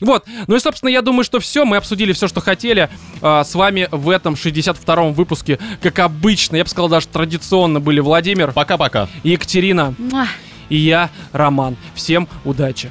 [0.00, 2.88] Вот, ну и, собственно, я думаю, что все, мы обсудили все, что хотели
[3.20, 5.58] а, с вами в этом 62-м выпуске.
[5.80, 9.08] Как обычно, я бы сказал, даже традиционно были Владимир, Пока-пока.
[9.24, 10.26] Екатерина Муа.
[10.72, 11.76] И я, Роман.
[11.94, 12.90] Всем удачи.